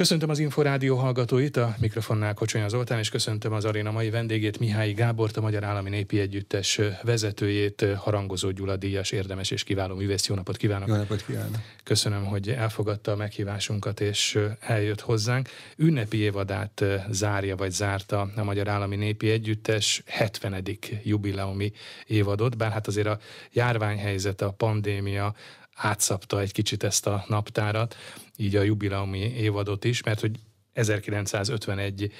Köszöntöm 0.00 0.30
az 0.30 0.38
Inforádió 0.38 0.96
hallgatóit, 0.96 1.56
a 1.56 1.74
mikrofonnál 1.80 2.34
Kocsonya 2.34 2.68
Zoltán, 2.68 2.98
és 2.98 3.08
köszöntöm 3.08 3.52
az 3.52 3.64
aréna 3.64 3.90
mai 3.90 4.10
vendégét, 4.10 4.58
Mihály 4.58 4.92
Gábort, 4.92 5.36
a 5.36 5.40
Magyar 5.40 5.64
Állami 5.64 5.90
Népi 5.90 6.20
Együttes 6.20 6.80
vezetőjét, 7.02 7.86
Harangozó 7.96 8.50
Gyula 8.50 8.76
díjas, 8.76 9.10
érdemes 9.10 9.50
és 9.50 9.64
kiváló 9.64 9.94
művész. 9.94 10.26
Jó 10.26 10.34
napot 10.34 10.56
kívánok! 10.56 10.88
Jó 10.88 10.94
napot 10.94 11.24
kívánok! 11.24 11.56
Köszönöm, 11.84 12.24
hogy 12.24 12.48
elfogadta 12.48 13.12
a 13.12 13.16
meghívásunkat, 13.16 14.00
és 14.00 14.38
eljött 14.60 15.00
hozzánk. 15.00 15.48
Ünnepi 15.76 16.16
évadát 16.16 16.84
zárja, 17.10 17.56
vagy 17.56 17.70
zárta 17.70 18.30
a 18.36 18.44
Magyar 18.44 18.68
Állami 18.68 18.96
Népi 18.96 19.30
Együttes 19.30 20.02
70. 20.06 20.78
jubileumi 21.02 21.72
évadot, 22.06 22.56
bár 22.56 22.70
hát 22.70 22.86
azért 22.86 23.06
a 23.06 23.18
járványhelyzet, 23.52 24.40
a 24.40 24.50
pandémia 24.50 25.34
átszapta 25.80 26.40
egy 26.40 26.52
kicsit 26.52 26.82
ezt 26.82 27.06
a 27.06 27.24
naptárat, 27.28 27.96
így 28.36 28.56
a 28.56 28.62
jubileumi 28.62 29.18
évadot 29.18 29.84
is, 29.84 30.02
mert 30.02 30.20
hogy 30.20 30.38
1951 30.72 32.12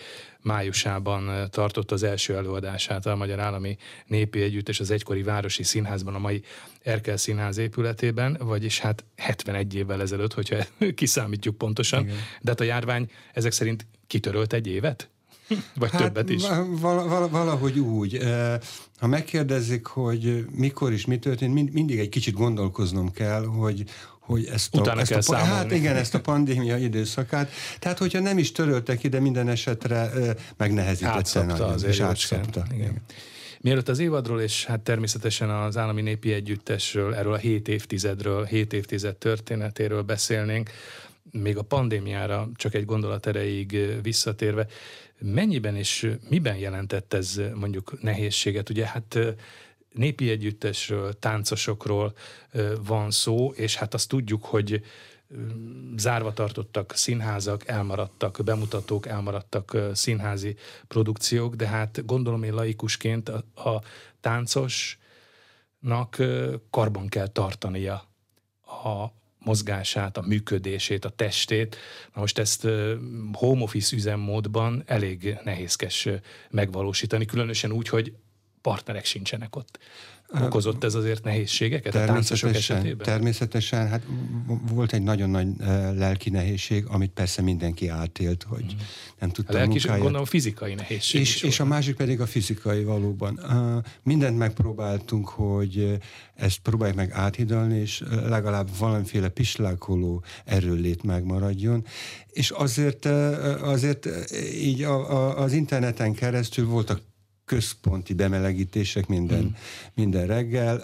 májusában 0.42 1.48
tartott 1.50 1.90
az 1.90 2.02
első 2.02 2.36
előadását 2.36 3.06
a 3.06 3.16
Magyar 3.16 3.40
Állami 3.40 3.76
Népi 4.06 4.42
Együttes 4.42 4.80
az 4.80 4.90
egykori 4.90 5.22
Városi 5.22 5.62
Színházban, 5.62 6.14
a 6.14 6.18
mai 6.18 6.42
Erkel 6.82 7.16
Színház 7.16 7.58
épületében, 7.58 8.36
vagyis 8.40 8.78
hát 8.78 9.04
71 9.16 9.74
évvel 9.74 10.00
ezelőtt, 10.00 10.32
hogyha 10.32 10.56
kiszámítjuk 10.94 11.58
pontosan. 11.58 12.02
Igen. 12.02 12.16
De 12.40 12.50
hát 12.50 12.60
a 12.60 12.64
járvány 12.64 13.10
ezek 13.32 13.52
szerint 13.52 13.86
kitörölt 14.06 14.52
egy 14.52 14.66
évet? 14.66 15.09
Vagy 15.74 15.90
hát 15.90 16.02
többet 16.02 16.30
is? 16.30 16.42
Val- 16.80 17.08
val- 17.08 17.30
valahogy 17.30 17.78
úgy. 17.78 18.18
Ha 18.98 19.06
megkérdezik, 19.06 19.86
hogy 19.86 20.44
mikor 20.50 20.92
is 20.92 21.06
mi 21.06 21.18
történt, 21.18 21.72
mindig 21.72 21.98
egy 21.98 22.08
kicsit 22.08 22.34
gondolkoznom 22.34 23.12
kell, 23.12 23.44
hogy, 23.44 23.84
hogy 24.20 24.44
ezt 24.44 24.74
a, 24.74 24.80
Utána 24.80 25.00
ezt 25.00 25.10
kell 25.10 25.18
a, 25.18 25.22
számolni. 25.22 25.52
Hát 25.54 25.72
igen, 25.72 25.96
ezt 25.96 26.14
a 26.14 26.20
pandémia 26.20 26.76
időszakát. 26.76 27.50
Tehát, 27.78 27.98
hogyha 27.98 28.20
nem 28.20 28.38
is 28.38 28.52
töröltek 28.52 29.04
ide, 29.04 29.20
minden 29.20 29.48
esetre 29.48 30.10
megnehezítette 30.56 31.44
nagyon. 31.44 31.70
Azért 31.70 32.12
és. 32.12 32.30
Igen. 32.30 32.66
igen. 32.74 33.02
Mielőtt 33.62 33.88
az 33.88 33.98
évadról 33.98 34.40
és 34.40 34.64
hát 34.64 34.80
természetesen 34.80 35.50
az 35.50 35.76
Állami 35.76 36.02
Népi 36.02 36.32
Együttesről, 36.32 37.14
erről 37.14 37.32
a 37.32 37.36
hét 37.36 37.68
évtizedről, 37.68 38.44
hét 38.44 38.72
évtized 38.72 39.16
történetéről 39.16 40.02
beszélnénk, 40.02 40.70
még 41.30 41.56
a 41.56 41.62
pandémiára 41.62 42.48
csak 42.54 42.74
egy 42.74 42.84
gondolat 42.84 43.26
erejéig 43.26 43.98
visszatérve, 44.02 44.66
mennyiben 45.20 45.76
és 45.76 46.16
miben 46.28 46.56
jelentett 46.56 47.12
ez 47.12 47.40
mondjuk 47.54 48.02
nehézséget? 48.02 48.70
Ugye 48.70 48.86
hát 48.86 49.18
népi 49.92 50.30
együttesről, 50.30 51.18
táncosokról 51.18 52.14
van 52.84 53.10
szó, 53.10 53.50
és 53.50 53.76
hát 53.76 53.94
azt 53.94 54.08
tudjuk, 54.08 54.44
hogy 54.44 54.82
zárva 55.96 56.32
tartottak 56.32 56.92
színházak, 56.94 57.68
elmaradtak 57.68 58.40
bemutatók, 58.44 59.06
elmaradtak 59.06 59.76
színházi 59.92 60.56
produkciók, 60.88 61.54
de 61.54 61.66
hát 61.66 62.06
gondolom 62.06 62.42
én 62.42 62.54
laikusként 62.54 63.28
a, 63.28 63.44
a 63.70 63.82
táncosnak 64.20 66.16
karban 66.70 67.08
kell 67.08 67.28
tartania 67.28 68.08
a 68.62 69.19
mozgását, 69.44 70.16
a 70.16 70.24
működését, 70.26 71.04
a 71.04 71.08
testét. 71.08 71.76
Na 72.14 72.20
most 72.20 72.38
ezt 72.38 72.68
home 73.32 73.62
office 73.62 73.96
üzemmódban 73.96 74.82
elég 74.86 75.36
nehézkes 75.44 76.08
megvalósítani, 76.50 77.24
különösen 77.24 77.72
úgy, 77.72 77.88
hogy 77.88 78.12
partnerek 78.62 79.04
sincsenek 79.04 79.56
ott. 79.56 79.78
Okozott 80.42 80.84
ez 80.84 80.94
azért 80.94 81.24
nehézségeket 81.24 81.94
a 81.94 82.04
táncosok 82.04 82.54
esetében? 82.54 83.06
Természetesen, 83.06 83.88
hát 83.88 84.02
volt 84.72 84.92
egy 84.92 85.02
nagyon 85.02 85.30
nagy 85.30 85.48
lelki 85.94 86.30
nehézség, 86.30 86.84
amit 86.86 87.10
persze 87.10 87.42
mindenki 87.42 87.88
átélt, 87.88 88.42
hogy 88.42 88.64
mm. 88.64 88.78
nem 89.18 89.30
tudta 89.30 89.52
a 89.52 89.56
lelki, 89.56 89.70
munkáját. 89.70 90.00
gondolom 90.00 90.24
fizikai 90.24 90.74
nehézség 90.74 91.20
és, 91.20 91.42
és 91.42 91.60
a 91.60 91.64
másik 91.64 91.96
pedig 91.96 92.20
a 92.20 92.26
fizikai 92.26 92.84
valóban. 92.84 93.40
Mindent 94.02 94.38
megpróbáltunk, 94.38 95.28
hogy 95.28 95.98
ezt 96.34 96.58
próbáljuk 96.58 96.96
meg 96.96 97.10
áthidalni, 97.12 97.78
és 97.78 98.02
legalább 98.26 98.68
valamiféle 98.78 99.28
pislákoló 99.28 100.24
erőlét 100.44 101.02
megmaradjon. 101.02 101.84
És 102.30 102.50
azért, 102.50 103.04
azért 103.60 104.08
így 104.54 104.82
a, 104.82 105.12
a, 105.12 105.38
az 105.38 105.52
interneten 105.52 106.12
keresztül 106.12 106.66
voltak 106.66 107.00
központi 107.50 108.14
bemelegítések 108.14 109.06
minden, 109.06 109.42
mm. 109.42 109.54
minden 109.94 110.26
reggel. 110.26 110.82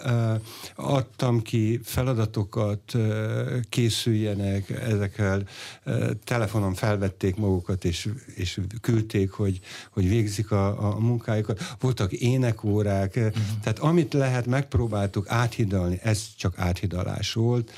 Adtam 0.75 1.41
ki 1.41 1.79
feladatokat, 1.83 2.93
készüljenek, 3.69 4.69
ezekkel 4.69 5.43
telefonon 6.23 6.73
felvették 6.73 7.35
magukat, 7.35 7.85
és, 7.85 8.09
és 8.35 8.61
küldték, 8.81 9.31
hogy, 9.31 9.59
hogy 9.89 10.09
végzik 10.09 10.51
a, 10.51 10.93
a 10.93 10.99
munkájukat. 10.99 11.75
Voltak 11.79 12.11
énekórák, 12.11 13.19
mm. 13.19 13.27
tehát 13.61 13.79
amit 13.79 14.13
lehet, 14.13 14.45
megpróbáltuk 14.45 15.29
áthidalni, 15.29 15.99
ez 16.03 16.25
csak 16.37 16.53
áthidalás 16.57 17.33
volt 17.33 17.71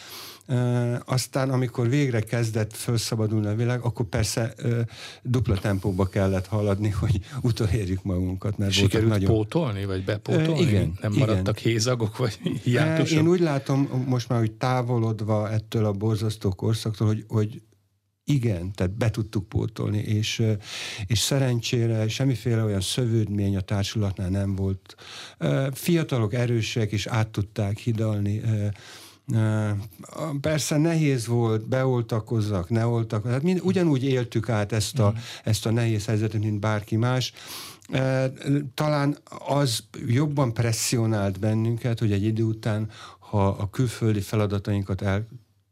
aztán, 1.06 1.50
amikor 1.50 1.90
végre 1.90 2.20
kezdett 2.20 2.76
felszabadulni 2.76 3.48
a 3.48 3.56
világ, 3.56 3.82
akkor 3.82 4.06
persze 4.06 4.54
dupla 5.24 5.58
tempóba 5.58 6.06
kellett 6.06 6.48
haladni, 6.48 6.90
hogy 6.90 7.20
utolérjük 7.42 8.04
magunkat. 8.04 8.58
Mert 8.58 8.72
Sikerült 8.72 9.10
nagyon... 9.10 9.30
pótolni, 9.30 9.86
vagy 9.86 10.04
bepótolni? 10.04 10.62
Igen. 10.62 10.98
Nem 11.02 11.14
maradtak 11.14 11.60
igen. 11.60 11.72
hézagok, 11.72 12.18
vagy 12.18 12.40
hiátusok? 12.64 13.18
Én 13.18 13.28
úgy 13.28 13.40
látom 13.40 14.04
most 14.08 14.30
már, 14.30 14.40
hogy 14.40 14.52
távolodva 14.52 15.50
ettől 15.50 15.86
a 15.86 15.92
borzasztó 15.92 16.50
korszaktól, 16.50 17.08
hogy, 17.08 17.26
hogy 17.28 17.62
igen, 18.24 18.72
tehát 18.72 18.98
be 18.98 19.10
tudtuk 19.10 19.50
pótolni, 19.50 19.98
és, 19.98 20.44
és 21.08 21.20
szerencsére 21.20 22.08
semmiféle 22.08 22.64
olyan 22.64 22.82
szövődmény 22.82 23.56
a 23.56 23.62
társulatnál 23.62 24.30
nem 24.30 24.56
volt. 24.56 24.96
Fiatalok 25.72 26.34
erősek, 26.34 26.92
és 26.92 27.06
át 27.06 27.28
tudták 27.28 27.78
hidalni 27.78 28.42
Persze 30.42 30.78
nehéz 30.78 31.28
volt, 31.28 31.68
beoltakozzak, 31.68 32.70
ne 32.70 32.86
oltak, 32.86 33.28
hát 33.28 33.44
mind, 33.44 33.60
ugyanúgy 33.64 34.04
éltük 34.04 34.50
át 34.50 34.72
ezt 34.72 35.00
a, 35.00 35.12
mm. 35.12 35.20
ezt 35.44 35.66
a 35.66 35.72
nehéz 35.72 36.06
helyzetet, 36.06 36.42
mint 36.42 36.60
bárki 36.60 36.96
más. 36.96 37.34
Talán 38.74 39.18
az 39.48 39.84
jobban 40.08 40.54
presszionált 40.54 41.40
bennünket, 41.40 42.00
hogy 42.00 42.12
egy 42.12 42.24
idő 42.24 42.44
után, 42.44 42.90
ha 43.20 43.48
a 43.48 43.70
külföldi 43.70 44.22
feladatainkat 44.22 45.02
el 45.02 45.28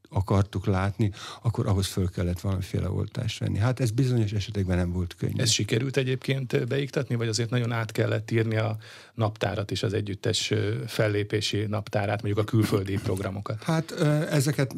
akartuk 0.10 0.66
látni, 0.66 1.12
akkor 1.42 1.68
ahhoz 1.68 1.88
föl 1.88 2.10
kellett 2.10 2.40
valamiféle 2.40 2.90
oltást 2.90 3.40
venni. 3.40 3.58
Hát 3.58 3.80
ez 3.80 3.92
bizonyos 3.92 4.32
esetekben 4.32 4.78
nem 4.78 4.92
volt 4.92 5.16
könnyű. 5.18 5.42
Ez 5.42 5.50
sikerült 5.50 5.98
egyébként 5.98 6.68
beiktatni, 6.68 7.16
vagy 7.16 7.28
azért 7.28 7.50
nagyon 7.50 7.72
át 7.72 7.92
kellett 7.92 8.32
írni 8.32 8.58
a 8.58 8.78
naptárat 9.14 9.72
is, 9.72 9.84
az 9.84 9.94
együttes 9.94 10.54
fellépési 10.88 11.66
naptárát, 11.68 12.22
mondjuk 12.22 12.48
a 12.48 12.50
külföldi 12.50 12.98
programokat? 13.04 13.64
Hát 13.64 13.92
ezeket 14.32 14.76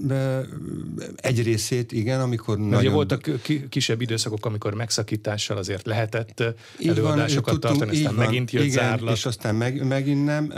egy 1.16 1.44
részét 1.44 1.92
igen, 1.92 2.22
amikor 2.22 2.58
Mert 2.58 2.70
nagyon... 2.70 2.86
Ugye 2.86 2.94
voltak 2.94 3.30
kisebb 3.70 4.02
időszakok, 4.02 4.46
amikor 4.46 4.74
megszakítással 4.74 5.58
azért 5.58 5.86
lehetett 5.86 6.44
előadásokat 6.86 7.52
van, 7.52 7.60
tartani, 7.60 7.98
aztán 7.98 8.16
van, 8.16 8.26
megint 8.26 8.52
jött 8.52 8.64
igen, 8.64 8.76
zárlat. 8.76 9.16
és 9.16 9.26
aztán 9.26 9.56
meg, 9.56 9.88
megint 9.88 10.26
nem. 10.26 10.54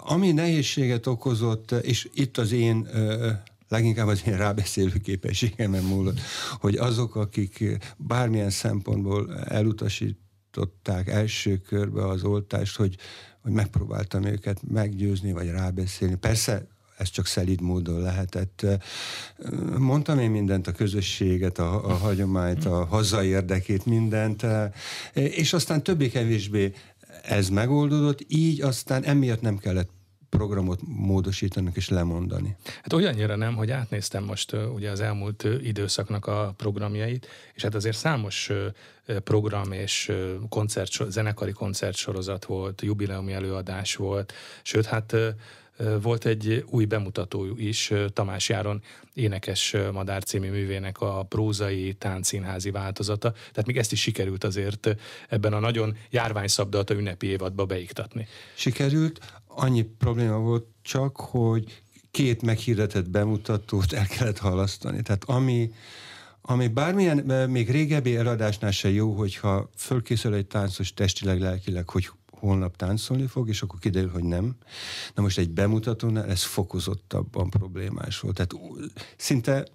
Ami 0.00 0.32
nehézséget 0.32 1.06
okozott, 1.06 1.72
és 1.72 2.08
itt 2.14 2.38
az 2.38 2.52
én 2.52 2.88
leginkább 3.68 4.06
az 4.06 4.22
én 4.26 4.36
rábeszélő 4.36 4.98
képességemen 5.02 5.82
múlott, 5.82 6.20
hogy 6.60 6.76
azok, 6.76 7.16
akik 7.16 7.78
bármilyen 7.96 8.50
szempontból 8.50 9.38
elutasították 9.44 11.08
első 11.08 11.56
körbe 11.56 12.06
az 12.08 12.22
oltást, 12.22 12.76
hogy, 12.76 12.96
hogy 13.42 13.52
megpróbáltam 13.52 14.24
őket 14.24 14.60
meggyőzni, 14.68 15.32
vagy 15.32 15.48
rábeszélni. 15.48 16.14
Persze 16.14 16.66
ez 16.96 17.10
csak 17.10 17.26
szelíd 17.26 17.60
módon 17.60 18.00
lehetett. 18.00 18.66
Mondtam 19.78 20.18
én 20.18 20.30
mindent, 20.30 20.66
a 20.66 20.72
közösséget, 20.72 21.58
a, 21.58 21.84
a 21.84 21.92
hagyományt, 21.92 22.64
a 22.64 22.84
hazai 22.84 23.28
érdekét, 23.28 23.86
mindent, 23.86 24.46
és 25.12 25.52
aztán 25.52 25.82
többé-kevésbé 25.82 26.72
ez 27.22 27.48
megoldódott, 27.48 28.24
így 28.28 28.60
aztán 28.60 29.04
emiatt 29.04 29.40
nem 29.40 29.58
kellett 29.58 29.90
programot 30.36 30.80
módosítanak 30.86 31.76
és 31.76 31.88
lemondani. 31.88 32.56
Hát 32.64 32.92
olyannyira 32.92 33.36
nem, 33.36 33.54
hogy 33.54 33.70
átnéztem 33.70 34.24
most 34.24 34.52
ugye 34.52 34.90
az 34.90 35.00
elmúlt 35.00 35.46
időszaknak 35.62 36.26
a 36.26 36.54
programjait, 36.56 37.26
és 37.54 37.62
hát 37.62 37.74
azért 37.74 37.96
számos 37.96 38.50
program 39.24 39.72
és 39.72 40.12
koncert, 40.48 41.10
zenekari 41.10 41.52
koncertsorozat 41.52 42.44
volt, 42.44 42.82
jubileumi 42.82 43.32
előadás 43.32 43.94
volt, 43.94 44.32
sőt 44.62 44.86
hát 44.86 45.16
volt 46.02 46.26
egy 46.26 46.64
új 46.70 46.84
bemutató 46.84 47.46
is, 47.56 47.92
Tamás 48.12 48.48
Járon 48.48 48.82
énekes 49.14 49.76
madár 49.92 50.24
című 50.24 50.50
művének 50.50 51.00
a 51.00 51.22
prózai 51.28 51.94
táncszínházi 51.94 52.70
változata. 52.70 53.30
Tehát 53.30 53.66
még 53.66 53.78
ezt 53.78 53.92
is 53.92 54.00
sikerült 54.00 54.44
azért 54.44 54.96
ebben 55.28 55.52
a 55.52 55.58
nagyon 55.58 55.96
járványszabdalta 56.10 56.94
ünnepi 56.94 57.26
évadba 57.26 57.64
beiktatni. 57.64 58.26
Sikerült 58.54 59.42
annyi 59.56 59.82
probléma 59.82 60.38
volt 60.38 60.66
csak, 60.82 61.16
hogy 61.16 61.82
két 62.10 62.42
meghirdetett 62.42 63.10
bemutatót 63.10 63.92
el 63.92 64.06
kellett 64.06 64.38
halasztani. 64.38 65.02
Tehát 65.02 65.24
ami, 65.24 65.72
ami 66.40 66.68
bármilyen, 66.68 67.50
még 67.50 67.70
régebbi 67.70 68.16
eladásnál 68.16 68.70
se 68.70 68.90
jó, 68.90 69.12
hogyha 69.12 69.70
fölkészül 69.76 70.34
egy 70.34 70.46
táncos 70.46 70.94
testileg, 70.94 71.40
lelkileg, 71.40 71.88
hogy 71.88 72.10
holnap 72.30 72.76
táncolni 72.76 73.26
fog, 73.26 73.48
és 73.48 73.62
akkor 73.62 73.78
kiderül, 73.78 74.10
hogy 74.10 74.24
nem. 74.24 74.56
Na 75.14 75.22
most 75.22 75.38
egy 75.38 75.50
bemutatónál 75.50 76.28
ez 76.28 76.42
fokozottabban 76.42 77.50
problémás 77.50 78.20
volt. 78.20 78.34
Tehát 78.34 78.54
szinte 79.16 79.66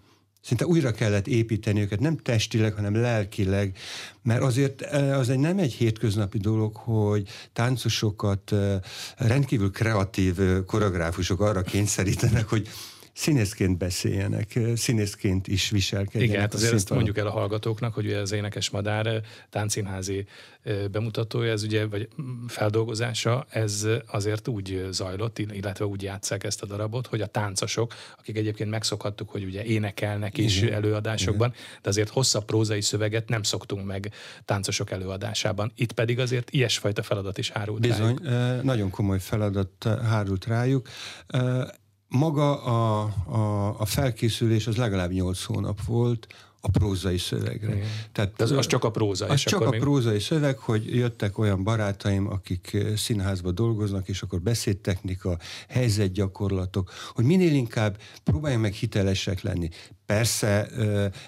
Szinte 0.42 0.66
újra 0.66 0.92
kellett 0.92 1.28
építeni 1.28 1.82
őket, 1.82 2.00
nem 2.00 2.18
testileg, 2.18 2.74
hanem 2.74 2.96
lelkileg, 2.96 3.78
mert 4.24 4.42
azért 4.42 4.82
az 4.92 5.30
egy 5.30 5.40
nem 5.40 5.58
egy 5.58 5.74
hétköznapi 5.74 6.38
dolog, 6.38 6.76
hogy 6.76 7.28
táncosokat 7.54 8.56
rendkívül 9.18 9.72
kreatív 9.72 10.36
koreográfusok 10.66 11.42
arra 11.42 11.62
kényszerítenek, 11.62 12.48
hogy 12.48 12.68
színészként 13.20 13.78
beszéljenek, 13.78 14.60
színészként 14.76 15.48
is 15.48 15.70
viselkedjenek. 15.70 16.30
Igen, 16.30 16.42
hát 16.42 16.54
azért 16.54 16.74
ezt 16.74 16.90
mondjuk 16.90 17.18
el 17.18 17.28
a 17.28 17.32
hallgatóknak, 17.32 17.94
hogy 17.94 18.06
ugye 18.06 18.18
az 18.18 18.32
Énekes 18.32 18.70
Madár 18.70 19.22
táncszínházi 19.50 20.26
bemutatója, 20.92 21.52
ez 21.52 21.64
ugye, 21.64 21.88
vagy 21.88 22.08
feldolgozása, 22.48 23.46
ez 23.50 23.88
azért 24.08 24.48
úgy 24.48 24.88
zajlott, 24.92 25.40
illetve 25.40 25.86
úgy 25.86 26.02
játszák 26.02 26.44
ezt 26.44 26.62
a 26.62 26.66
darabot, 26.66 27.08
hogy 27.08 27.22
a 27.22 27.26
táncosok, 27.26 27.94
akik 28.18 28.38
egyébként 28.38 28.70
megszokhattuk, 28.70 29.30
hogy 29.30 29.44
ugye 29.44 29.64
énekelnek 29.64 30.38
is 30.38 30.62
Igen. 30.62 30.74
előadásokban, 30.74 31.50
Igen. 31.50 31.62
de 31.82 31.90
azért 31.90 32.10
hosszabb 32.10 32.46
prózai 32.46 32.82
szöveget 32.82 33.30
nem 33.30 33.44
szoktunk 33.44 33.86
meg 33.86 34.12
táncosok 34.46 34.92
előadásában. 34.92 35.72
Itt 35.76 35.92
pedig 35.92 36.20
azért 36.20 36.52
ilyesfajta 36.52 37.04
feladat 37.04 37.38
is 37.38 37.50
hárult 37.50 37.82
Bizony, 37.82 38.18
rájuk. 38.24 38.64
nagyon 38.64 38.90
komoly 38.90 39.20
feladat 39.20 39.84
hárult 39.84 40.46
rájuk 40.46 40.88
maga 42.10 42.64
a, 42.64 43.02
a, 43.26 43.76
a 43.80 43.86
felkészülés 43.86 44.68
az 44.68 44.78
legalább 44.78 45.12
8 45.12 45.44
hónap 45.44 45.84
volt, 45.86 46.28
a 46.62 46.70
prózai 46.70 47.18
szövegre. 47.18 47.76
Igen. 47.76 47.88
Tehát, 48.12 48.42
az, 48.42 48.52
az 48.52 48.68
csak 48.68 48.84
a 48.84 48.92
próza. 48.92 49.26
Az 49.26 49.40
csak 49.40 49.62
a 49.62 49.70
még... 49.70 49.80
prózai 49.80 50.20
szöveg, 50.20 50.58
hogy 50.58 50.96
jöttek 50.96 51.38
olyan 51.38 51.64
barátaim, 51.64 52.28
akik 52.28 52.78
színházba 52.96 53.52
dolgoznak, 53.52 54.08
és 54.08 54.22
akkor 54.22 54.42
beszédtechnika, 54.42 55.38
helyzetgyakorlatok, 55.70 56.92
hogy 57.14 57.26
minél 57.26 57.54
inkább 57.54 57.98
próbáljunk 58.24 58.64
meg 58.64 58.74
hitelesek 58.74 59.42
lenni. 59.42 59.70
Persze 60.06 60.68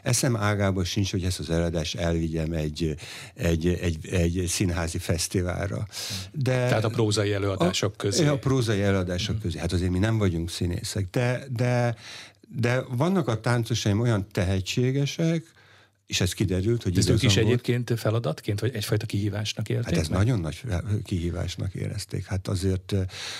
eszem 0.03 0.35
ágában 0.35 0.83
sincs, 0.83 1.11
hogy 1.11 1.23
ezt 1.23 1.39
az 1.39 1.49
eladást 1.49 1.95
elvigyem 1.95 2.51
egy, 2.51 2.95
egy, 3.33 3.67
egy, 3.67 4.07
egy 4.07 4.43
színházi 4.47 4.97
fesztiválra. 4.97 5.87
De 6.31 6.67
Tehát 6.67 6.83
a 6.83 6.89
prózai 6.89 7.33
előadások 7.33 7.97
közé. 7.97 8.27
A 8.27 8.37
prózai 8.37 8.81
előadások 8.81 9.39
közé. 9.39 9.59
Hát 9.59 9.71
azért 9.71 9.91
mi 9.91 9.99
nem 9.99 10.17
vagyunk 10.17 10.49
színészek, 10.49 11.07
de, 11.11 11.45
de 11.49 11.95
de 12.55 12.83
vannak 12.89 13.27
a 13.27 13.39
táncosaim 13.39 13.99
olyan 13.99 14.27
tehetségesek, 14.31 15.45
és 16.11 16.21
ez 16.21 16.33
kiderült, 16.33 16.83
hogy... 16.83 16.97
Ez 16.97 17.09
ők 17.09 17.23
is 17.23 17.33
volt. 17.33 17.47
egyébként 17.47 17.93
feladatként, 17.97 18.59
vagy 18.59 18.75
egyfajta 18.75 19.05
kihívásnak 19.05 19.69
érték? 19.69 19.85
Hát 19.85 19.97
ez 19.97 20.07
meg? 20.07 20.17
nagyon 20.17 20.39
nagy 20.39 20.61
kihívásnak 21.03 21.73
érezték. 21.73 22.25
Hát 22.25 22.47
azért 22.47 22.95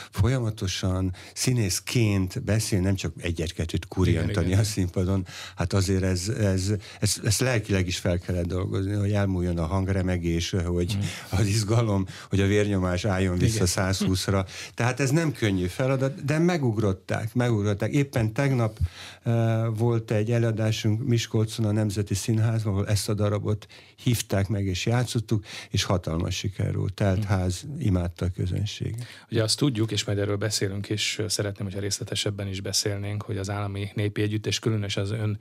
folyamatosan 0.10 1.14
színészként 1.34 2.44
beszél, 2.44 2.80
nem 2.80 2.96
csak 2.96 3.14
egyet-kettőt 3.18 3.88
kuriantani 3.88 4.54
a 4.54 4.64
színpadon, 4.64 5.26
hát 5.56 5.74
azért 5.74 6.04
ez, 6.04 6.30
ez, 6.30 6.74
ez, 7.00 7.20
ez, 7.24 7.40
lelkileg 7.40 7.88
is 7.88 7.98
fel 7.98 8.20
kellett 8.20 8.46
dolgozni, 8.46 8.94
hogy 8.94 9.12
elmúljon 9.12 9.58
a 9.58 9.66
hangremegés, 9.66 10.50
hogy 10.50 10.94
hmm. 10.94 11.40
az 11.40 11.46
izgalom, 11.46 12.06
hogy 12.30 12.40
a 12.40 12.48
vérnyomás 12.48 13.06
álljon 13.06 13.38
vissza 13.38 13.66
igen. 13.74 13.94
120-ra. 13.94 14.46
Tehát 14.74 15.00
ez 15.00 15.10
nem 15.10 15.32
könnyű 15.32 15.66
feladat, 15.66 16.26
de 16.26 16.40
megugrották, 16.40 17.34
megugrották. 17.34 17.92
Éppen 17.92 18.34
tegnap 18.34 18.78
uh, 19.26 19.78
volt 19.78 20.12
egy 20.12 20.32
előadásunk 20.32 21.08
Miskolcon 21.08 21.66
a 21.66 21.72
Nemzeti 21.72 22.14
Színház, 22.14 22.61
színházban, 22.62 22.74
ahol 22.74 22.88
ezt 22.88 23.10
a 23.10 23.14
darabot 23.14 23.68
hívták 23.96 24.48
meg 24.48 24.66
és 24.66 24.86
játszottuk, 24.86 25.46
és 25.70 25.84
hatalmas 25.84 26.36
siker 26.36 26.76
volt. 26.76 26.94
Telt 26.94 27.24
ház, 27.24 27.66
imádta 27.80 28.26
a 28.26 28.30
közönség. 28.30 28.96
Ugye 29.32 29.44
azt 29.44 29.58
tudjuk, 29.58 29.92
és 29.92 30.04
majd 30.04 30.18
erről 30.18 30.38
beszélünk, 30.38 30.90
és 30.90 31.22
szeretném, 31.28 31.66
hogyha 31.66 31.82
részletesebben 31.82 32.48
is 32.48 32.62
beszélnénk, 32.62 33.22
hogy 33.24 33.38
az 33.38 33.50
állami 33.50 33.90
népi 33.94 34.22
együttes, 34.22 34.60
különös 34.60 34.98
az 34.98 35.12
ön 35.12 35.40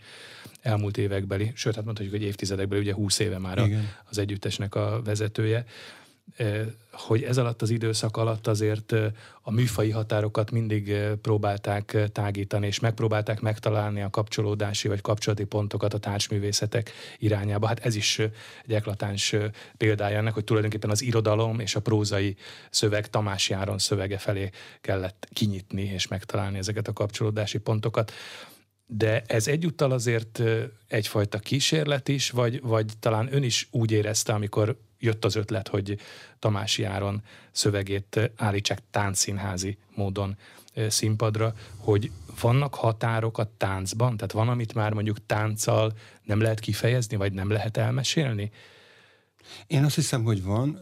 elmúlt 0.61 0.97
évekbeli, 0.97 1.53
sőt, 1.55 1.75
hát 1.75 1.85
mondhatjuk, 1.85 2.15
hogy 2.15 2.25
évtizedekbeli, 2.25 2.81
ugye 2.81 2.95
20 2.95 3.19
éve 3.19 3.39
már 3.39 3.59
a, 3.59 3.69
az 4.05 4.19
együttesnek 4.19 4.75
a 4.75 5.01
vezetője, 5.05 5.65
hogy 6.93 7.23
ez 7.23 7.39
alatt 7.39 7.63
az 7.63 7.71
időszak 7.71 8.17
alatt 8.17 8.47
azért 8.47 8.93
a 9.43 9.51
műfai 9.51 9.91
határokat 9.91 10.51
mindig 10.51 10.97
próbálták 11.23 11.97
tágítani, 12.13 12.67
és 12.67 12.81
megpróbálták 12.81 13.41
megtalálni 13.41 14.03
a 14.03 14.11
kapcsolódási 14.11 14.89
vagy 14.89 15.01
kapcsolati 15.01 15.45
pontokat 15.45 15.95
a 15.95 15.99
társművészetek 15.99 16.93
irányába. 17.19 17.67
Hát 17.67 17.85
ez 17.85 17.95
is 17.95 18.19
egy 18.19 18.73
eklatáns 18.73 19.35
példája 19.77 20.19
ennek, 20.19 20.35
hogy 20.35 20.45
tulajdonképpen 20.45 20.91
az 20.91 21.03
irodalom 21.03 21.61
és 21.61 21.75
a 21.75 21.81
prózai 21.81 22.37
szöveg 22.71 23.11
Tamás 23.11 23.49
Járon 23.49 23.79
szövege 23.79 24.19
felé 24.19 24.51
kellett 24.81 25.29
kinyitni 25.33 25.83
és 25.83 26.09
megtalálni 26.09 26.59
ezeket 26.59 26.89
a 26.89 26.93
kapcsolódási 26.93 27.59
pontokat 27.59 28.13
de 28.93 29.23
ez 29.27 29.49
egyúttal 29.49 29.91
azért 29.91 30.43
egyfajta 30.89 31.39
kísérlet 31.39 32.09
is, 32.09 32.31
vagy, 32.31 32.61
vagy 32.63 32.93
talán 33.01 33.29
ön 33.35 33.43
is 33.43 33.69
úgy 33.71 33.91
érezte, 33.91 34.33
amikor 34.33 34.77
jött 35.01 35.25
az 35.25 35.35
ötlet, 35.35 35.69
hogy 35.69 35.99
Tamás 36.39 36.79
Járon 36.79 37.23
szövegét 37.53 38.31
állítsák 38.37 38.83
táncszínházi 38.91 39.79
módon 39.95 40.37
színpadra, 40.89 41.55
hogy 41.77 42.11
vannak 42.41 42.75
határok 42.75 43.39
a 43.39 43.53
táncban? 43.57 44.17
Tehát 44.17 44.33
van, 44.33 44.49
amit 44.49 44.75
már 44.75 44.93
mondjuk 44.93 45.27
tánccal 45.27 45.93
nem 46.23 46.41
lehet 46.41 46.61
kifejezni, 46.61 47.17
vagy 47.17 47.33
nem 47.33 47.51
lehet 47.51 47.77
elmesélni? 47.77 48.51
Én 49.67 49.85
azt 49.85 49.95
hiszem, 49.95 50.23
hogy 50.23 50.43
van. 50.43 50.79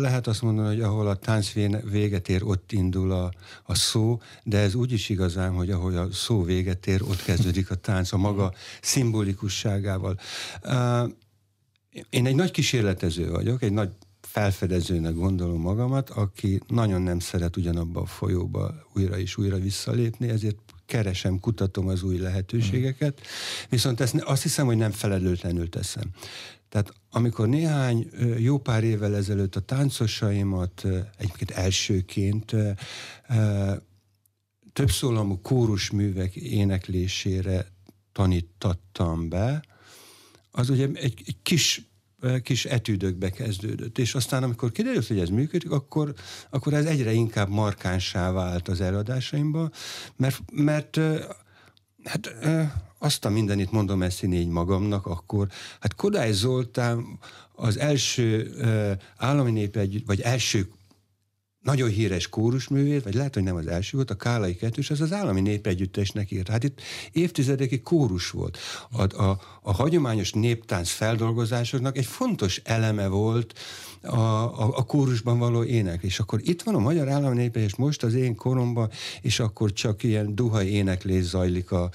Lehet 0.00 0.26
azt 0.26 0.42
mondani, 0.42 0.68
hogy 0.68 0.80
ahol 0.80 1.08
a 1.08 1.16
tánc 1.16 1.52
véget 1.90 2.28
ér, 2.28 2.42
ott 2.44 2.72
indul 2.72 3.12
a, 3.12 3.32
a 3.62 3.74
szó, 3.74 4.20
de 4.42 4.58
ez 4.58 4.74
úgy 4.74 4.92
is 4.92 5.08
igazán, 5.08 5.52
hogy 5.52 5.70
ahol 5.70 5.96
a 5.96 6.12
szó 6.12 6.42
véget 6.42 6.86
ér, 6.86 7.02
ott 7.02 7.22
kezdődik 7.22 7.70
a 7.70 7.74
tánc 7.74 8.12
a 8.12 8.16
maga 8.16 8.52
szimbolikusságával. 8.80 10.18
Én 12.10 12.26
egy 12.26 12.34
nagy 12.34 12.50
kísérletező 12.50 13.30
vagyok, 13.30 13.62
egy 13.62 13.72
nagy 13.72 13.90
felfedezőnek 14.20 15.14
gondolom 15.14 15.60
magamat, 15.60 16.10
aki 16.10 16.60
nagyon 16.66 17.02
nem 17.02 17.18
szeret 17.18 17.56
ugyanabba 17.56 18.00
a 18.00 18.06
folyóba 18.06 18.74
újra 18.94 19.18
és 19.18 19.36
újra 19.36 19.58
visszalépni, 19.58 20.28
ezért 20.28 20.56
keresem, 20.86 21.40
kutatom 21.40 21.88
az 21.88 22.02
új 22.02 22.18
lehetőségeket, 22.18 23.20
viszont 23.68 24.00
ezt 24.00 24.14
azt 24.14 24.42
hiszem, 24.42 24.66
hogy 24.66 24.76
nem 24.76 24.90
felelőtlenül 24.90 25.68
teszem. 25.68 26.10
Tehát 26.68 26.92
amikor 27.10 27.48
néhány 27.48 28.10
jó 28.38 28.58
pár 28.58 28.84
évvel 28.84 29.16
ezelőtt 29.16 29.56
a 29.56 29.60
táncosaimat 29.60 30.84
egyébként 31.18 31.50
elsőként 31.50 32.54
többszólamú 34.72 35.40
kórusművek 35.40 36.36
éneklésére 36.36 37.66
tanítattam 38.12 39.28
be, 39.28 39.62
az 40.52 40.70
ugye 40.70 40.88
egy, 40.92 41.22
egy 41.26 41.36
kis 41.42 41.92
kis 42.42 42.64
etűdökbe 42.64 43.30
kezdődött. 43.30 43.98
És 43.98 44.14
aztán, 44.14 44.42
amikor 44.42 44.72
kiderült, 44.72 45.06
hogy 45.06 45.18
ez 45.18 45.28
működik, 45.28 45.70
akkor, 45.70 46.14
akkor 46.50 46.74
ez 46.74 46.84
egyre 46.84 47.12
inkább 47.12 47.48
markánsá 47.48 48.30
vált 48.30 48.68
az 48.68 48.80
előadásaimban, 48.80 49.72
mert, 50.16 50.40
mert 50.52 51.00
hát 52.04 52.34
azt 52.98 53.24
a 53.24 53.30
mindenit 53.30 53.70
mondom 53.70 54.02
én 54.02 54.32
így 54.32 54.48
magamnak, 54.48 55.06
akkor 55.06 55.48
hát 55.80 55.94
Kodály 55.94 56.32
Zoltán 56.32 57.18
az 57.52 57.78
első 57.78 58.50
állami 59.16 59.50
nép 59.50 59.76
együtt, 59.76 60.06
vagy 60.06 60.20
első 60.20 60.68
nagyon 61.62 61.88
híres 61.88 62.28
kórusművét, 62.28 63.02
vagy 63.02 63.14
lehet, 63.14 63.34
hogy 63.34 63.42
nem 63.42 63.56
az 63.56 63.66
első 63.66 63.96
volt, 63.96 64.10
a 64.10 64.14
Kálai 64.14 64.56
kettős, 64.56 64.90
az 64.90 65.00
az 65.00 65.12
állami 65.12 65.40
népegyüttesnek 65.40 66.30
írt. 66.30 66.48
Hát 66.48 66.64
itt 66.64 66.80
évtizedekig 67.12 67.82
kórus 67.82 68.30
volt. 68.30 68.58
A, 68.90 69.22
a, 69.22 69.40
a 69.62 69.72
hagyományos 69.72 70.32
néptánc 70.32 70.90
feldolgozásoknak 70.90 71.96
egy 71.96 72.06
fontos 72.06 72.60
eleme 72.64 73.06
volt 73.06 73.58
a, 74.02 74.16
a, 74.16 74.76
a 74.76 74.82
kórusban 74.82 75.38
való 75.38 75.64
éneklés. 75.64 76.18
Akkor 76.18 76.40
itt 76.42 76.62
van 76.62 76.74
a 76.74 76.78
Magyar 76.78 77.08
Állami 77.08 77.36
Népegyüttes 77.36 77.76
most 77.76 78.02
az 78.02 78.14
én 78.14 78.34
koromban, 78.34 78.90
és 79.20 79.40
akkor 79.40 79.72
csak 79.72 80.02
ilyen 80.02 80.34
duhai 80.34 80.72
éneklés 80.72 81.24
zajlik 81.24 81.70
a, 81.70 81.90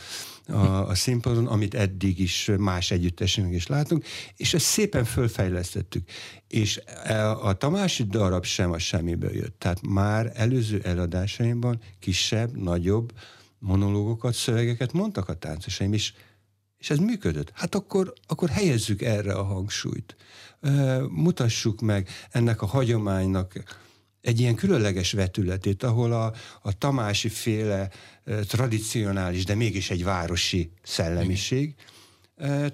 a, 0.48 0.88
a 0.88 0.96
színpadon, 0.96 1.48
amit 1.48 1.74
eddig 1.74 2.20
is 2.20 2.52
más 2.58 2.92
együttesünk 2.92 3.54
is 3.54 3.68
látunk, 3.68 4.06
és 4.36 4.54
ezt 4.54 4.66
szépen 4.66 5.04
fölfejlesztettük. 5.04 6.10
És 6.48 6.82
a, 7.08 7.48
a 7.48 7.54
Tamási 7.54 8.04
darab 8.04 8.46
sem 8.46 8.72
a 8.72 8.80
semmiből 8.80 9.36
jött. 9.36 9.60
Tehát 9.60 9.82
már 9.82 10.32
előző 10.36 10.82
eladásaimban 10.84 11.80
kisebb, 12.00 12.58
nagyobb 12.58 13.14
monológokat, 13.60 14.34
szövegeket 14.34 14.94
mondtak 14.94 15.30
a 15.30 15.34
táncosaim, 15.34 15.94
és, 15.94 16.14
és 16.78 16.90
ez 16.90 16.98
működött. 16.98 17.52
Hát 17.54 17.76
akkor, 17.76 18.14
akkor 18.28 18.50
helyezzük 18.50 19.02
erre 19.02 19.34
a 19.34 19.44
hangsúlyt. 19.44 20.16
Mutassuk 21.10 21.82
meg 21.82 22.10
ennek 22.30 22.62
a 22.62 22.66
hagyománynak 22.66 23.64
egy 24.22 24.40
ilyen 24.40 24.56
különleges 24.56 25.12
vetületét, 25.12 25.84
ahol 25.84 26.14
a, 26.14 26.34
a 26.62 26.78
tamási 26.78 27.30
féle 27.30 27.90
tradicionális, 28.48 29.46
de 29.46 29.56
mégis 29.56 29.90
egy 29.90 30.04
városi 30.04 30.72
szellemiség 30.84 31.76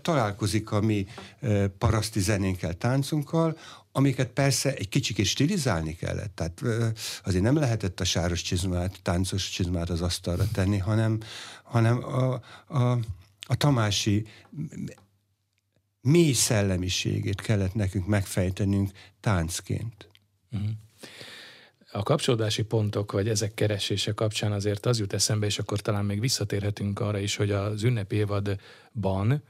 találkozik 0.02 0.72
a 0.72 0.82
mi 0.82 1.08
paraszti 1.78 2.20
zenénkkel, 2.20 2.74
táncunkkal, 2.74 3.58
amiket 3.92 4.30
persze 4.30 4.74
egy 4.74 4.90
kicsit 4.90 5.26
stilizálni 5.26 5.96
kellett. 5.96 6.36
Tehát 6.36 6.62
azért 7.24 7.44
nem 7.44 7.56
lehetett 7.56 8.00
a 8.00 8.04
sáros 8.04 8.42
csizmát, 8.42 9.00
táncos 9.02 9.50
csizmát 9.50 9.90
az 9.90 10.02
asztalra 10.02 10.44
tenni, 10.54 10.78
hanem, 10.78 11.20
hanem 11.64 12.04
a, 12.04 12.42
a, 12.68 13.00
a 13.42 13.56
tamási 13.56 14.26
mély 16.04 16.32
szellemiségét 16.32 17.42
kellett 17.42 17.74
nekünk 17.74 18.08
megfejtenünk 18.08 18.92
táncként. 19.20 20.10
Uh-huh. 20.52 20.70
A 21.92 22.04
kapcsolódási 22.04 22.64
pontok, 22.64 23.12
vagy 23.12 23.30
ezek 23.30 23.54
keresése 23.54 24.14
kapcsán 24.14 24.52
azért 24.52 24.86
az 24.86 25.00
jut 25.00 25.14
eszembe, 25.14 25.46
és 25.46 25.60
akkor 25.60 25.80
talán 25.80 26.06
még 26.06 26.20
visszatérhetünk 26.20 27.00
arra 27.00 27.18
is, 27.18 27.36
hogy 27.36 27.52
az 27.52 27.84
ünnep 27.84 28.12
évadban, 28.12 29.44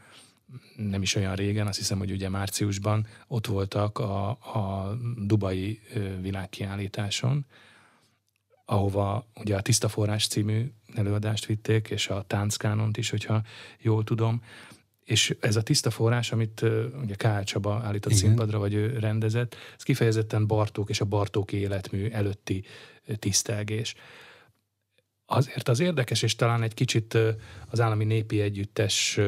nem 0.76 1.02
is 1.02 1.16
olyan 1.16 1.36
régen, 1.36 1.68
azt 1.68 1.78
hiszem, 1.78 1.98
hogy 1.98 2.12
ugye 2.12 2.30
márciusban 2.30 3.08
ott 3.28 3.48
voltak 3.48 4.00
a, 4.00 4.30
a 4.30 4.98
Dubai 5.18 5.80
világkiállításon, 6.22 7.46
ahova 8.66 9.26
ugye 9.36 9.56
a 9.56 9.62
Tiszta 9.62 9.88
Forrás 9.88 10.28
című 10.28 10.72
előadást 10.96 11.46
vitték, 11.46 11.90
és 11.90 12.08
a 12.08 12.24
Tánckánont 12.28 12.98
is, 12.98 13.10
hogyha 13.10 13.42
jól 13.80 14.04
tudom, 14.04 14.44
és 15.04 15.36
ez 15.40 15.56
a 15.56 15.62
tiszta 15.62 15.90
forrás, 15.90 16.32
amit 16.32 16.62
ugye 17.02 17.16
Kál 17.16 17.44
Csaba 17.44 17.82
állított 17.84 18.12
Igen. 18.12 18.24
színpadra, 18.24 18.60
vagy 18.60 18.74
ő 18.74 18.98
rendezett, 19.00 19.56
ez 19.76 19.84
kifejezetten 19.84 20.48
Bartók 20.48 20.90
és 20.90 21.02
a 21.02 21.06
Bartók 21.06 21.52
életmű 21.52 22.10
előtti 22.10 22.64
tisztelgés. 23.20 23.96
Azért 25.26 25.70
az 25.70 25.80
érdekes, 25.80 26.22
és 26.22 26.36
talán 26.36 26.64
egy 26.64 26.74
kicsit 26.74 27.18
az 27.68 27.80
állami 27.80 28.04
népi 28.04 28.42
együttes 28.42 29.20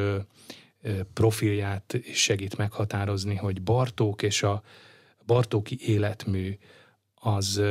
profilját 1.13 1.94
is 1.94 2.22
segít 2.22 2.58
meghatározni, 2.58 3.36
hogy 3.36 3.62
Bartók 3.62 4.22
és 4.22 4.44
a 4.44 4.63
Bartóki 5.25 5.77
életmű 5.82 6.58
az 7.13 7.62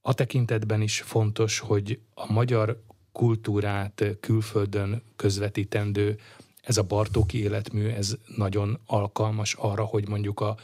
a 0.00 0.14
tekintetben 0.14 0.80
is 0.80 1.00
fontos, 1.00 1.58
hogy 1.58 2.00
a 2.14 2.32
magyar 2.32 2.82
kultúrát 3.12 4.04
külföldön 4.20 5.02
közvetítendő 5.16 6.18
ez 6.62 6.76
a 6.76 6.82
Bartóki 6.82 7.42
életmű, 7.42 7.88
ez 7.88 8.16
nagyon 8.36 8.78
alkalmas 8.86 9.54
arra, 9.54 9.84
hogy 9.84 10.08
mondjuk 10.08 10.40
a, 10.40 10.56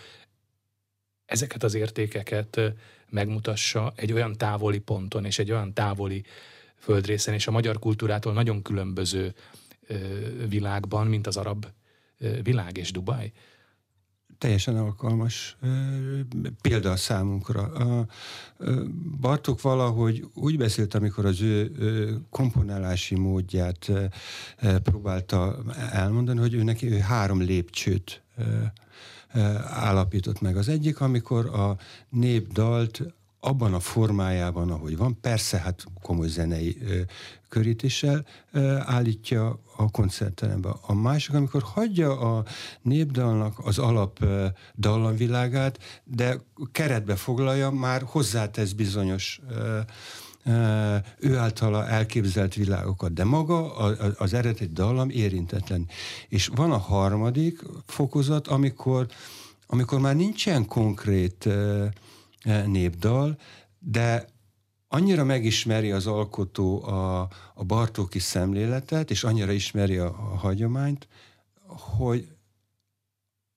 ezeket 1.24 1.62
az 1.62 1.74
értékeket 1.74 2.60
megmutassa 3.08 3.92
egy 3.96 4.12
olyan 4.12 4.36
távoli 4.36 4.78
ponton 4.78 5.24
és 5.24 5.38
egy 5.38 5.50
olyan 5.50 5.72
távoli 5.72 6.24
földrészen, 6.76 7.34
és 7.34 7.46
a 7.46 7.50
magyar 7.50 7.78
kultúrától 7.78 8.32
nagyon 8.32 8.62
különböző 8.62 9.34
világban, 10.48 11.06
mint 11.06 11.26
az 11.26 11.36
arab 11.36 11.66
világ 12.42 12.76
és 12.76 12.92
Dubaj 12.92 13.32
teljesen 14.38 14.76
alkalmas 14.76 15.56
példa 16.60 16.96
számunkra. 16.96 17.62
A 17.62 18.06
Bartók 19.20 19.60
valahogy 19.60 20.26
úgy 20.34 20.56
beszélt, 20.56 20.94
amikor 20.94 21.24
az 21.24 21.40
ő 21.40 21.72
komponálási 22.30 23.14
módját 23.14 23.90
próbálta 24.82 25.58
elmondani, 25.92 26.38
hogy 26.38 26.54
ő 26.54 26.62
neki 26.62 26.92
ő 26.92 26.98
három 26.98 27.40
lépcsőt 27.40 28.22
állapított 29.64 30.40
meg. 30.40 30.56
Az 30.56 30.68
egyik, 30.68 31.00
amikor 31.00 31.46
a 31.46 31.76
népdalt 32.08 33.02
abban 33.40 33.74
a 33.74 33.80
formájában, 33.80 34.70
ahogy 34.70 34.96
van, 34.96 35.20
persze 35.20 35.58
hát 35.58 35.84
komoly 36.02 36.28
zenei 36.28 36.76
ö, 36.80 37.00
körítéssel 37.48 38.26
ö, 38.52 38.76
állítja 38.84 39.60
a 39.76 39.90
koncertterembe. 39.90 40.70
A 40.80 40.94
másik, 40.94 41.34
amikor 41.34 41.62
hagyja 41.62 42.36
a 42.36 42.44
népdalnak 42.82 43.58
az 43.66 43.78
alap 43.78 44.22
ö, 44.22 44.46
dallamvilágát, 44.76 45.78
de 46.04 46.40
keretbe 46.72 47.16
foglalja, 47.16 47.70
már 47.70 48.02
hozzátesz 48.06 48.72
bizonyos 48.72 49.40
ö, 49.50 49.78
ő 51.18 51.36
általa 51.36 51.86
elképzelt 51.86 52.54
világokat, 52.54 53.12
de 53.12 53.24
maga 53.24 53.74
az 54.18 54.34
eredeti 54.34 54.66
dallam 54.72 55.10
érintetlen. 55.10 55.88
És 56.28 56.50
van 56.54 56.72
a 56.72 56.76
harmadik 56.76 57.62
fokozat, 57.86 58.46
amikor, 58.46 59.06
amikor 59.66 60.00
már 60.00 60.16
nincsen 60.16 60.66
konkrét 60.66 61.46
E, 61.46 61.92
népdal, 62.66 63.38
de 63.78 64.28
annyira 64.88 65.24
megismeri 65.24 65.90
az 65.92 66.06
alkotó 66.06 66.84
a, 66.84 67.20
a 67.54 67.64
Bartóki 67.64 68.18
szemléletet, 68.18 69.10
és 69.10 69.24
annyira 69.24 69.52
ismeri 69.52 69.96
a, 69.96 70.06
a 70.06 70.36
hagyományt, 70.36 71.08
hogy 71.66 72.28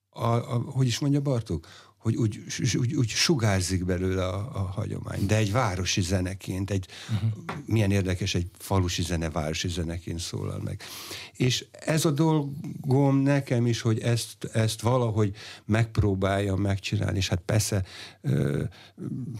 a, 0.08 0.26
a, 0.26 0.62
hogy 0.66 0.86
is 0.86 0.98
mondja 0.98 1.20
Bartók? 1.20 1.66
Hogy 2.02 2.16
úgy, 2.16 2.40
úgy, 2.78 2.94
úgy 2.94 3.08
sugárzik 3.08 3.84
belőle 3.84 4.26
a, 4.26 4.50
a 4.54 4.58
hagyomány. 4.58 5.26
De 5.26 5.36
egy 5.36 5.52
városi 5.52 6.00
zeneként, 6.00 6.70
egy, 6.70 6.86
uh-huh. 7.14 7.30
milyen 7.66 7.90
érdekes, 7.90 8.34
egy 8.34 8.50
falusi 8.58 9.02
zene 9.02 9.30
városi 9.30 9.68
zeneként 9.68 10.18
szólal 10.18 10.60
meg. 10.64 10.82
És 11.36 11.66
ez 11.70 12.04
a 12.04 12.10
dolgom 12.10 13.16
nekem 13.16 13.66
is, 13.66 13.80
hogy 13.80 13.98
ezt, 13.98 14.44
ezt 14.52 14.80
valahogy 14.80 15.36
megpróbáljam 15.64 16.60
megcsinálni, 16.60 17.16
és 17.16 17.28
hát 17.28 17.42
persze 17.46 17.84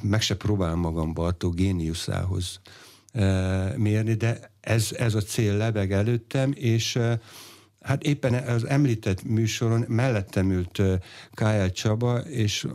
meg 0.02 0.20
se 0.20 0.36
próbálom 0.36 0.80
magam 0.80 1.12
Bartó 1.12 1.50
géniuszához 1.50 2.60
mérni, 3.76 4.14
de 4.14 4.50
ez, 4.60 4.88
ez 4.98 5.14
a 5.14 5.20
cél 5.22 5.56
lebeg 5.56 5.92
előttem, 5.92 6.52
és 6.54 6.98
Hát 7.82 8.02
éppen 8.02 8.34
az 8.34 8.66
említett 8.66 9.22
műsoron 9.22 9.84
mellettem 9.88 10.50
ült 10.50 10.82
K.L. 11.30 11.66
Csaba, 11.66 12.18
és 12.18 12.66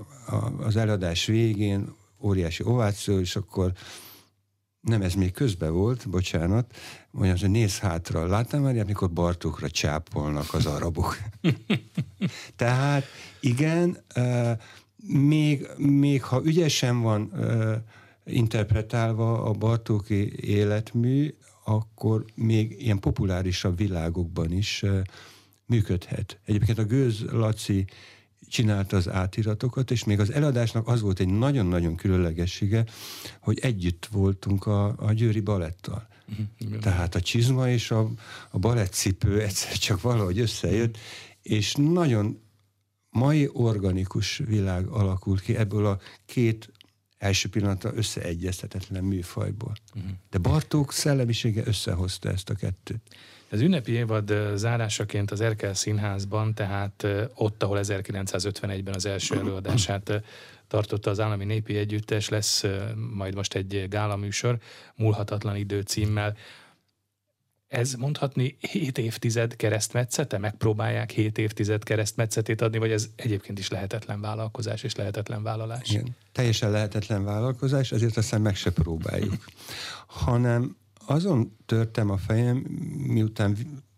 az 0.58 0.76
eladás 0.76 1.26
végén 1.26 1.96
óriási 2.20 2.64
ováció, 2.64 3.20
és 3.20 3.36
akkor 3.36 3.72
nem, 4.82 5.02
ez 5.02 5.14
még 5.14 5.32
közben 5.32 5.74
volt, 5.74 6.10
bocsánat, 6.10 6.76
mondja, 7.12 7.36
hogy 7.40 7.50
néz 7.50 7.80
hátra, 7.80 8.28
láttam 8.28 8.62
már, 8.62 8.78
amikor 8.78 9.12
Bartókra 9.12 9.70
csápolnak 9.70 10.54
az 10.54 10.66
arabok. 10.66 11.18
Tehát 12.56 13.04
igen, 13.40 14.04
még, 15.06 15.68
még 15.78 16.24
ha 16.24 16.42
ügyesen 16.44 17.02
van 17.02 17.34
interpretálva 18.26 19.44
a 19.44 19.52
Bartóki 19.52 20.34
életmű, 20.46 21.34
akkor 21.68 22.26
még 22.36 22.76
ilyen 22.80 23.00
populárisabb 23.00 23.78
világokban 23.78 24.52
is 24.52 24.84
működhet. 25.66 26.40
Egyébként 26.46 26.78
a 26.78 26.86
Gőz 26.86 27.22
Laci 27.32 27.86
csinálta 28.48 28.98
az 28.98 29.10
átiratokat, 29.10 29.92
és 29.92 30.04
még 30.04 30.20
az 30.20 30.32
eladásnak 30.32 30.88
az 30.88 31.02
volt 31.02 31.20
egy 31.20 31.30
nagyon-nagyon 31.30 31.96
különlegessége, 31.96 32.86
hogy 33.40 33.60
együtt 33.60 34.06
voltunk 34.12 34.66
a, 34.66 34.96
a 34.98 35.14
Győri 35.14 35.40
Balettal. 35.40 36.08
Uh-huh. 36.30 36.80
Tehát 36.80 37.16
a 37.16 37.22
csizma 37.22 37.70
és 37.70 37.92
a, 37.92 38.10
a 38.52 38.60
balettcipő 38.60 39.42
egyszer 39.42 39.78
csak 39.78 40.02
valahogy 40.02 40.40
összejött, 40.40 40.98
és 41.42 41.76
nagyon 41.76 42.40
mai 43.10 43.50
organikus 43.54 44.38
világ 44.38 44.88
alakult 44.88 45.42
ki 45.42 45.56
ebből 45.56 45.86
a 45.86 46.00
két 46.26 46.72
első 47.18 47.50
pillanatra 47.50 47.92
összeegyeztetetlen 47.96 49.04
műfajból. 49.04 49.74
Uh-huh. 49.96 50.12
De 50.30 50.38
Bartók 50.38 50.94
szellemisége 50.94 51.62
összehozta 51.66 52.30
ezt 52.30 52.50
a 52.50 52.56
kettőt. 52.56 53.02
Az 53.50 53.62
ünnepi 53.62 53.92
évad 53.92 54.34
zárásaként 54.56 55.32
az 55.32 55.42
Erkel 55.42 55.74
Színházban, 55.74 56.54
tehát 56.54 57.08
ott, 57.36 57.64
ahol 57.64 57.80
1951-ben 57.82 58.94
az 58.94 59.06
első 59.06 59.36
előadását 59.38 60.22
tartotta 60.68 61.10
az 61.10 61.20
Állami 61.20 61.46
Népi 61.46 61.78
Együttes, 61.78 62.30
lesz 62.30 62.64
majd 63.14 63.36
most 63.36 63.54
egy 63.54 63.88
gálaműsor, 63.90 64.58
Múlhatatlan 64.96 65.56
idő 65.56 65.82
címmel 65.82 66.36
ez 67.68 67.94
mondhatni 67.94 68.58
7 68.60 68.98
évtized 68.98 69.56
keresztmetszete? 69.56 70.38
Megpróbálják 70.38 71.12
7 71.12 71.38
évtized 71.38 71.84
keresztmetszetét 71.84 72.62
adni, 72.62 72.78
vagy 72.78 72.92
ez 72.92 73.10
egyébként 73.16 73.60
is 73.60 73.70
lehetetlen 73.70 74.22
vállalkozás 74.22 74.84
és 74.84 74.96
lehetetlen 74.96 75.44
vállalás? 75.44 75.90
Igen, 75.90 76.16
teljesen 76.32 76.72
lehetetlen 76.72 77.24
vállalkozás, 77.24 77.92
ezért 77.92 78.18
aztán 78.18 78.42
meg 78.42 78.56
se 78.56 78.72
próbáljuk. 78.72 79.46
Hanem 80.08 80.78
azon 81.06 81.58
törtem 81.66 82.10
a 82.10 82.18
fejem, 82.18 82.58
miután 83.08 83.58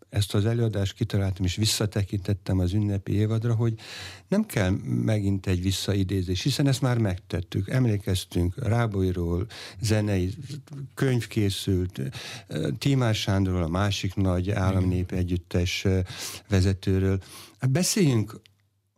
ezt 0.09 0.33
az 0.33 0.45
előadást 0.45 0.93
kitaláltam, 0.93 1.45
és 1.45 1.55
visszatekintettem 1.55 2.59
az 2.59 2.73
ünnepi 2.73 3.11
évadra, 3.11 3.55
hogy 3.55 3.73
nem 4.27 4.45
kell 4.45 4.69
megint 4.83 5.47
egy 5.47 5.61
visszaidézés, 5.61 6.41
hiszen 6.41 6.67
ezt 6.67 6.81
már 6.81 6.97
megtettük. 6.97 7.69
Emlékeztünk 7.69 8.67
Rábolyról, 8.67 9.47
zenei 9.81 10.33
könyv 10.93 11.27
készült, 11.27 12.01
Tímár 12.77 13.15
Sándorról, 13.15 13.63
a 13.63 13.67
másik 13.67 14.15
nagy 14.15 14.51
államnép 14.51 15.11
együttes 15.11 15.87
vezetőről. 16.49 17.21
Hát 17.59 17.69
beszéljünk 17.69 18.41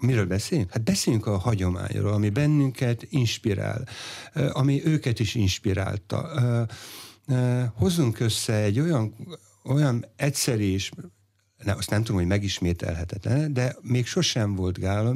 Miről 0.01 0.25
beszéljünk? 0.25 0.71
Hát 0.71 0.83
beszéljünk 0.83 1.25
a 1.25 1.37
hagyományról, 1.37 2.13
ami 2.13 2.29
bennünket 2.29 3.07
inspirál, 3.09 3.87
ami 4.51 4.85
őket 4.85 5.19
is 5.19 5.35
inspirálta. 5.35 6.29
Hozzunk 7.75 8.19
össze 8.19 8.53
egy 8.53 8.79
olyan 8.79 9.15
olyan 9.63 10.05
egyszerű 10.15 10.73
és 10.73 10.91
ne, 11.63 11.73
azt 11.73 11.89
nem 11.89 12.03
tudom, 12.03 12.17
hogy 12.17 12.29
megismételhetetlen, 12.29 13.53
de 13.53 13.75
még 13.81 14.05
sosem 14.05 14.55
volt 14.55 14.79
gála 14.79 15.13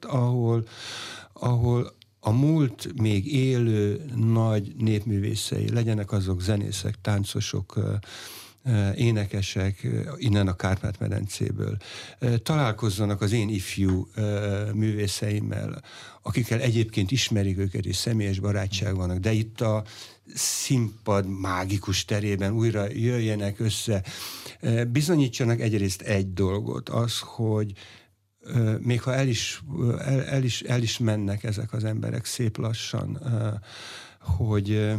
ahol, 0.00 0.66
ahol 1.32 1.92
a 2.20 2.30
múlt 2.30 3.00
még 3.00 3.34
élő 3.34 4.04
nagy 4.16 4.74
népművészei, 4.76 5.70
legyenek 5.72 6.12
azok 6.12 6.40
zenészek, 6.40 6.94
táncosok, 7.00 7.78
énekesek 8.94 9.86
innen 10.16 10.48
a 10.48 10.56
Kárpát-medencéből 10.56 11.76
találkozzanak 12.42 13.20
az 13.20 13.32
én 13.32 13.48
ifjú 13.48 14.08
művészeimmel, 14.74 15.82
akikkel 16.22 16.60
egyébként 16.60 17.10
ismerik 17.10 17.58
őket, 17.58 17.84
és 17.84 17.96
személyes 17.96 18.38
barátság 18.38 18.96
vannak, 18.96 19.18
de 19.18 19.32
itt 19.32 19.60
a 19.60 19.84
színpad 20.34 21.26
mágikus 21.26 22.04
terében 22.04 22.52
újra 22.52 22.86
jöjjenek 22.92 23.60
össze, 23.60 24.02
bizonyítsanak 24.88 25.60
egyrészt 25.60 26.02
egy 26.02 26.32
dolgot, 26.32 26.88
az, 26.88 27.18
hogy 27.18 27.72
még 28.78 29.02
ha 29.02 29.14
el 29.14 29.28
is, 29.28 29.62
el, 29.98 30.24
el, 30.24 30.42
is, 30.42 30.62
el 30.62 30.82
is 30.82 30.98
mennek 30.98 31.44
ezek 31.44 31.72
az 31.72 31.84
emberek 31.84 32.24
szép 32.24 32.56
lassan, 32.56 33.18
hogy 34.20 34.94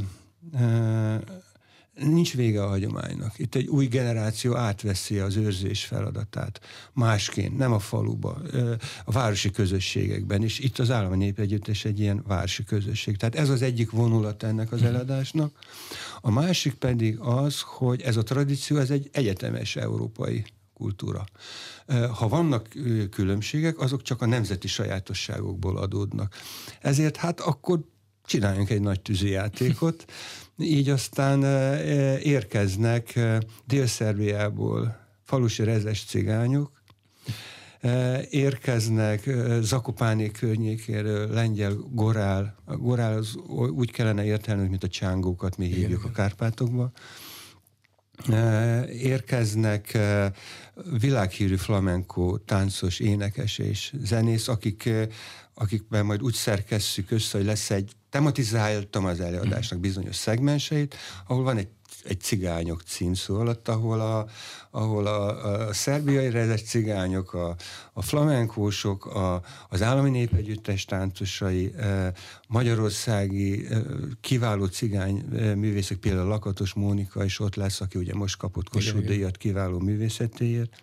nincs 2.03 2.33
vége 2.33 2.63
a 2.63 2.67
hagyománynak. 2.67 3.39
Itt 3.39 3.55
egy 3.55 3.67
új 3.67 3.85
generáció 3.85 4.55
átveszi 4.55 5.19
az 5.19 5.35
őrzés 5.35 5.85
feladatát 5.85 6.59
másként, 6.93 7.57
nem 7.57 7.71
a 7.73 7.79
faluba, 7.79 8.41
a 9.05 9.11
városi 9.11 9.51
közösségekben 9.51 10.43
is. 10.43 10.59
Itt 10.59 10.79
az 10.79 10.91
állami 10.91 11.17
népegyüttes 11.17 11.85
egy 11.85 11.99
ilyen 11.99 12.23
városi 12.27 12.63
közösség. 12.63 13.17
Tehát 13.17 13.35
ez 13.35 13.49
az 13.49 13.61
egyik 13.61 13.91
vonulat 13.91 14.43
ennek 14.43 14.71
az 14.71 14.79
mhm. 14.79 14.87
eladásnak. 14.87 15.59
A 16.21 16.31
másik 16.31 16.73
pedig 16.73 17.19
az, 17.19 17.61
hogy 17.61 18.01
ez 18.01 18.17
a 18.17 18.23
tradíció, 18.23 18.77
ez 18.77 18.89
egy 18.89 19.09
egyetemes 19.11 19.75
európai 19.75 20.43
kultúra. 20.73 21.23
Ha 22.13 22.27
vannak 22.27 22.67
különbségek, 23.09 23.79
azok 23.79 24.01
csak 24.01 24.21
a 24.21 24.25
nemzeti 24.25 24.67
sajátosságokból 24.67 25.77
adódnak. 25.77 26.35
Ezért 26.79 27.15
hát 27.15 27.39
akkor 27.39 27.79
csináljunk 28.25 28.69
egy 28.69 28.81
nagy 28.81 29.01
tűzijátékot, 29.01 30.05
így 30.61 30.89
aztán 30.89 31.43
érkeznek 32.19 33.19
Dél-Szerbiából 33.65 34.99
falusi 35.23 35.63
rezes 35.63 36.03
cigányok, 36.03 36.81
érkeznek 38.29 39.29
Zakopáni 39.61 40.31
környékéről 40.31 41.29
lengyel 41.29 41.73
gorál. 41.73 42.55
A 42.65 42.77
gorál 42.77 43.17
az 43.17 43.35
úgy 43.75 43.91
kellene 43.91 44.25
értelni, 44.25 44.67
mint 44.67 44.83
a 44.83 44.87
csángókat 44.87 45.57
mi 45.57 45.65
hívjuk 45.65 46.03
a 46.03 46.11
Kárpátokban. 46.11 46.91
Érkeznek 48.89 49.97
világhírű 50.99 51.55
flamenco 51.55 52.37
táncos, 52.37 52.99
énekes 52.99 53.57
és 53.57 53.93
zenész, 54.03 54.47
akik, 54.47 54.89
akikben 55.53 56.05
majd 56.05 56.21
úgy 56.21 56.33
szerkesszük 56.33 57.11
össze, 57.11 57.37
hogy 57.37 57.47
lesz 57.47 57.69
egy 57.69 57.91
tematizáltam 58.11 59.05
az 59.05 59.19
előadásnak 59.19 59.79
bizonyos 59.79 60.15
szegmenseit, 60.15 60.95
ahol 61.27 61.43
van 61.43 61.57
egy 61.57 61.67
egy 62.05 62.19
cigányok 62.19 62.81
címszó 62.81 63.39
alatt, 63.39 63.67
ahol 63.67 63.99
a, 64.01 64.27
ahol 64.71 65.07
a, 65.07 65.67
a 65.67 65.73
szerbiai 65.73 66.29
rezes 66.29 66.61
cigányok, 66.61 67.33
a, 67.33 67.55
a 67.93 68.01
flamenkósok, 68.01 69.05
a, 69.05 69.41
az 69.69 69.81
állami 69.81 70.09
népegyüttes 70.09 70.85
táncosai, 70.85 71.73
e, 71.77 72.13
magyarországi 72.47 73.65
e, 73.65 73.81
kiváló 74.21 74.65
cigány 74.65 75.25
e, 75.35 75.55
művészek, 75.55 75.97
például 75.97 76.27
Lakatos 76.27 76.73
Mónika 76.73 77.23
is 77.23 77.39
ott 77.39 77.55
lesz, 77.55 77.81
aki 77.81 77.97
ugye 77.97 78.13
most 78.13 78.37
kapott 78.37 78.69
Kossuth 78.69 79.05
díjat 79.05 79.37
kiváló 79.37 79.79
művészetéért. 79.79 80.81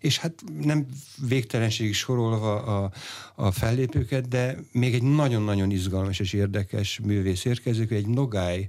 És 0.00 0.18
hát 0.18 0.34
nem 0.60 0.86
végtelenségig 1.28 1.94
sorolva 1.94 2.62
a, 2.62 2.90
a 3.34 3.50
fellépőket, 3.50 4.28
de 4.28 4.58
még 4.72 4.94
egy 4.94 5.02
nagyon-nagyon 5.02 5.70
izgalmas 5.70 6.18
és 6.18 6.32
érdekes 6.32 7.00
művész 7.02 7.44
érkezik, 7.44 7.90
egy 7.90 8.06
Nogály 8.06 8.68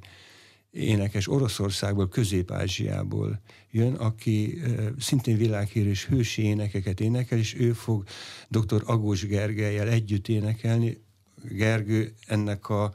énekes 0.71 1.27
Oroszországból, 1.27 2.09
Közép-Ázsiából 2.09 3.41
jön, 3.71 3.93
aki 3.93 4.61
szintén 4.99 5.37
világhírű 5.37 5.89
és 5.89 6.05
hősi 6.05 6.41
énekeket 6.41 6.99
énekel, 6.99 7.37
és 7.37 7.55
ő 7.59 7.73
fog 7.73 8.03
dr. 8.49 8.83
Agós 8.85 9.25
Gergelyel 9.25 9.87
együtt 9.87 10.27
énekelni. 10.27 10.97
Gergő 11.49 12.13
ennek 12.27 12.69
a 12.69 12.91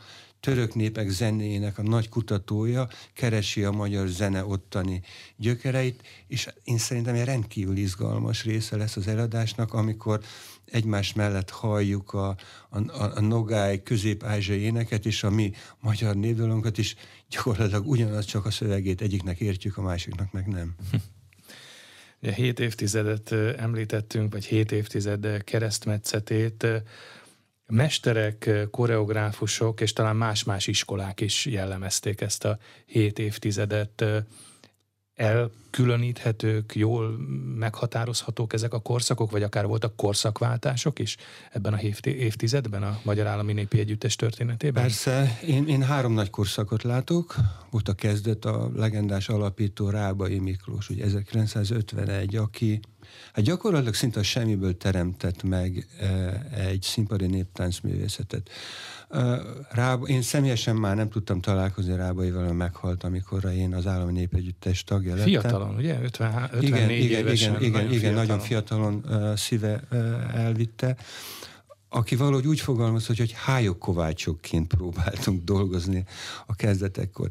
török 0.47 0.75
népek 0.75 1.09
zenének 1.09 1.79
a 1.79 1.83
nagy 1.83 2.09
kutatója, 2.09 2.89
keresi 3.13 3.65
a 3.65 3.71
magyar 3.71 4.07
zene 4.07 4.45
ottani 4.45 5.03
gyökereit, 5.37 6.03
és 6.27 6.49
én 6.65 6.79
szerintem 6.79 7.15
egy 7.15 7.25
rendkívül 7.25 7.77
izgalmas 7.77 8.45
része 8.45 8.77
lesz 8.77 8.97
az 8.97 9.07
eladásnak, 9.07 9.73
amikor 9.73 10.21
egymás 10.65 11.13
mellett 11.13 11.51
halljuk 11.51 12.13
a, 12.13 12.29
a, 12.71 13.03
a 13.17 13.21
nogály 13.21 13.83
közép-ázsiai 13.83 14.61
éneket, 14.61 15.07
és 15.07 15.23
a 15.23 15.31
mi 15.31 15.53
magyar 15.81 16.17
névdalunkat 16.17 16.79
is 16.79 16.95
gyakorlatilag 17.31 17.89
ugyanaz, 17.89 18.25
csak 18.25 18.47
a 18.47 18.51
szövegét 18.51 19.01
egyiknek 19.01 19.41
értjük, 19.41 19.77
a 19.77 19.83
másiknak 19.83 20.33
meg 20.33 20.47
nem. 20.47 20.75
Ja, 22.21 22.33
hét 22.33 22.61
évtizedet 22.61 23.33
említettünk, 23.57 24.33
vagy 24.33 24.45
hét 24.45 24.73
évtized 24.73 25.45
keresztmetszetét. 25.45 26.67
Mesterek, 27.67 28.51
koreográfusok 28.71 29.81
és 29.81 29.93
talán 29.93 30.17
más-más 30.17 30.67
iskolák 30.67 31.21
is 31.21 31.47
jellemezték 31.47 32.21
ezt 32.21 32.45
a 32.45 32.59
hét 32.87 33.19
évtizedet 33.19 34.05
elkülöníthetők, 35.17 36.75
jól 36.75 37.11
meghatározhatók 37.59 38.53
ezek 38.53 38.75
a 38.75 38.79
korszakok, 38.79 39.31
vagy 39.31 39.43
akár 39.43 39.67
voltak 39.67 39.97
korszakváltások 39.97 40.99
is 40.99 41.17
ebben 41.53 41.73
a 41.73 41.79
évtizedben 42.03 42.83
a 42.83 43.01
Magyar 43.03 43.27
Állami 43.27 43.53
Népi 43.53 43.79
Együttes 43.79 44.17
történetében? 44.17 44.83
Persze, 44.83 45.39
én, 45.47 45.69
én 45.69 45.83
három 45.83 46.13
nagy 46.13 46.31
korszakot 46.31 46.83
látok. 46.83 47.35
Volt 47.71 47.89
a 47.89 47.95
kezdet 47.95 48.45
a 48.45 48.71
legendás 48.75 49.29
alapító 49.29 49.91
Rábai 49.91 50.39
Miklós, 50.39 50.89
ugye 50.89 51.05
1951, 51.05 52.37
aki 52.37 52.81
Hát 53.33 53.45
gyakorlatilag 53.45 53.95
szinte 53.95 54.21
a 54.21 54.23
semmiből 54.23 54.77
teremtett 54.77 55.43
meg 55.43 55.87
eh, 56.01 56.67
egy 56.69 56.83
színpadi 56.83 57.27
néptáncművészetet. 57.27 58.51
Rába, 59.71 60.07
én 60.07 60.23
személyesen 60.23 60.77
már 60.77 60.97
nem 60.97 61.09
tudtam 61.09 61.41
találkozni 61.41 61.97
Rábaival, 61.97 62.53
meghalt, 62.53 63.05
amikor 63.05 63.45
én 63.45 63.75
az 63.75 63.87
állami 63.87 64.13
népegyüttes 64.13 64.85
tagja 64.85 65.15
lettem. 65.15 65.29
Fiatalon, 65.29 65.77
ugye? 65.77 65.99
50, 66.03 66.49
54 66.53 66.63
igen, 66.63 66.91
igen, 66.91 67.19
évesen. 67.19 67.63
Igen, 67.63 67.81
igen, 67.81 67.93
igen, 67.93 68.15
nagyon 68.15 68.39
fiatalon 68.39 69.05
uh, 69.09 69.35
szíve 69.37 69.83
uh, 69.91 70.37
elvitte 70.37 70.97
aki 71.89 72.17
valahogy 72.17 72.47
úgy 72.47 72.61
fogalmaz, 72.61 73.07
hogy, 73.07 73.19
hogy 73.19 73.33
hályok 73.33 73.79
kovácsokként 73.79 74.67
próbáltunk 74.67 75.45
dolgozni 75.45 76.05
a 76.47 76.55
kezdetekkor. 76.55 77.31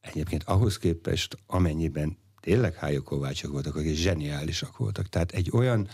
Egyébként 0.00 0.42
ahhoz 0.42 0.78
képest, 0.78 1.38
amennyiben 1.46 2.18
tényleg 2.48 2.74
hályok 2.74 3.04
kovácsok 3.04 3.52
voltak, 3.52 3.76
akik 3.76 3.94
zseniálisak 3.94 4.76
voltak. 4.76 5.08
Tehát 5.08 5.32
egy 5.32 5.50
olyan 5.52 5.88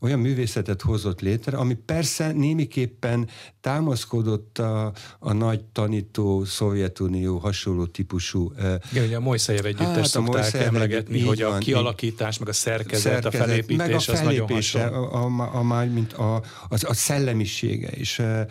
olyan 0.00 0.18
művészetet 0.18 0.82
hozott 0.82 1.20
létre, 1.20 1.56
ami 1.56 1.74
persze 1.74 2.32
némiképpen 2.32 3.28
támaszkodott 3.60 4.58
a, 4.58 4.92
a 5.18 5.32
nagy 5.32 5.64
tanító 5.64 6.44
Szovjetunió 6.44 7.36
hasonló 7.38 7.86
típusú... 7.86 8.52
Igen, 8.90 9.04
ugye 9.04 9.16
a 9.16 9.20
Mojszajev 9.20 9.64
együttes 9.64 9.96
hát, 9.96 10.06
szokták 10.06 10.54
emlegetni, 10.54 11.20
hogy 11.20 11.42
van, 11.42 11.52
a 11.52 11.58
kialakítás, 11.58 12.38
meg 12.38 12.48
a 12.48 12.52
szerkezet, 12.52 13.12
szerkezet, 13.12 13.40
a 13.40 13.44
felépítés, 13.44 13.76
meg 13.76 13.94
a 13.94 14.00
felépése, 14.00 14.84
az 14.84 14.90
nagyon 14.90 15.40
a, 15.40 15.56
a, 15.56 15.80
a, 15.80 15.84
mint 15.84 16.12
a, 16.12 16.34
a, 16.34 16.42
a 16.68 16.94
szellemisége, 16.94 17.88
és 17.88 18.18
a, 18.18 18.46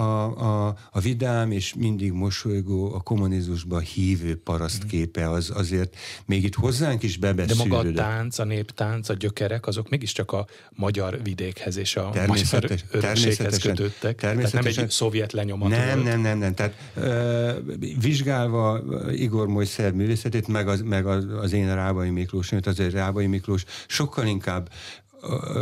a, 0.00 0.66
a, 0.68 0.76
a 0.90 1.00
vidám 1.00 1.50
és 1.50 1.74
mindig 1.74 2.12
mosolygó, 2.12 2.94
a 2.94 3.00
kommunizmusba 3.00 3.78
hívő 3.78 4.36
parasztképe 4.36 5.30
az 5.30 5.50
azért 5.54 5.96
még 6.26 6.44
itt 6.44 6.54
hozzánk 6.54 7.02
is 7.02 7.16
bebeszűrődött. 7.16 7.70
De 7.70 7.76
maga 7.76 7.88
a 7.88 7.92
tánc, 7.92 8.38
a 8.38 8.44
néptánc, 8.44 9.08
a 9.08 9.14
gyökerek, 9.14 9.66
azok 9.66 9.88
mégiscsak 9.88 10.32
a 10.32 10.45
magyar 10.70 11.22
vidékhez 11.22 11.76
és 11.76 11.96
a 11.96 12.10
Természetes, 12.12 12.84
magyar 12.92 13.04
örökséghez 13.04 13.58
kötődtek. 13.58 14.16
Tehát 14.16 14.52
nem 14.52 14.64
egy 14.66 14.90
szovjet 14.90 15.32
lenyomat 15.32 15.68
Nem, 15.68 16.00
nem, 16.00 16.20
nem, 16.20 16.38
nem. 16.38 16.54
Tehát 16.54 16.74
ö, 16.94 17.52
vizsgálva 18.00 18.80
Igor 19.12 19.46
Mojszer 19.46 19.92
művészetét, 19.92 20.48
meg 20.48 20.68
az, 20.68 20.80
meg 20.80 21.06
az, 21.06 21.26
az 21.40 21.52
én 21.52 21.74
Rábai 21.74 22.10
Miklós, 22.10 22.52
azért 22.52 22.92
Rábai 22.92 23.26
Miklós 23.26 23.64
sokkal 23.86 24.26
inkább 24.26 24.68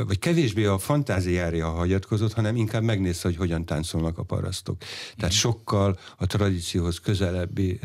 vagy 0.07 0.18
kevésbé 0.18 0.64
a 0.64 0.79
fantáziára 0.79 1.68
hagyatkozott, 1.68 2.33
hanem 2.33 2.57
inkább 2.57 2.83
megnézte, 2.83 3.29
hogy 3.29 3.37
hogyan 3.37 3.64
táncolnak 3.64 4.18
a 4.18 4.23
parasztok. 4.23 4.79
Tehát 5.16 5.35
mm. 5.35 5.37
sokkal 5.37 5.99
a 6.16 6.27
tradícióhoz 6.27 7.01
közelebbi 7.01 7.81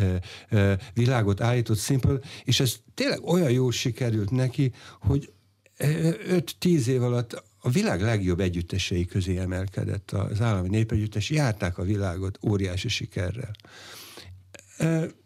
világot 0.93 1.41
állított 1.41 1.77
színpad, 1.77 2.23
és 2.43 2.59
ez 2.59 2.75
tényleg 2.93 3.23
olyan 3.23 3.51
jól 3.51 3.71
sikerült 3.71 4.31
neki, 4.31 4.71
hogy 4.99 5.31
5-10 5.79 6.85
év 6.85 7.03
alatt 7.03 7.43
a 7.61 7.69
világ 7.69 8.01
legjobb 8.01 8.39
együttesei 8.39 9.05
közé 9.05 9.37
emelkedett 9.37 10.11
az 10.11 10.41
állami 10.41 10.69
népegyüttes, 10.69 11.29
járták 11.29 11.77
a 11.77 11.83
világot 11.83 12.39
óriási 12.47 12.87
sikerrel. 12.87 13.51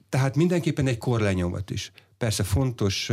Tehát 0.09 0.35
mindenképpen 0.35 0.87
egy 0.87 0.97
korlenyomat 0.97 1.69
is. 1.69 1.91
persze 2.23 2.43
fontos, 2.43 3.11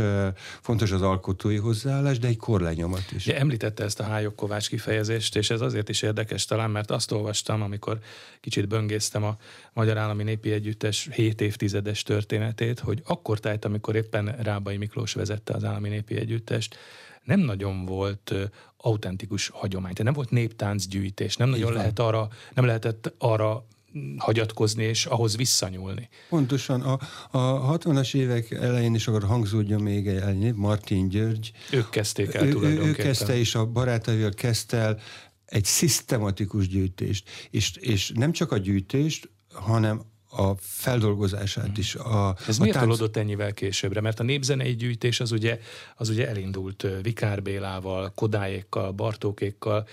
fontos 0.61 0.91
az 0.91 1.01
alkotói 1.01 1.55
hozzáállás, 1.55 2.19
de 2.19 2.27
egy 2.27 2.37
korlenyomat 2.37 3.11
is. 3.15 3.25
Ja, 3.25 3.35
említette 3.35 3.83
ezt 3.83 3.99
a 3.99 4.03
Hályok 4.03 4.35
Kovács 4.35 4.69
kifejezést, 4.69 5.35
és 5.35 5.49
ez 5.49 5.61
azért 5.61 5.89
is 5.89 6.01
érdekes 6.01 6.45
talán, 6.45 6.71
mert 6.71 6.91
azt 6.91 7.11
olvastam, 7.11 7.61
amikor 7.61 7.99
kicsit 8.39 8.67
böngésztem 8.67 9.23
a 9.23 9.37
Magyar 9.73 9.97
Állami 9.97 10.23
Népi 10.23 10.51
Együttes 10.51 11.09
7 11.11 11.41
évtizedes 11.41 12.03
történetét, 12.03 12.79
hogy 12.79 13.01
akkor 13.05 13.39
tájt, 13.39 13.65
amikor 13.65 13.95
éppen 13.95 14.35
Rábai 14.41 14.77
Miklós 14.77 15.13
vezette 15.13 15.53
az 15.53 15.63
Állami 15.63 15.89
Népi 15.89 16.15
Együttest, 16.15 16.77
nem 17.23 17.39
nagyon 17.39 17.85
volt 17.85 18.33
autentikus 18.77 19.47
hagyomány, 19.47 19.91
tehát 19.91 20.03
nem 20.03 20.13
volt 20.13 20.29
néptáncgyűjtés, 20.29 21.35
nem 21.35 21.49
nagyon 21.49 21.73
lehet 21.73 21.99
arra, 21.99 22.27
nem 22.53 22.65
lehetett 22.65 23.13
arra 23.17 23.65
hagyatkozni 24.17 24.83
és 24.83 25.05
ahhoz 25.05 25.35
visszanyúlni. 25.35 26.09
Pontosan. 26.29 26.81
A, 26.81 26.99
a 27.31 27.77
60-as 27.77 28.15
évek 28.15 28.51
elején 28.51 28.95
is 28.95 29.07
akkor 29.07 29.23
hangzódjon 29.23 29.81
még 29.81 30.07
egy 30.07 30.53
Martin 30.53 31.07
György. 31.07 31.51
Ők 31.71 31.89
kezdték 31.89 32.33
el 32.33 32.45
ő, 32.45 32.51
tulajdonképpen. 32.51 32.99
Ő 32.99 33.03
kezdte, 33.03 33.37
és 33.37 33.55
a 33.55 33.65
barátaival 33.65 34.31
kezdte 34.31 34.77
el 34.77 34.99
egy 35.45 35.65
szisztematikus 35.65 36.67
gyűjtést. 36.67 37.29
És, 37.49 37.75
és 37.75 38.11
nem 38.15 38.31
csak 38.31 38.51
a 38.51 38.57
gyűjtést, 38.57 39.29
hanem 39.53 40.01
a 40.31 40.55
feldolgozását 40.59 41.77
is. 41.77 41.95
A, 41.95 42.35
Ez 42.47 42.57
a 42.57 42.61
miért 42.61 42.77
tánc... 42.77 42.87
tolódott 42.87 43.17
ennyivel 43.17 43.53
későbbre? 43.53 44.01
Mert 44.01 44.19
a 44.19 44.23
népzenei 44.23 44.75
gyűjtés 44.75 45.19
az 45.19 45.31
ugye, 45.31 45.59
az 45.95 46.09
ugye 46.09 46.27
elindult 46.27 46.87
Vikár 47.01 47.41
Bélával, 47.41 48.11
Kodályékkal, 48.15 48.91
Bartókékkal, 48.91 49.87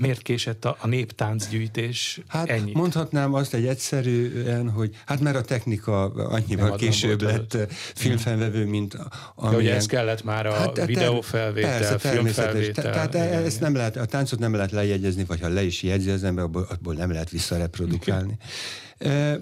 Miért 0.00 0.22
késett 0.22 0.64
a, 0.64 0.76
a 0.80 0.86
néptáncgyűjtés 0.86 2.20
hát 2.28 2.48
ennyit? 2.48 2.74
mondhatnám 2.74 3.34
azt 3.34 3.54
egy 3.54 3.66
egyszerűen, 3.66 4.70
hogy 4.70 4.96
hát 5.06 5.20
mert 5.20 5.36
a 5.36 5.40
technika 5.40 6.04
annyival 6.04 6.76
később 6.76 7.22
lett 7.22 7.54
előtt. 7.54 7.72
filmfelvevő, 7.72 8.66
mint 8.66 8.96
amilyen... 9.34 9.60
ugye 9.60 9.74
ez 9.74 9.86
kellett 9.86 10.24
már 10.24 10.46
a 10.46 10.52
hát, 10.52 10.86
videófelvétel, 10.86 11.78
persze, 11.78 11.98
filmfelvétel. 11.98 12.92
Tehát 12.92 13.14
igen, 13.14 13.44
ezt 13.44 13.60
nem 13.60 13.74
lehet, 13.74 13.96
a 13.96 14.04
táncot 14.04 14.38
nem 14.38 14.54
lehet 14.54 14.70
lejegyezni, 14.70 15.24
vagy 15.24 15.40
ha 15.40 15.48
le 15.48 15.62
is 15.62 15.82
jegyzi 15.82 16.10
az 16.10 16.24
ember, 16.24 16.44
abból, 16.44 16.66
abból 16.70 16.94
nem 16.94 17.12
lehet 17.12 17.30
visszareprodukálni. 17.30 18.36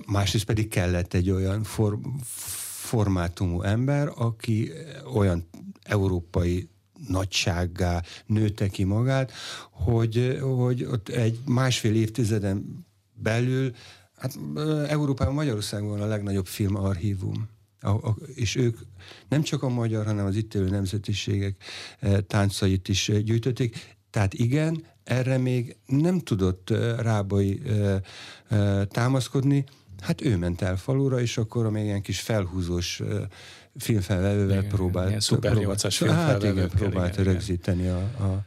Másrészt 0.07 0.45
pedig 0.45 0.69
kellett 0.69 1.15
egy 1.15 1.31
olyan 1.31 1.63
for, 1.63 1.99
formátumú 2.89 3.63
ember, 3.63 4.13
aki 4.15 4.73
olyan 5.15 5.49
európai 5.83 6.69
nagysággá 7.09 8.03
nőtte 8.27 8.69
ki 8.69 8.85
magát, 8.85 9.33
hogy, 9.71 10.39
hogy 10.41 10.85
ott 10.85 11.09
egy 11.09 11.39
másfél 11.47 11.95
évtizeden 11.95 12.87
belül, 13.15 13.73
hát 14.17 14.39
Európában 14.89 15.35
Magyarországon 15.35 16.01
a 16.01 16.07
legnagyobb 16.07 16.47
filmarchívum. 16.47 17.49
A, 17.81 17.89
a, 17.89 18.17
és 18.35 18.57
ők 18.57 18.79
nem 19.29 19.43
csak 19.43 19.63
a 19.63 19.69
magyar, 19.69 20.07
hanem 20.07 20.27
az 20.27 20.37
itt 20.37 20.55
élő 20.55 20.69
nemzetiségek 20.69 21.63
e, 21.99 22.21
táncait 22.21 22.89
is 22.89 23.13
gyűjtötték. 23.25 23.97
Tehát 24.11 24.35
igen, 24.35 24.85
erre 25.05 25.39
még 25.39 25.77
nem 25.87 26.19
tudott 26.19 26.71
Rábai 26.99 27.61
e, 27.67 28.03
e, 28.57 28.85
támaszkodni, 28.85 29.65
hát 30.01 30.21
ő 30.21 30.37
ment 30.37 30.63
el 30.63 30.77
falura, 30.77 31.21
és 31.21 31.39
akkor 31.39 31.71
még 31.71 31.85
ilyen 31.85 32.03
kis 32.03 32.21
felhúzós 32.21 33.03
filmfelvevővel 33.79 34.59
igen, 34.59 34.69
próbált. 34.69 35.09
Ilyen 35.09 35.21
szuper 35.21 35.53
próbált, 35.53 35.83
hát 36.01 36.43
igen, 36.43 36.69
próbált 36.69 37.13
igen, 37.13 37.33
rögzíteni 37.33 37.89
a, 37.89 37.99
a, 37.99 38.43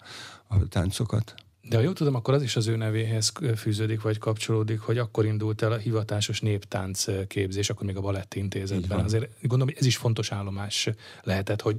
a 0.47 0.67
táncokat. 0.67 1.33
De 1.61 1.75
ha 1.75 1.83
jól 1.83 1.93
tudom, 1.93 2.15
akkor 2.15 2.33
az 2.33 2.41
is 2.41 2.55
az 2.55 2.67
ő 2.67 2.75
nevéhez 2.75 3.31
fűződik, 3.55 4.01
vagy 4.01 4.17
kapcsolódik, 4.17 4.79
hogy 4.79 4.97
akkor 4.97 5.25
indult 5.25 5.61
el 5.61 5.71
a 5.71 5.77
hivatásos 5.77 6.39
néptánc 6.39 7.05
képzés, 7.27 7.69
akkor 7.69 7.85
még 7.85 7.97
a 7.97 8.01
Balett 8.01 8.33
Intézetben. 8.33 8.99
Azért 8.99 9.29
gondolom, 9.41 9.67
hogy 9.67 9.77
ez 9.79 9.85
is 9.85 9.97
fontos 9.97 10.31
állomás 10.31 10.89
lehetett, 11.23 11.61
hogy 11.61 11.77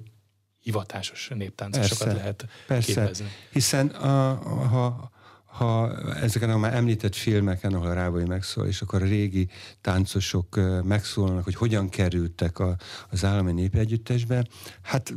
hivatásos 0.59 1.31
néptáncosokat 1.35 2.07
persze, 2.07 2.23
lehet 2.23 2.47
persze. 2.67 2.93
képezni. 2.93 3.27
Hiszen 3.51 3.87
a, 3.87 4.35
ha 4.69 5.11
ha 5.53 5.99
ezeken 6.15 6.51
a 6.51 6.59
már 6.59 6.75
említett 6.75 7.15
filmeken, 7.15 7.75
ahol 7.75 7.87
a 7.87 7.93
Rábai 7.93 8.25
megszól, 8.25 8.67
és 8.67 8.81
akkor 8.81 9.03
a 9.03 9.07
régi 9.07 9.49
táncosok 9.81 10.61
megszólalnak, 10.85 11.45
hogy 11.45 11.55
hogyan 11.55 11.89
kerültek 11.89 12.59
a, 12.59 12.77
az 13.11 13.25
állami 13.25 13.53
népegyüttesbe, 13.53 14.47
hát 14.83 15.15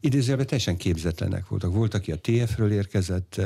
idézőjelben 0.00 0.46
teljesen 0.46 0.76
képzetlenek 0.76 1.48
voltak. 1.48 1.72
Volt, 1.72 1.94
aki 1.94 2.12
a 2.12 2.18
TF-ről 2.20 2.72
érkezett, 2.72 3.40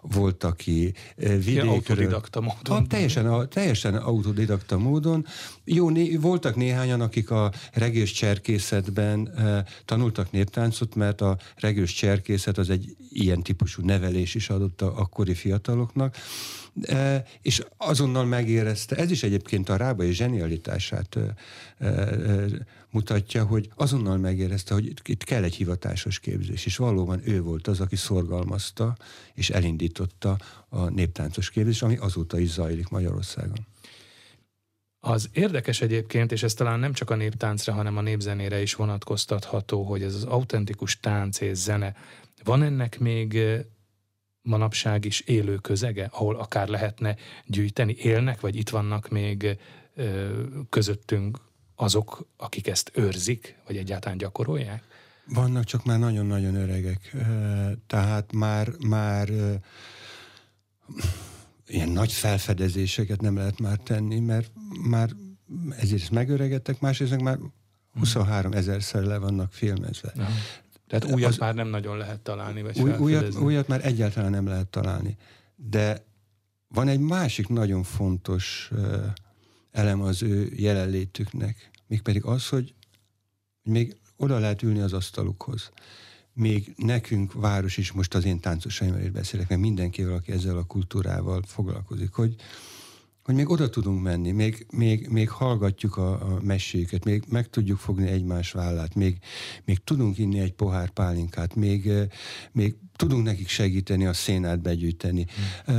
volt, 0.00 0.44
aki 0.44 0.94
vidékről. 1.16 1.68
autodidakta 1.68 2.40
módon. 2.40 2.76
Ha, 2.76 2.86
teljesen, 2.86 3.26
a, 3.26 3.46
teljesen 3.46 3.94
autodidakta 3.94 4.78
módon. 4.78 5.26
Jó, 5.64 5.90
né, 5.90 6.16
voltak 6.16 6.56
néhányan, 6.56 7.00
akik 7.00 7.30
a 7.30 7.52
regős 7.72 8.12
cserkészetben 8.12 9.28
e, 9.28 9.64
tanultak 9.84 10.30
néptáncot, 10.30 10.94
mert 10.94 11.20
a 11.20 11.38
regős 11.56 11.92
cserkészet 11.92 12.58
az 12.58 12.70
egy 12.70 12.96
ilyen 13.10 13.42
típusú 13.42 13.82
nevelés 13.84 14.34
is 14.34 14.50
adott 14.50 14.82
a 14.82 14.98
akkori 14.98 15.34
fiataloknak, 15.44 16.16
e, 16.82 17.24
és 17.42 17.62
azonnal 17.76 18.24
megérezte, 18.24 18.96
ez 18.96 19.10
is 19.10 19.22
egyébként 19.22 19.68
a 19.68 19.76
Rábai 19.76 20.12
zsenialitását 20.12 21.16
e, 21.16 21.34
e, 21.86 22.06
mutatja, 22.90 23.44
hogy 23.44 23.70
azonnal 23.74 24.16
megérezte, 24.16 24.74
hogy 24.74 24.94
itt 25.04 25.24
kell 25.24 25.42
egy 25.42 25.54
hivatásos 25.54 26.18
képzés, 26.18 26.66
és 26.66 26.76
valóban 26.76 27.20
ő 27.24 27.42
volt 27.42 27.66
az, 27.66 27.80
aki 27.80 27.96
szorgalmazta 27.96 28.96
és 29.34 29.50
elindította 29.50 30.38
a 30.68 30.88
néptáncos 30.88 31.50
képzés, 31.50 31.82
ami 31.82 31.96
azóta 31.96 32.38
is 32.38 32.50
zajlik 32.50 32.88
Magyarországon. 32.88 33.66
Az 35.00 35.28
érdekes 35.32 35.80
egyébként, 35.80 36.32
és 36.32 36.42
ez 36.42 36.54
talán 36.54 36.78
nem 36.78 36.92
csak 36.92 37.10
a 37.10 37.16
néptáncra, 37.16 37.72
hanem 37.72 37.96
a 37.96 38.00
népzenére 38.00 38.62
is 38.62 38.74
vonatkoztatható, 38.74 39.82
hogy 39.82 40.02
ez 40.02 40.14
az 40.14 40.24
autentikus 40.24 41.00
tánc 41.00 41.40
és 41.40 41.56
zene, 41.56 41.94
van 42.44 42.62
ennek 42.62 42.98
még 42.98 43.38
manapság 44.44 45.04
is 45.04 45.20
élő 45.20 45.56
közege, 45.56 46.08
ahol 46.12 46.36
akár 46.36 46.68
lehetne 46.68 47.16
gyűjteni? 47.46 47.94
Élnek, 47.98 48.40
vagy 48.40 48.56
itt 48.56 48.68
vannak 48.68 49.08
még 49.08 49.58
közöttünk 50.68 51.38
azok, 51.74 52.26
akik 52.36 52.66
ezt 52.66 52.90
őrzik, 52.94 53.58
vagy 53.66 53.76
egyáltalán 53.76 54.18
gyakorolják? 54.18 54.82
Vannak, 55.26 55.64
csak 55.64 55.84
már 55.84 55.98
nagyon-nagyon 55.98 56.54
öregek. 56.54 57.16
Tehát 57.86 58.32
már, 58.32 58.68
már 58.86 59.28
ilyen 61.66 61.88
nagy 61.88 62.12
felfedezéseket 62.12 63.20
nem 63.20 63.36
lehet 63.36 63.60
már 63.60 63.76
tenni, 63.76 64.20
mert 64.20 64.52
már 64.88 65.10
ezért 65.78 66.10
megöregedtek, 66.10 66.80
másrészt 66.80 67.20
már 67.20 67.38
23 67.98 68.52
ezerszer 68.52 69.02
le 69.02 69.18
vannak 69.18 69.52
filmezve. 69.52 70.12
Aha. 70.16 70.30
Tehát 70.98 71.16
újat 71.16 71.30
az, 71.30 71.38
már 71.38 71.54
nem 71.54 71.68
nagyon 71.68 71.96
lehet 71.96 72.20
találni, 72.20 72.62
vagy 72.62 72.80
új, 72.80 72.90
újat, 72.90 73.34
újat 73.34 73.68
már 73.68 73.86
egyáltalán 73.86 74.30
nem 74.30 74.46
lehet 74.46 74.66
találni. 74.68 75.16
De 75.56 76.04
van 76.68 76.88
egy 76.88 77.00
másik 77.00 77.48
nagyon 77.48 77.82
fontos 77.82 78.70
uh, 78.72 79.04
elem 79.70 80.00
az 80.00 80.22
ő 80.22 80.52
jelenlétüknek, 80.56 81.70
mégpedig 81.86 82.24
az, 82.24 82.48
hogy 82.48 82.74
még 83.62 83.96
oda 84.16 84.38
lehet 84.38 84.62
ülni 84.62 84.80
az 84.80 84.92
asztalukhoz. 84.92 85.70
Még 86.32 86.74
nekünk 86.76 87.32
város 87.32 87.76
is, 87.76 87.92
most 87.92 88.14
az 88.14 88.24
én 88.24 88.40
táncosaimmal 88.40 89.10
beszélek, 89.12 89.48
mert 89.48 89.60
mindenkivel, 89.60 90.14
aki 90.14 90.32
ezzel 90.32 90.56
a 90.56 90.64
kultúrával 90.64 91.42
foglalkozik, 91.46 92.12
hogy, 92.12 92.34
hogy 93.24 93.34
még 93.34 93.48
oda 93.48 93.68
tudunk 93.68 94.02
menni, 94.02 94.30
még, 94.30 94.66
még, 94.70 95.08
még 95.08 95.28
hallgatjuk 95.28 95.96
a, 95.96 96.10
a 96.12 96.40
meséket, 96.42 97.04
még 97.04 97.24
meg 97.28 97.50
tudjuk 97.50 97.78
fogni 97.78 98.08
egymás 98.08 98.52
vállát, 98.52 98.94
még, 98.94 99.18
még 99.64 99.84
tudunk 99.84 100.18
inni 100.18 100.38
egy 100.38 100.52
pohár 100.52 100.90
pálinkát, 100.90 101.54
még, 101.54 101.90
még 102.52 102.76
tudunk 102.96 103.24
nekik 103.24 103.48
segíteni 103.48 104.06
a 104.06 104.12
szénát 104.12 104.60
begyűjteni. 104.60 105.26
Mm. 105.70 105.74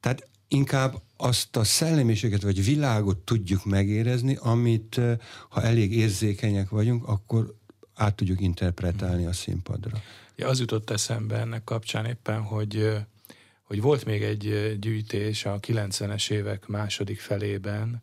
Tehát 0.00 0.28
inkább 0.48 1.02
azt 1.16 1.56
a 1.56 1.64
szellemiséget 1.64 2.42
vagy 2.42 2.64
világot 2.64 3.18
tudjuk 3.18 3.64
megérezni, 3.64 4.36
amit 4.40 5.00
ha 5.48 5.62
elég 5.62 5.92
érzékenyek 5.92 6.68
vagyunk, 6.68 7.08
akkor 7.08 7.54
át 7.94 8.14
tudjuk 8.14 8.40
interpretálni 8.40 9.26
a 9.26 9.32
színpadra. 9.32 10.02
Ja, 10.36 10.48
az 10.48 10.58
jutott 10.58 10.90
eszembe 10.90 11.36
ennek 11.36 11.64
kapcsán 11.64 12.04
éppen, 12.04 12.42
hogy 12.42 12.96
hogy 13.66 13.80
volt 13.80 14.04
még 14.04 14.22
egy 14.22 14.76
gyűjtés 14.80 15.44
a 15.44 15.60
90-es 15.60 16.30
évek 16.30 16.66
második 16.66 17.20
felében, 17.20 18.02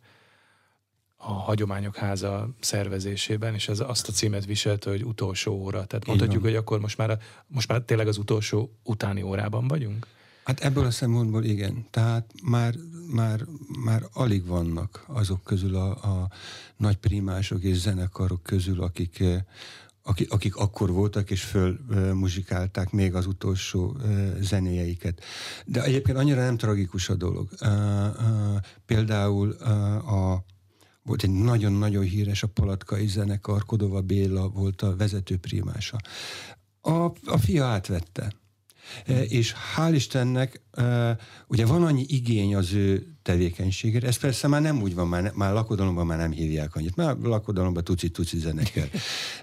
a 1.16 1.32
Hagyományok 1.32 1.96
Háza 1.96 2.48
szervezésében, 2.60 3.54
és 3.54 3.68
ez 3.68 3.80
azt 3.80 4.08
a 4.08 4.12
címet 4.12 4.44
viselte, 4.44 4.90
hogy 4.90 5.04
utolsó 5.04 5.52
óra. 5.52 5.84
Tehát 5.84 6.06
mondhatjuk, 6.06 6.42
hogy 6.42 6.54
akkor 6.54 6.80
most 6.80 6.96
már, 6.98 7.18
most 7.46 7.68
már 7.68 7.80
tényleg 7.80 8.08
az 8.08 8.18
utolsó 8.18 8.78
utáni 8.82 9.22
órában 9.22 9.68
vagyunk? 9.68 10.06
Hát 10.44 10.60
ebből 10.60 10.84
a 10.84 10.90
szempontból 10.90 11.44
igen. 11.44 11.86
Tehát 11.90 12.32
már, 12.42 12.74
már, 13.12 13.40
már 13.84 14.02
alig 14.12 14.46
vannak 14.46 15.04
azok 15.06 15.42
közül 15.42 15.74
a, 15.74 15.90
a 15.90 16.30
nagy 16.76 16.96
primások 16.96 17.62
és 17.62 17.76
zenekarok 17.76 18.42
közül, 18.42 18.82
akik, 18.82 19.22
akik, 20.06 20.30
akik 20.30 20.56
akkor 20.56 20.90
voltak 20.90 21.30
és 21.30 21.42
föl 21.42 21.78
muzsikálták 22.12 22.90
még 22.90 23.14
az 23.14 23.26
utolsó 23.26 23.96
zenéjeiket. 24.40 25.22
De 25.66 25.82
egyébként 25.82 26.18
annyira 26.18 26.42
nem 26.42 26.56
tragikus 26.56 27.08
a 27.08 27.14
dolog. 27.14 27.48
Például 28.86 29.50
a 29.50 30.44
volt 31.02 31.22
egy 31.22 31.30
nagyon-nagyon 31.30 32.02
híres 32.02 32.42
a 32.42 32.46
Palatkai 32.46 33.06
zenekar, 33.06 33.64
Kodova 33.64 34.00
Béla 34.00 34.48
volt 34.48 34.82
a 34.82 34.96
vezető 34.96 35.36
primása. 35.36 35.98
A, 36.80 36.90
a 37.24 37.38
fia 37.38 37.64
átvette. 37.64 38.32
E, 39.06 39.22
és 39.22 39.54
hál' 39.76 39.94
Istennek, 39.94 40.60
e, 40.72 41.16
ugye 41.46 41.66
van 41.66 41.84
annyi 41.84 42.04
igény 42.08 42.54
az 42.54 42.72
ő 42.72 43.06
tevékenységére, 43.22 44.06
ez 44.06 44.16
persze 44.16 44.48
már 44.48 44.60
nem 44.60 44.82
úgy 44.82 44.94
van, 44.94 45.08
már, 45.08 45.32
már 45.34 45.52
lakodalomban 45.52 46.06
már 46.06 46.18
nem 46.18 46.30
hívják 46.30 46.74
annyit, 46.74 46.96
már 46.96 47.16
lakodalomban 47.16 47.84
tuci-tuci 47.84 48.38
zenekel. 48.38 48.88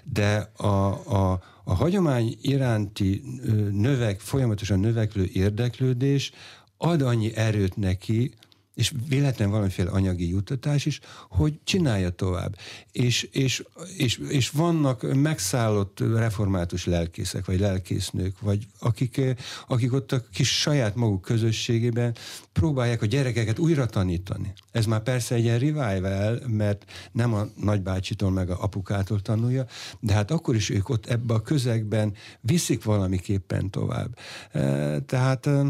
De 0.04 0.50
a, 0.56 0.66
a, 0.66 1.42
a 1.64 1.74
hagyomány 1.74 2.36
iránti 2.40 3.22
növek, 3.70 4.20
folyamatosan 4.20 4.80
növekvő 4.80 5.28
érdeklődés 5.32 6.32
ad 6.76 7.02
annyi 7.02 7.36
erőt 7.36 7.76
neki, 7.76 8.34
és 8.74 8.92
véletlen 9.08 9.50
valamiféle 9.50 9.90
anyagi 9.90 10.28
juttatás 10.28 10.86
is, 10.86 11.00
hogy 11.28 11.58
csinálja 11.64 12.10
tovább. 12.10 12.56
És, 12.92 13.22
és, 13.22 13.64
és, 13.96 14.20
és 14.28 14.50
vannak 14.50 15.14
megszállott 15.14 16.00
református 16.00 16.86
lelkészek, 16.86 17.44
vagy 17.44 17.60
lelkésznők, 17.60 18.40
vagy 18.40 18.66
akik, 18.78 19.20
akik 19.68 19.92
ott 19.92 20.12
a 20.12 20.22
kis 20.32 20.60
saját 20.60 20.94
maguk 20.94 21.22
közösségében 21.22 22.14
próbálják 22.52 23.02
a 23.02 23.06
gyerekeket 23.06 23.58
újra 23.58 23.86
tanítani. 23.86 24.52
Ez 24.70 24.86
már 24.86 25.02
persze 25.02 25.34
egy 25.34 25.44
ilyen 25.44 25.58
revival, 25.58 26.42
mert 26.46 26.84
nem 27.12 27.34
a 27.34 27.46
nagybácsitól 27.56 28.30
meg 28.30 28.50
a 28.50 28.62
apukától 28.62 29.20
tanulja, 29.20 29.66
de 30.00 30.12
hát 30.12 30.30
akkor 30.30 30.54
is 30.54 30.70
ők 30.70 30.88
ott 30.88 31.06
ebbe 31.06 31.34
a 31.34 31.42
közegben 31.42 32.14
viszik 32.40 32.84
valamiképpen 32.84 33.70
tovább. 33.70 34.18
E, 34.52 35.00
tehát 35.00 35.40
de 35.42 35.62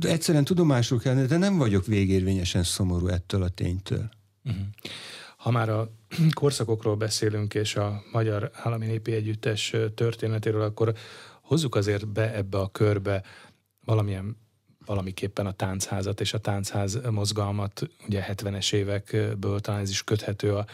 egyszerűen 0.00 0.44
tudomásul 0.44 0.98
kell, 0.98 1.14
de 1.14 1.36
nem 1.36 1.56
vagyok 1.58 1.86
végérvényesen 1.86 2.62
szomorú 2.62 3.06
ettől 3.06 3.42
a 3.42 3.48
ténytől. 3.48 4.08
Uh-huh. 4.44 4.62
Ha 5.36 5.50
már 5.50 5.68
a 5.68 5.90
korszakokról 6.40 6.96
beszélünk, 6.96 7.54
és 7.54 7.76
a 7.76 8.02
Magyar 8.12 8.50
Állami 8.52 8.86
Népi 8.86 9.12
Együttes 9.12 9.74
történetéről, 9.94 10.62
akkor 10.62 10.94
hozzuk 11.42 11.74
azért 11.74 12.08
be 12.08 12.34
ebbe 12.34 12.58
a 12.58 12.68
körbe 12.68 13.22
valamilyen 13.84 14.36
valamiképpen 14.86 15.46
a 15.46 15.52
táncházat 15.52 16.20
és 16.20 16.34
a 16.34 16.38
táncház 16.38 17.00
mozgalmat, 17.10 17.88
ugye 18.06 18.26
70-es 18.28 18.72
évekből 18.72 19.60
talán 19.60 19.80
ez 19.80 19.90
is 19.90 20.04
köthető 20.04 20.54
a 20.54 20.66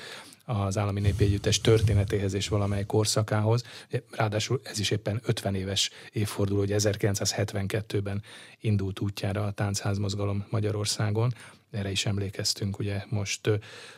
az 0.51 0.79
Állami 0.79 1.01
Népi 1.01 1.25
Együttes 1.25 1.61
történetéhez 1.61 2.35
és 2.35 2.49
valamely 2.49 2.85
korszakához. 2.87 3.65
Ráadásul 4.11 4.61
ez 4.65 4.79
is 4.79 4.91
éppen 4.91 5.21
50 5.25 5.55
éves 5.55 5.91
évforduló, 6.13 6.59
hogy 6.59 6.73
1972-ben 6.75 8.23
indult 8.61 9.01
útjára 9.01 9.45
a 9.45 9.51
táncházmozgalom 9.51 10.47
Magyarországon. 10.49 11.35
Erre 11.71 11.91
is 11.91 12.07
emlékeztünk 12.07 12.79
ugye 12.79 13.05
most 13.09 13.51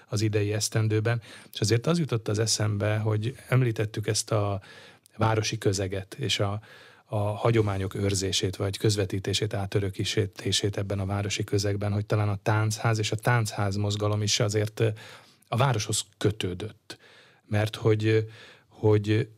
az 0.09 0.21
idei 0.21 0.53
esztendőben. 0.53 1.23
És 1.53 1.61
azért 1.61 1.87
az 1.87 1.99
jutott 1.99 2.29
az 2.29 2.39
eszembe, 2.39 2.97
hogy 2.97 3.37
említettük 3.49 4.07
ezt 4.07 4.31
a 4.31 4.61
városi 5.17 5.59
közeget 5.59 6.15
és 6.15 6.41
a, 6.41 6.61
a 7.05 7.17
hagyományok 7.17 7.95
őrzését, 7.95 8.57
vagy 8.57 8.79
közvetítését, 8.79 9.55
átörökítését 9.55 10.77
ebben 10.77 10.99
a 10.99 11.07
városi 11.07 11.45
közegben, 11.45 11.93
hogy 11.93 12.07
talán 12.07 12.29
a 12.29 12.39
táncház 12.43 12.99
és 12.99 13.13
a 13.13 13.17
táncház 13.17 13.77
mozgalom 13.77 14.23
is 14.23 14.41
azért 14.41 14.83
a 15.53 15.57
városhoz 15.57 16.05
kötődött. 16.19 16.99
Mert 17.47 17.77
hogy, 17.77 18.29
hogy 18.69 19.29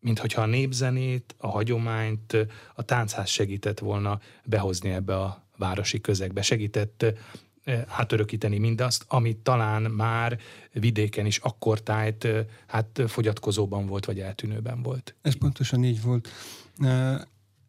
mintha 0.00 0.42
a 0.42 0.46
népzenét, 0.46 1.34
a 1.38 1.48
hagyományt, 1.48 2.36
a 2.74 2.82
táncház 2.82 3.28
segített 3.28 3.78
volna 3.78 4.20
behozni 4.44 4.90
ebbe 4.90 5.16
a 5.16 5.46
városi 5.56 6.00
közegbe, 6.00 6.42
segített 6.42 7.04
eh, 7.64 7.84
átörökíteni 7.86 8.58
mindazt, 8.58 9.04
ami 9.08 9.36
talán 9.42 9.82
már 9.82 10.38
vidéken 10.72 11.26
is 11.26 11.38
akkor 11.38 11.80
tájt, 11.80 12.24
eh, 12.24 12.46
hát 12.66 13.02
fogyatkozóban 13.06 13.86
volt, 13.86 14.04
vagy 14.04 14.20
eltűnőben 14.20 14.82
volt. 14.82 15.14
Ez 15.22 15.38
pontosan 15.38 15.84
így 15.84 16.02
volt. 16.02 16.28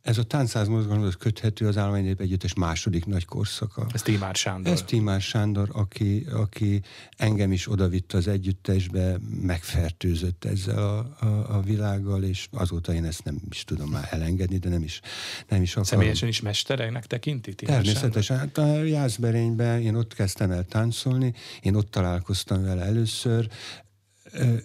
Ez 0.02 0.18
a 0.18 0.24
táncház 0.24 0.68
mozgalomhoz 0.68 1.16
köthető 1.16 1.68
az 1.68 1.78
állami 1.78 2.02
nép 2.02 2.20
együttes 2.22 2.54
második 2.54 3.06
nagy 3.06 3.26
korszaka. 3.26 3.88
Ez 3.94 4.02
Tímár 4.02 4.36
Sándor. 4.36 4.74
Ez 4.74 4.84
Tímár 4.84 5.22
Sándor, 5.22 5.70
aki, 5.72 6.26
aki 6.34 6.82
engem 7.18 7.52
is 7.52 7.72
odavitt 7.72 8.14
az 8.14 8.28
együttesbe, 8.28 9.18
megfertőzött 9.42 10.46
ezzel 10.46 10.78
a, 10.78 11.26
a, 11.26 11.56
a 11.56 11.62
világgal, 11.62 12.24
és 12.24 12.48
azóta 12.52 12.94
én 12.94 13.06
ezt 13.06 13.24
nem 13.24 13.40
is 13.50 13.64
tudom 13.64 13.90
már 13.90 14.08
elengedni, 14.12 14.58
de 14.58 14.70
nem 14.70 14.84
is, 14.84 15.02
nem 15.48 15.62
is 15.62 15.72
akarom. 15.72 15.88
Személyesen 15.90 16.28
is 16.28 16.42
mestereinek 16.42 17.06
tekinti 17.06 17.54
Tímár 17.54 17.76
Természetesen. 17.76 18.38
Hát 18.38 18.58
a 18.58 18.84
Jászberényben 18.84 19.82
én 19.82 19.96
ott 19.96 20.14
kezdtem 20.14 20.52
el 20.52 20.66
táncolni, 20.66 21.34
én 21.62 21.76
ott 21.76 21.92
találkoztam 21.92 22.64
vele 22.64 22.82
először, 22.82 23.50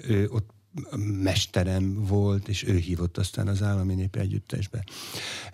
ő 0.09 0.29
ott 0.31 0.55
mesterem 1.23 2.05
volt, 2.05 2.49
és 2.49 2.67
ő 2.67 2.77
hívott 2.77 3.19
aztán 3.19 3.49
az 3.49 3.63
állami 3.63 3.95
népi 3.95 4.19
együttesbe. 4.19 4.85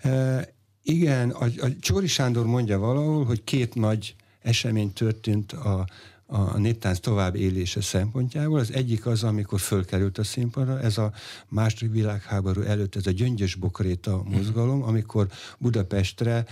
E, 0.01 0.47
igen, 0.83 1.29
a, 1.29 1.45
a 1.45 1.67
Csóri 1.79 2.07
Sándor 2.07 2.45
mondja 2.45 2.79
valahol, 2.79 3.25
hogy 3.25 3.43
két 3.43 3.75
nagy 3.75 4.15
esemény 4.41 4.93
történt 4.93 5.51
a, 5.51 5.87
a 6.25 6.57
néptánc 6.57 6.99
tovább 6.99 7.35
élése 7.35 7.81
szempontjából. 7.81 8.59
Az 8.59 8.73
egyik 8.73 9.05
az, 9.05 9.23
amikor 9.23 9.59
fölkerült 9.59 10.17
a 10.17 10.23
színpadra, 10.23 10.79
ez 10.79 10.97
a 10.97 11.13
második 11.47 11.91
világháború 11.91 12.61
előtt, 12.61 12.95
ez 12.95 13.07
a 13.07 13.11
gyöngyös 13.11 13.55
bokréta 13.55 14.23
mozgalom, 14.23 14.83
amikor 14.83 15.27
Budapestre 15.57 16.45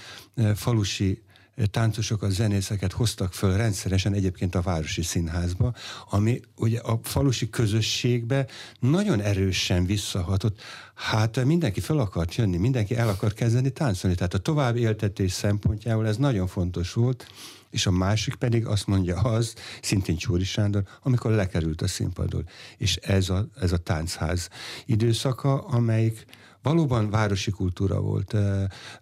falusi 0.56 1.22
táncosokat, 1.68 2.32
zenészeket 2.32 2.92
hoztak 2.92 3.34
föl 3.34 3.58
rendszeresen 3.58 4.14
egyébként 4.14 4.56
a 4.56 4.62
Városi 4.62 5.02
Színházba, 5.02 5.74
ami 6.10 6.40
ugye 6.56 6.80
a 6.80 7.00
falusi 7.04 7.50
közösségbe 7.50 8.48
nagyon 8.80 9.22
erősen 9.22 9.86
visszahatott. 9.86 10.62
Hát 10.96 11.44
mindenki 11.46 11.80
fel 11.80 11.98
akart 11.98 12.36
jönni, 12.36 12.58
mindenki 12.58 12.96
el 12.96 13.10
akart 13.10 13.36
kezdeni 13.36 13.70
táncolni. 13.70 14.16
Tehát 14.16 14.34
a 14.34 14.38
tovább 14.38 14.76
éltetés 14.76 15.32
szempontjából 15.32 16.08
ez 16.08 16.18
nagyon 16.18 16.48
fontos 16.48 16.94
volt, 16.94 17.28
és 17.70 17.86
a 17.86 17.92
másik 17.92 18.36
pedig 18.36 18.66
azt 18.66 18.88
mondja 18.88 19.18
az, 19.18 19.54
szintén 19.82 20.18
Csóri 20.18 20.44
Sándor, 20.44 20.84
amikor 21.04 21.32
lekerült 21.32 21.82
a 21.82 21.88
színpadról. 21.88 22.44
És 22.78 22.96
ez 22.96 23.30
a, 23.30 23.48
ez 23.60 23.72
a 23.72 23.78
táncház 23.78 24.50
időszaka, 24.86 25.62
amelyik 25.62 26.26
valóban 26.62 27.10
városi 27.10 27.52
kultúra 27.52 28.00
volt, 28.00 28.36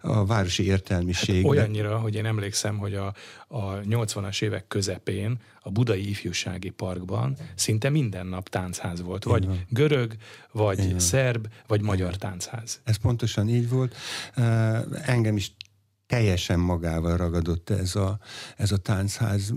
a 0.00 0.26
városi 0.26 0.64
értelmiség. 0.64 1.42
Hát 1.42 1.50
olyannyira, 1.50 1.98
hogy 1.98 2.14
én 2.14 2.26
emlékszem, 2.26 2.78
hogy 2.78 2.94
a, 2.94 3.14
a 3.48 3.80
80-as 3.80 4.42
évek 4.42 4.66
közepén 4.68 5.38
a 5.62 5.70
Budai 5.70 6.08
Ifjúsági 6.08 6.70
Parkban 6.70 7.36
szinte 7.54 7.88
minden 7.88 8.26
nap 8.26 8.48
táncház 8.48 9.02
volt. 9.02 9.24
Vagy 9.24 9.42
Igen. 9.42 9.66
görög, 9.68 10.16
vagy 10.52 10.78
Igen. 10.78 10.98
szerb, 10.98 11.46
vagy 11.66 11.80
magyar 11.80 12.16
táncház. 12.16 12.80
Ez 12.84 12.96
pontosan 12.96 13.48
így 13.48 13.68
volt. 13.68 13.94
Engem 15.04 15.36
is 15.36 15.52
teljesen 16.10 16.58
magával 16.58 17.16
ragadott 17.16 17.70
ez 17.70 17.96
a, 17.96 18.18
ez 18.56 18.72
a 18.72 18.76
táncház, 18.76 19.52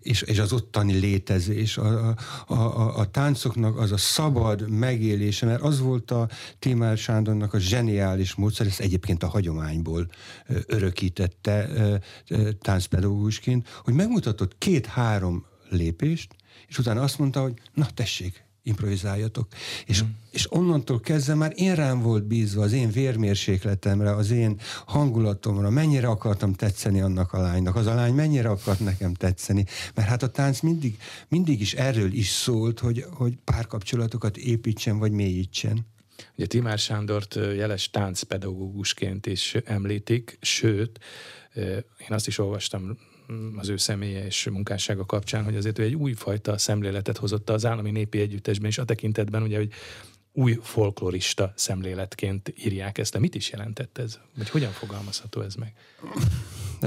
és, 0.00 0.22
és 0.22 0.38
az 0.38 0.52
ottani 0.52 0.92
létezés, 0.92 1.76
a, 1.76 2.08
a, 2.46 2.54
a, 2.54 2.98
a 2.98 3.10
táncoknak 3.10 3.78
az 3.78 3.92
a 3.92 3.96
szabad 3.96 4.70
megélése, 4.70 5.46
mert 5.46 5.62
az 5.62 5.80
volt 5.80 6.10
a 6.10 6.28
Tímár 6.58 6.96
Sándornak 6.96 7.54
a 7.54 7.58
zseniális 7.58 8.34
módszer, 8.34 8.66
ezt 8.66 8.80
egyébként 8.80 9.22
a 9.22 9.28
hagyományból 9.28 10.10
örökítette 10.66 11.68
táncpedagógusként, 12.60 13.68
hogy 13.84 13.94
megmutatott 13.94 14.58
két-három 14.58 15.44
lépést, 15.68 16.34
és 16.68 16.78
utána 16.78 17.02
azt 17.02 17.18
mondta, 17.18 17.40
hogy 17.40 17.54
na 17.74 17.86
tessék, 17.94 18.47
improvizáljatok. 18.62 19.48
És, 19.86 20.02
mm. 20.02 20.06
és 20.30 20.52
onnantól 20.52 21.00
kezdve 21.00 21.34
már 21.34 21.52
én 21.54 21.74
rám 21.74 22.00
volt 22.00 22.24
bízva 22.24 22.62
az 22.62 22.72
én 22.72 22.90
vérmérsékletemre, 22.90 24.14
az 24.14 24.30
én 24.30 24.60
hangulatomra, 24.86 25.70
mennyire 25.70 26.08
akartam 26.08 26.52
tetszeni 26.52 27.00
annak 27.00 27.32
a 27.32 27.40
lánynak, 27.40 27.76
az 27.76 27.86
a 27.86 27.94
lány 27.94 28.14
mennyire 28.14 28.48
akart 28.48 28.80
nekem 28.80 29.14
tetszeni, 29.14 29.64
mert 29.94 30.08
hát 30.08 30.22
a 30.22 30.28
tánc 30.28 30.60
mindig, 30.60 30.98
mindig 31.28 31.60
is 31.60 31.74
erről 31.74 32.12
is 32.12 32.28
szólt, 32.28 32.78
hogy, 32.78 33.04
hogy 33.10 33.36
párkapcsolatokat 33.44 34.36
építsen, 34.36 34.98
vagy 34.98 35.12
mélyítsen. 35.12 35.86
Ugye 36.36 36.46
Timár 36.46 36.78
Sándort 36.78 37.34
jeles 37.34 37.90
táncpedagógusként 37.90 39.26
is 39.26 39.54
említik, 39.54 40.38
sőt, 40.40 40.98
én 41.98 42.08
azt 42.08 42.26
is 42.26 42.38
olvastam 42.38 42.98
az 43.56 43.68
ő 43.68 43.76
személye 43.76 44.24
és 44.24 44.48
munkássága 44.48 45.06
kapcsán, 45.06 45.44
hogy 45.44 45.56
azért 45.56 45.78
ő 45.78 45.82
egy 45.82 45.94
újfajta 45.94 46.58
szemléletet 46.58 47.16
hozott 47.16 47.50
az 47.50 47.66
állami 47.66 47.90
népi 47.90 48.20
együttesben, 48.20 48.70
és 48.70 48.78
a 48.78 48.84
tekintetben 48.84 49.42
ugye, 49.42 49.56
hogy 49.56 49.72
új 50.32 50.58
folklorista 50.62 51.52
szemléletként 51.56 52.52
írják 52.64 52.98
ezt. 52.98 53.12
De 53.12 53.18
mit 53.18 53.34
is 53.34 53.50
jelentett 53.50 53.98
ez? 53.98 54.18
Vagy 54.36 54.50
hogyan 54.50 54.70
fogalmazható 54.70 55.40
ez 55.40 55.54
meg? 55.54 55.72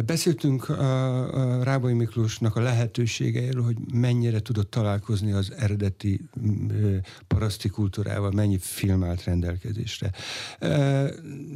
Beszéltünk 0.06 0.70
a, 0.70 1.60
a 1.60 1.64
Rábai 1.64 1.94
Miklósnak 1.94 2.56
a 2.56 2.62
lehetőségeiről, 2.62 3.64
hogy 3.64 3.78
mennyire 3.94 4.40
tudott 4.40 4.70
találkozni 4.72 5.32
az 5.32 5.54
eredeti 5.58 6.22
paraszti 7.28 7.70
kultúrával, 7.70 8.32
mennyi 8.32 8.58
film 8.58 9.04
állt 9.04 9.24
rendelkezésre. 9.24 10.12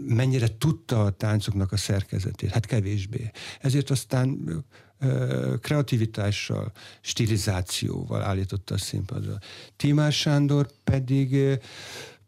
Mennyire 0.08 0.58
tudta 0.58 1.04
a 1.04 1.10
táncoknak 1.10 1.72
a 1.72 1.78
szerkezetét? 1.78 2.50
Hát 2.50 2.66
kevésbé. 2.66 3.32
Ezért 3.60 3.90
aztán 3.90 4.40
kreativitással, 5.62 6.72
stilizációval 7.02 8.22
állította 8.22 8.74
a 8.74 8.78
színpadra. 8.78 9.38
Timár 9.76 10.12
Sándor 10.12 10.68
pedig 10.84 11.60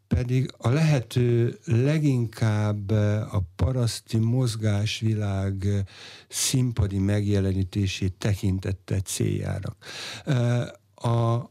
pedig 0.08 0.52
a 0.56 0.68
lehető 0.68 1.58
leginkább 1.64 2.90
a 3.30 3.42
paraszti 3.56 4.16
mozgásvilág 4.16 5.66
színpadi 6.28 6.98
megjelenítését 6.98 8.12
tekintette 8.12 9.00
céljára. 9.00 9.76
A, 10.94 11.08
a, 11.08 11.50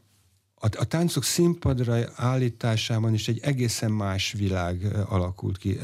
a 0.60 0.84
táncok 0.84 1.24
színpadra 1.24 1.96
állításában 2.14 3.14
is 3.14 3.28
egy 3.28 3.40
egészen 3.42 3.90
más 3.90 4.32
világ 4.32 4.96
alakult 5.08 5.58
ki 5.58 5.78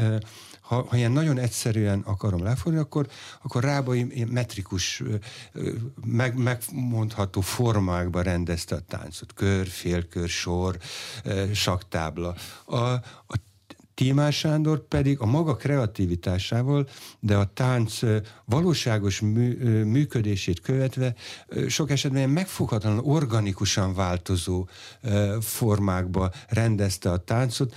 ha, 0.64 0.86
ha 0.88 0.96
ilyen 0.96 1.12
nagyon 1.12 1.38
egyszerűen 1.38 2.00
akarom 2.00 2.42
lefordítani, 2.42 2.86
akkor, 2.86 3.06
akkor 3.42 3.62
Rábai 3.62 4.24
metrikus, 4.30 5.02
meg, 6.04 6.36
megmondható 6.36 7.40
formákba 7.40 8.22
rendezte 8.22 8.74
a 8.74 8.80
táncot. 8.88 9.34
Kör, 9.34 9.66
félkör, 9.66 10.28
sor, 10.28 10.78
saktábla. 11.52 12.34
A, 12.64 12.76
a 12.76 13.34
Tímás 13.94 14.36
Sándor 14.36 14.88
pedig 14.88 15.20
a 15.20 15.26
maga 15.26 15.56
kreativitásával, 15.56 16.88
de 17.20 17.36
a 17.36 17.44
tánc 17.44 17.98
valóságos 18.44 19.20
mű, 19.20 19.82
működését 19.84 20.60
követve 20.60 21.14
sok 21.68 21.90
esetben 21.90 22.30
megfoghatatlan, 22.30 23.04
organikusan 23.04 23.94
változó 23.94 24.68
formákba 25.40 26.30
rendezte 26.48 27.10
a 27.10 27.18
táncot, 27.18 27.74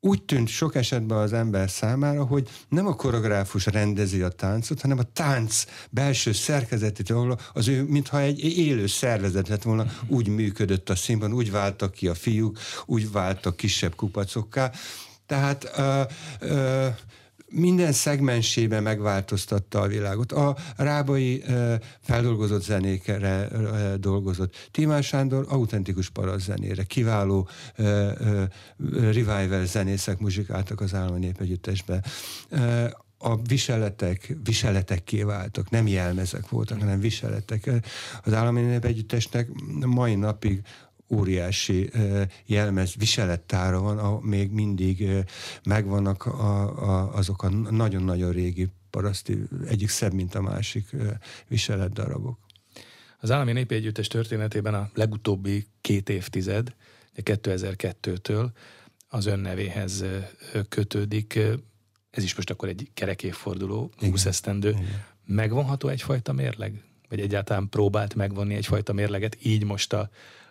úgy 0.00 0.22
tűnt 0.22 0.48
sok 0.48 0.74
esetben 0.74 1.18
az 1.18 1.32
ember 1.32 1.70
számára, 1.70 2.24
hogy 2.24 2.48
nem 2.68 2.86
a 2.86 2.94
koreográfus 2.94 3.66
rendezi 3.66 4.22
a 4.22 4.28
táncot, 4.28 4.80
hanem 4.80 4.98
a 4.98 5.02
tánc 5.02 5.64
belső 5.90 6.32
szerkezetét, 6.32 7.10
ahol 7.10 7.38
az 7.52 7.68
ő, 7.68 7.82
mintha 7.82 8.20
egy 8.20 8.58
élő 8.58 8.86
szervezet 8.86 9.48
lett 9.48 9.62
volna, 9.62 9.86
úgy 10.06 10.28
működött 10.28 10.90
a 10.90 10.94
színben, 10.94 11.32
úgy 11.32 11.50
váltak 11.50 11.92
ki 11.92 12.08
a 12.08 12.14
fiúk, 12.14 12.58
úgy 12.86 13.12
váltak 13.12 13.56
kisebb 13.56 13.94
kupacokká. 13.94 14.72
Tehát 15.26 15.70
uh, 15.78 16.50
uh, 16.50 16.86
minden 17.50 17.92
szegmensében 17.92 18.82
megváltoztatta 18.82 19.80
a 19.80 19.86
világot. 19.86 20.32
A 20.32 20.56
Rábai 20.76 21.44
feldolgozott 22.00 22.62
zenékre 22.62 23.48
dolgozott. 23.96 24.68
Timás 24.70 25.06
Sándor 25.06 25.46
autentikus 25.48 26.12
zenére, 26.36 26.82
kiváló 26.82 27.48
revival 28.92 29.64
zenészek 29.64 30.18
muzsikáltak 30.18 30.80
az 30.80 30.94
állami 30.94 31.18
népegyüttesbe 31.18 32.02
a 33.22 33.42
viseletek 33.42 34.36
viseletekké 34.44 35.22
váltak, 35.22 35.70
nem 35.70 35.86
jelmezek 35.86 36.48
voltak, 36.48 36.78
hanem 36.78 37.00
viseletek. 37.00 37.70
Az 38.24 38.32
állami 38.32 38.60
népegyüttesnek 38.60 39.48
mai 39.86 40.14
napig 40.14 40.62
óriási 41.10 41.90
jelmez 42.46 42.94
viselettára 42.94 43.80
van, 43.80 43.98
ahol 43.98 44.22
még 44.22 44.50
mindig 44.50 45.08
megvannak 45.64 46.26
a, 46.26 46.62
a, 46.88 47.14
azok 47.14 47.42
a 47.42 47.48
nagyon-nagyon 47.50 48.32
régi 48.32 48.68
paraszti, 48.90 49.38
egyik 49.66 49.88
szebb, 49.88 50.12
mint 50.12 50.34
a 50.34 50.40
másik 50.40 50.96
viselet 51.48 51.92
darabok. 51.92 52.38
Az 53.20 53.30
állami 53.30 53.52
népi 53.52 53.74
együttes 53.74 54.06
történetében 54.06 54.74
a 54.74 54.90
legutóbbi 54.94 55.66
két 55.80 56.08
évtized, 56.08 56.74
2002-től 57.16 58.48
az 59.08 59.26
ön 59.26 59.38
nevéhez 59.38 60.04
kötődik. 60.68 61.38
Ez 62.10 62.22
is 62.22 62.34
most 62.34 62.50
akkor 62.50 62.68
egy 62.68 62.90
kerek 62.94 63.22
évforduló, 63.22 63.92
20 63.98 64.26
esztendő. 64.26 64.76
Megvonható 65.26 65.88
egyfajta 65.88 66.32
mérleg? 66.32 66.82
Vagy 67.08 67.20
egyáltalán 67.20 67.68
próbált 67.68 68.14
megvonni 68.14 68.54
egyfajta 68.54 68.92
mérleget 68.92 69.36
így 69.42 69.64
most 69.64 69.92
a 69.92 70.10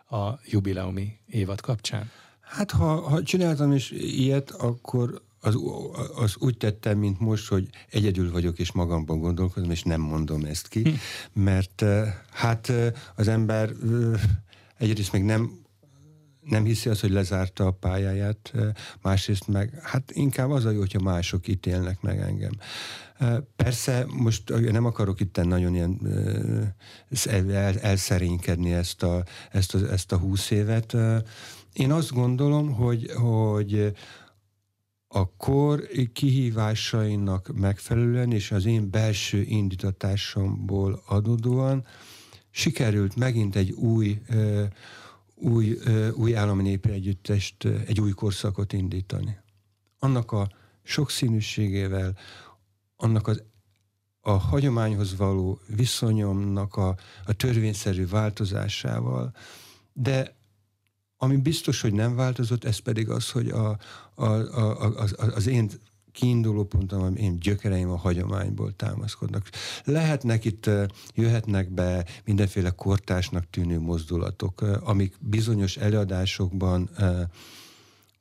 a 0.09 0.39
jubileumi 0.45 1.19
évad 1.27 1.61
kapcsán? 1.61 2.11
Hát 2.39 2.71
ha, 2.71 3.01
ha 3.01 3.23
csináltam 3.23 3.71
is 3.71 3.91
ilyet, 3.91 4.51
akkor 4.51 5.21
az, 5.41 5.57
az 6.15 6.35
úgy 6.39 6.57
tettem, 6.57 6.97
mint 6.97 7.19
most, 7.19 7.47
hogy 7.47 7.69
egyedül 7.89 8.31
vagyok, 8.31 8.59
és 8.59 8.71
magamban 8.71 9.19
gondolkozom, 9.19 9.71
és 9.71 9.83
nem 9.83 10.01
mondom 10.01 10.43
ezt 10.43 10.67
ki, 10.67 10.81
hm. 10.81 10.89
mert 11.33 11.81
eh, 11.81 12.13
hát 12.31 12.69
eh, 12.69 12.93
az 13.15 13.27
ember 13.27 13.69
eh, 13.69 14.21
egyrészt 14.77 15.11
még 15.11 15.23
nem 15.23 15.58
nem 16.49 16.63
hiszi 16.63 16.89
az, 16.89 16.99
hogy 16.99 17.11
lezárta 17.11 17.65
a 17.65 17.71
pályáját, 17.71 18.53
másrészt 19.01 19.47
meg, 19.47 19.79
hát 19.83 20.11
inkább 20.11 20.49
az 20.49 20.65
a 20.65 20.71
jó, 20.71 20.79
hogyha 20.79 20.99
mások 20.99 21.47
ítélnek 21.47 22.01
meg 22.01 22.19
engem. 22.19 22.51
Persze 23.55 24.05
most 24.07 24.71
nem 24.71 24.85
akarok 24.85 25.19
itt 25.19 25.43
nagyon 25.43 25.73
ilyen 25.75 25.99
el, 27.49 27.79
elszerénykedni 27.79 28.73
ezt 28.73 29.03
a, 29.03 29.23
ezt, 29.51 29.75
a, 29.75 29.91
ezt 29.91 30.11
a 30.11 30.17
húsz 30.17 30.51
évet. 30.51 30.95
Én 31.73 31.91
azt 31.91 32.11
gondolom, 32.11 32.73
hogy, 32.73 33.11
hogy 33.11 33.93
a 35.07 35.35
kor 35.35 35.87
kihívásainak 36.13 37.51
megfelelően 37.55 38.31
és 38.31 38.51
az 38.51 38.65
én 38.65 38.89
belső 38.89 39.41
indítatásomból 39.41 41.03
adódóan 41.07 41.85
sikerült 42.51 43.15
megint 43.15 43.55
egy 43.55 43.71
új, 43.71 44.21
új, 45.39 45.77
új 46.13 46.35
állami 46.35 46.63
népi 46.63 46.89
együttest, 46.89 47.65
egy 47.65 48.01
új 48.01 48.11
korszakot 48.11 48.73
indítani. 48.73 49.37
Annak 49.99 50.31
a 50.31 50.49
sokszínűségével, 50.83 52.17
annak 52.95 53.27
az, 53.27 53.43
a 54.21 54.31
hagyományhoz 54.31 55.17
való 55.17 55.59
viszonyomnak 55.67 56.75
a, 56.75 56.97
a 57.25 57.33
törvényszerű 57.33 58.07
változásával, 58.07 59.31
de 59.93 60.37
ami 61.17 61.37
biztos, 61.37 61.81
hogy 61.81 61.93
nem 61.93 62.15
változott, 62.15 62.63
ez 62.63 62.77
pedig 62.77 63.09
az, 63.09 63.31
hogy 63.31 63.49
a, 63.49 63.77
a, 64.15 64.25
a, 64.25 64.95
az, 64.97 65.15
az 65.17 65.47
én 65.47 65.69
kiinduló 66.11 66.63
pontom, 66.63 67.15
én 67.15 67.39
gyökereim 67.39 67.89
a 67.89 67.97
hagyományból 67.97 68.75
támaszkodnak. 68.75 69.49
Lehetnek 69.83 70.45
itt, 70.45 70.69
jöhetnek 71.13 71.69
be 71.69 72.05
mindenféle 72.25 72.69
kortásnak 72.69 73.49
tűnő 73.49 73.79
mozdulatok, 73.79 74.61
amik 74.61 75.15
bizonyos 75.19 75.77
előadásokban 75.77 76.83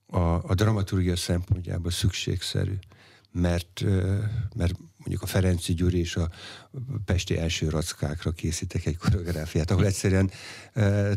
a, 0.07 0.19
a 0.49 0.55
dramaturgia 0.55 1.17
szempontjából 1.17 1.91
szükségszerű 1.91 2.75
mert, 3.33 3.85
mert 4.55 4.75
mondjuk 4.97 5.23
a 5.23 5.27
Ferenci 5.27 5.75
Gyuri 5.75 5.99
és 5.99 6.17
a 6.17 6.31
Pesti 7.05 7.39
első 7.39 7.69
rackákra 7.69 8.31
készítek 8.31 8.87
egy 8.87 8.97
koreográfiát, 8.97 9.71
ahol 9.71 9.87
egyszerűen 9.87 10.31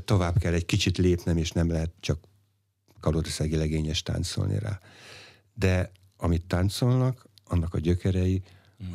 tovább 0.05 0.38
kell 0.38 0.53
egy 0.53 0.65
kicsit 0.65 0.97
lépnem, 0.97 1.38
és 1.38 1.51
nem 1.51 1.69
lehet 1.69 1.91
csak 1.99 2.19
kalódországi 2.99 3.55
legényes 3.55 4.03
táncolni 4.03 4.60
rá. 4.60 4.79
De 5.53 5.91
amit 6.21 6.45
táncolnak, 6.45 7.25
annak 7.45 7.73
a 7.73 7.79
gyökerei 7.79 8.41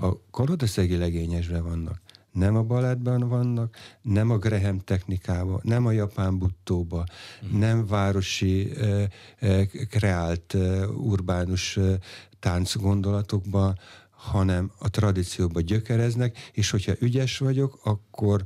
a 0.00 0.30
kalódországi 0.30 0.96
legényesben 0.96 1.62
vannak 1.62 2.00
nem 2.36 2.56
a 2.56 2.62
balettben 2.62 3.28
vannak, 3.28 3.76
nem 4.02 4.30
a 4.30 4.38
Graham 4.38 4.78
technikában, 4.78 5.60
nem 5.62 5.86
a 5.86 5.92
japán 5.92 6.38
buttóba, 6.38 7.04
mm. 7.46 7.58
nem 7.58 7.86
városi 7.86 8.70
eh, 8.70 9.06
eh, 9.38 9.66
kreált 9.90 10.54
eh, 10.54 10.96
urbánus 10.96 11.76
eh, 11.76 11.94
tánc 12.38 12.76
gondolatokba, 12.76 13.74
hanem 14.10 14.70
a 14.78 14.90
tradícióba 14.90 15.60
gyökereznek, 15.60 16.38
és 16.52 16.70
hogyha 16.70 16.92
ügyes 16.98 17.38
vagyok, 17.38 17.80
akkor 17.84 18.44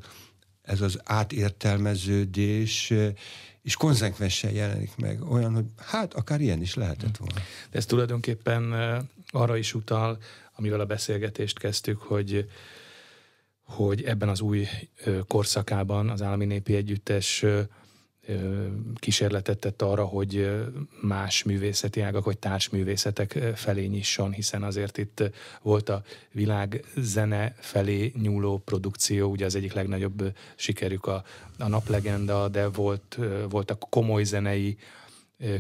ez 0.63 0.81
az 0.81 1.01
átértelmeződés 1.05 2.93
és 3.71 3.77
konzekvensen 3.77 4.53
jelenik 4.53 4.97
meg. 4.97 5.31
Olyan, 5.31 5.55
hogy 5.55 5.65
hát 5.77 6.15
akár 6.15 6.41
ilyen 6.41 6.61
is 6.61 6.75
lehetett 6.75 7.17
volna. 7.17 7.35
De 7.71 7.79
ez 7.79 7.87
tulajdonképpen 7.87 8.73
arra 9.29 9.57
is 9.57 9.75
utal, 9.75 10.19
amivel 10.55 10.81
a 10.81 10.85
beszélgetést 10.85 11.59
kezdtük, 11.59 11.99
hogy 11.99 12.51
hogy 13.63 14.03
ebben 14.03 14.29
az 14.29 14.41
új 14.41 14.67
korszakában 15.27 16.09
az 16.09 16.23
állami 16.23 16.45
népi 16.45 16.75
együttes 16.75 17.45
kísérletet 18.95 19.59
tett 19.59 19.83
arra, 19.83 20.05
hogy 20.05 20.51
más 21.01 21.43
művészeti 21.43 22.01
ágak 22.01 22.25
vagy 22.25 22.39
társművészetek 22.39 23.39
felé 23.55 23.87
nyisson, 23.87 24.33
hiszen 24.33 24.63
azért 24.63 24.99
itt 24.99 25.23
volt 25.63 25.89
a 25.89 26.03
világ 26.33 26.85
zene 26.97 27.55
felé 27.59 28.13
nyúló 28.23 28.59
produkció, 28.59 29.31
ugye 29.31 29.45
az 29.45 29.55
egyik 29.55 29.73
legnagyobb 29.73 30.37
sikerük 30.57 31.07
a, 31.07 31.25
a 31.59 31.69
naplegenda, 31.69 32.49
de 32.49 32.69
volt, 32.69 33.19
voltak 33.49 33.85
komoly 33.91 34.25
zenei 34.25 34.77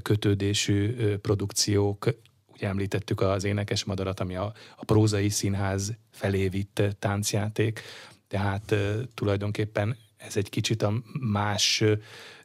kötődésű 0.02 0.94
produkciók, 1.16 2.14
Ugye 2.60 2.68
említettük 2.68 3.20
az 3.20 3.44
énekes 3.44 3.84
madarat, 3.84 4.20
ami 4.20 4.36
a, 4.36 4.52
a 4.76 4.84
prózai 4.84 5.28
színház 5.28 5.92
felé 6.10 6.48
vitt 6.48 6.82
táncjáték, 6.98 7.80
tehát 8.28 8.74
tulajdonképpen 9.14 9.96
ez 10.16 10.36
egy 10.36 10.48
kicsit 10.48 10.82
a 10.82 10.92
más 11.20 11.84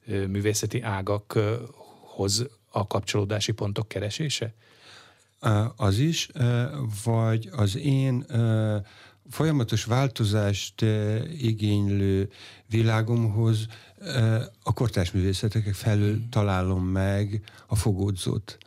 művészeti 0.05 0.81
ágakhoz 0.81 2.45
a 2.69 2.87
kapcsolódási 2.87 3.51
pontok 3.51 3.87
keresése? 3.87 4.53
Az 5.75 5.97
is, 5.97 6.29
vagy 7.03 7.49
az 7.51 7.77
én 7.77 8.25
folyamatos 9.29 9.83
változást 9.83 10.81
igénylő 11.37 12.29
világomhoz 12.67 13.67
a 14.63 14.73
kortárs 14.73 15.11
művészetek 15.11 15.73
felül 15.73 16.29
találom 16.29 16.83
meg 16.83 17.41
a 17.67 17.75
fogódzót. 17.75 18.57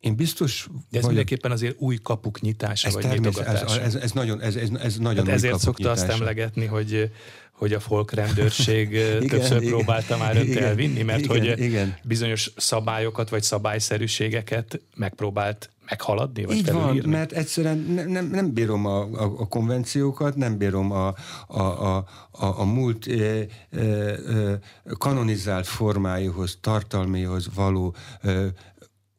Én 0.00 0.16
biztos 0.16 0.66
De 0.68 0.74
ez 0.74 0.86
vagyok, 0.90 1.06
mindenképpen 1.06 1.50
azért 1.50 1.74
új 1.78 1.96
kapuk 2.02 2.40
nyitása, 2.40 2.88
ez 2.88 2.94
vagy 2.94 3.08
nyitogatása. 3.08 3.66
Ez, 3.66 3.76
ez, 3.76 3.94
ez, 3.94 4.12
nagyon, 4.12 4.40
ez, 4.40 4.56
ez, 4.56 4.70
ez 4.82 4.96
nagyon 4.96 5.26
hát 5.26 5.34
ezért 5.34 5.58
szokta 5.58 5.88
nyitása. 5.88 6.12
azt 6.12 6.20
emlegetni, 6.20 6.64
hogy 6.64 7.10
hogy 7.58 7.72
a 7.72 7.80
folkrendőrség 7.80 8.88
többször 9.28 9.62
igen, 9.62 9.74
próbálta 9.74 10.16
már 10.16 10.36
önt 10.36 10.48
igen, 10.48 10.62
elvinni, 10.62 11.02
mert 11.02 11.18
igen, 11.18 11.30
hogy 11.30 11.60
igen. 11.60 11.96
bizonyos 12.04 12.52
szabályokat 12.56 13.28
vagy 13.28 13.42
szabályszerűségeket 13.42 14.80
megpróbált 14.96 15.70
meghaladni, 15.88 16.44
vagy 16.44 16.56
Így 16.56 16.64
felülírni? 16.64 17.00
van, 17.00 17.08
mert 17.08 17.32
egyszerűen 17.32 17.78
nem, 17.78 18.08
nem, 18.08 18.26
nem 18.26 18.52
bírom 18.52 18.86
a, 18.86 19.00
a, 19.00 19.22
a 19.38 19.48
konvenciókat, 19.48 20.36
nem 20.36 20.58
bírom 20.58 20.92
a, 20.92 21.14
a, 21.46 21.60
a, 21.60 21.96
a, 22.30 22.60
a 22.60 22.64
múlt 22.64 23.06
e, 23.06 23.12
e, 23.12 23.80
e, 23.80 24.60
kanonizált 24.98 25.66
formáihoz, 25.66 26.58
tartalméhoz 26.60 27.48
való 27.54 27.94
e, 28.22 28.30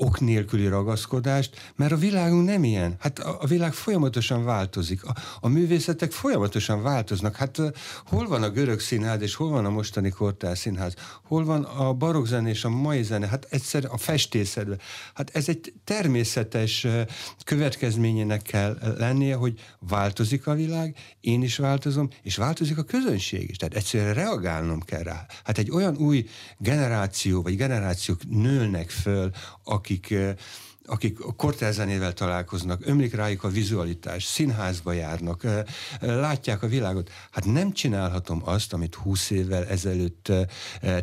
ok 0.01 0.19
nélküli 0.19 0.67
ragaszkodást, 0.67 1.71
mert 1.75 1.91
a 1.91 1.95
világunk 1.95 2.45
nem 2.45 2.63
ilyen. 2.63 2.95
Hát 2.99 3.19
a, 3.19 3.37
a 3.41 3.47
világ 3.47 3.73
folyamatosan 3.73 4.43
változik. 4.43 5.03
A, 5.03 5.15
a 5.39 5.47
művészetek 5.47 6.11
folyamatosan 6.11 6.81
változnak. 6.81 7.35
Hát 7.35 7.61
hol 8.05 8.27
van 8.27 8.43
a 8.43 8.49
görög 8.49 8.79
színház, 8.79 9.21
és 9.21 9.35
hol 9.35 9.49
van 9.49 9.65
a 9.65 9.69
mostani 9.69 10.09
kortár 10.09 10.57
színház? 10.57 10.93
Hol 11.23 11.45
van 11.45 11.63
a 11.63 11.93
barokk 11.93 12.25
zene 12.25 12.49
és 12.49 12.63
a 12.63 12.69
mai 12.69 13.03
zene? 13.03 13.27
Hát 13.27 13.47
egyszer 13.49 13.85
a 13.89 13.97
festészetben. 13.97 14.79
Hát 15.13 15.29
ez 15.35 15.49
egy 15.49 15.73
természetes 15.83 16.87
következményének 17.43 18.41
kell 18.41 18.77
lennie, 18.97 19.35
hogy 19.35 19.59
változik 19.79 20.47
a 20.47 20.53
világ, 20.53 20.95
én 21.21 21.41
is 21.41 21.57
változom, 21.57 22.09
és 22.23 22.35
változik 22.35 22.77
a 22.77 22.83
közönség 22.83 23.49
is. 23.49 23.57
Tehát 23.57 23.75
egyszerűen 23.75 24.13
reagálnom 24.13 24.79
kell 24.79 25.03
rá. 25.03 25.25
Hát 25.43 25.57
egy 25.57 25.71
olyan 25.71 25.97
új 25.97 26.25
generáció, 26.57 27.41
vagy 27.41 27.55
generációk 27.55 28.19
nőnek 28.29 28.89
föl, 28.89 29.29
akik 29.63 29.87
akik 30.85 31.19
a 31.19 31.31
kortárzenével 31.31 32.13
találkoznak, 32.13 32.85
ömlik 32.85 33.13
rájuk 33.13 33.43
a 33.43 33.49
vizualitás, 33.49 34.23
színházba 34.23 34.91
járnak, 34.91 35.43
látják 35.99 36.63
a 36.63 36.67
világot. 36.67 37.09
Hát 37.31 37.45
nem 37.45 37.71
csinálhatom 37.71 38.41
azt, 38.45 38.73
amit 38.73 38.95
húsz 38.95 39.29
évvel 39.29 39.65
ezelőtt 39.65 40.31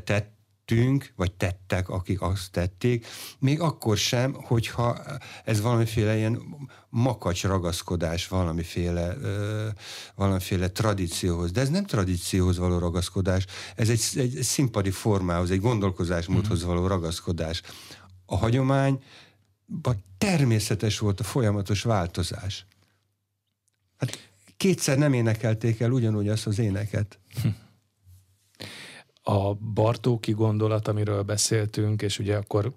tett, 0.05 0.37
tettünk, 0.67 1.13
vagy 1.17 1.33
tettek, 1.33 1.89
akik 1.89 2.23
azt 2.23 2.51
tették, 2.51 3.07
még 3.39 3.61
akkor 3.61 3.97
sem, 3.97 4.33
hogyha 4.33 4.99
ez 5.45 5.61
valamiféle 5.61 6.17
ilyen 6.17 6.43
makacs 6.89 7.45
ragaszkodás 7.45 8.29
valamiféle, 8.29 9.17
ö, 9.17 9.67
valamiféle 10.15 10.69
tradícióhoz. 10.69 11.53
De 11.53 11.61
ez 11.61 11.69
nem 11.69 11.85
tradícióhoz 11.85 12.59
való 12.59 12.79
ragaszkodás, 12.79 13.47
ez 13.77 13.89
egy, 13.89 14.03
egy 14.15 14.43
színpadi 14.43 14.91
formához, 14.91 15.51
egy 15.51 15.61
gondolkozásmódhoz 15.61 16.61
mhm. 16.61 16.69
való 16.69 16.87
ragaszkodás 16.87 17.63
a 18.27 18.37
hagyomány, 18.37 19.03
természetes 20.19 20.99
volt 20.99 21.21
a 21.21 21.25
folyamatos 21.25 21.83
változás. 21.83 22.67
Hát 23.97 24.31
kétszer 24.57 24.99
nem 24.99 25.13
énekelték 25.13 25.81
el 25.81 25.91
ugyanúgy 25.91 26.29
azt 26.29 26.47
az 26.47 26.59
éneket. 26.59 27.19
A 29.29 29.55
Bartóki 29.55 30.33
gondolat, 30.33 30.89
amiről 30.89 31.23
beszéltünk, 31.23 32.03
és 32.03 32.19
ugye 32.19 32.37
akkor 32.37 32.73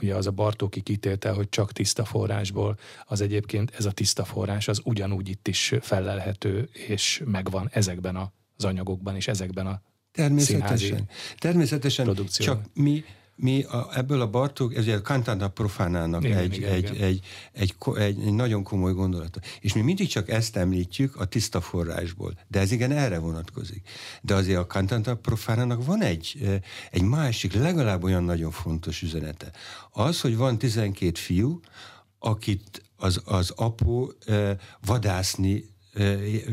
ugye 0.00 0.14
az 0.14 0.26
a 0.26 0.30
Bartóki 0.30 0.80
kitétel, 0.80 1.34
hogy 1.34 1.48
csak 1.48 1.72
tiszta 1.72 2.04
forrásból, 2.04 2.78
az 3.04 3.20
egyébként 3.20 3.70
ez 3.78 3.84
a 3.84 3.90
tiszta 3.90 4.24
forrás, 4.24 4.68
az 4.68 4.80
ugyanúgy 4.84 5.28
itt 5.28 5.48
is 5.48 5.74
felelhető, 5.80 6.68
és 6.72 7.22
megvan 7.24 7.68
ezekben 7.72 8.16
az 8.56 8.64
anyagokban, 8.64 9.16
és 9.16 9.28
ezekben 9.28 9.66
a 9.66 9.82
Természetesen. 10.12 11.08
Természetesen, 11.38 12.14
csak 12.28 12.64
mi 12.74 13.04
mi 13.40 13.62
a, 13.62 13.88
ebből 13.94 14.20
a 14.20 14.30
Bartók, 14.30 14.74
ez 14.74 14.86
a 14.86 15.00
Cantata 15.00 15.48
Profanának 15.48 16.24
igen, 16.24 16.38
egy, 16.38 16.56
igen, 16.56 16.72
egy, 16.72 16.78
igen. 16.82 16.94
Egy, 16.94 17.22
egy, 17.52 17.74
egy, 17.96 18.18
egy 18.24 18.32
nagyon 18.32 18.62
komoly 18.62 18.92
gondolata. 18.92 19.40
És 19.60 19.74
mi 19.74 19.80
mindig 19.80 20.08
csak 20.08 20.28
ezt 20.28 20.56
említjük 20.56 21.16
a 21.16 21.24
tiszta 21.24 21.60
forrásból, 21.60 22.38
de 22.48 22.60
ez 22.60 22.72
igen 22.72 22.92
erre 22.92 23.18
vonatkozik. 23.18 23.88
De 24.22 24.34
azért 24.34 24.58
a 24.58 24.66
Cantata 24.66 25.16
Profanának 25.16 25.84
van 25.84 26.02
egy, 26.02 26.60
egy 26.90 27.02
másik, 27.02 27.52
legalább 27.52 28.04
olyan 28.04 28.24
nagyon 28.24 28.50
fontos 28.50 29.02
üzenete. 29.02 29.50
Az, 29.90 30.20
hogy 30.20 30.36
van 30.36 30.58
12 30.58 31.12
fiú, 31.14 31.60
akit 32.18 32.82
az, 32.96 33.20
az 33.24 33.50
apu 33.50 34.08
vadászni 34.80 35.64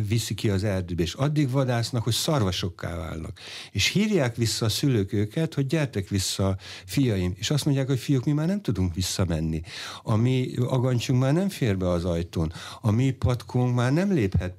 viszi 0.08 0.34
ki 0.34 0.50
az 0.50 0.64
erdőbe, 0.64 1.04
és 1.04 1.14
addig 1.14 1.52
vadásznak, 1.52 2.04
hogy 2.04 2.14
szarvasokká 2.14 2.96
válnak. 2.96 3.40
És 3.72 3.88
hívják 3.88 4.36
vissza 4.36 4.66
a 4.66 4.70
szülők 4.70 5.14
őket, 5.14 5.54
hogy 5.54 5.66
gyertek 5.68 6.08
vissza, 6.08 6.58
fiaim. 6.86 7.34
És 7.36 7.50
azt 7.50 7.66
mondják, 7.66 7.88
hogy 7.88 8.00
fiúk, 8.00 8.26
mi 8.26 8.32
már 8.32 8.48
nem 8.48 8.62
tudunk 8.62 8.94
visszamenni. 8.94 9.62
A 10.04 10.16
mi 10.16 10.54
agancsunk 10.56 11.20
már 11.20 11.34
nem 11.34 11.50
fér 11.50 11.78
be 11.78 11.90
az 11.90 12.06
ajtón. 12.06 12.54
A 12.82 12.92
mi 12.92 13.12
patkónk 13.12 13.76
már 13.76 13.94
nem 13.94 14.12
léphet 14.12 14.56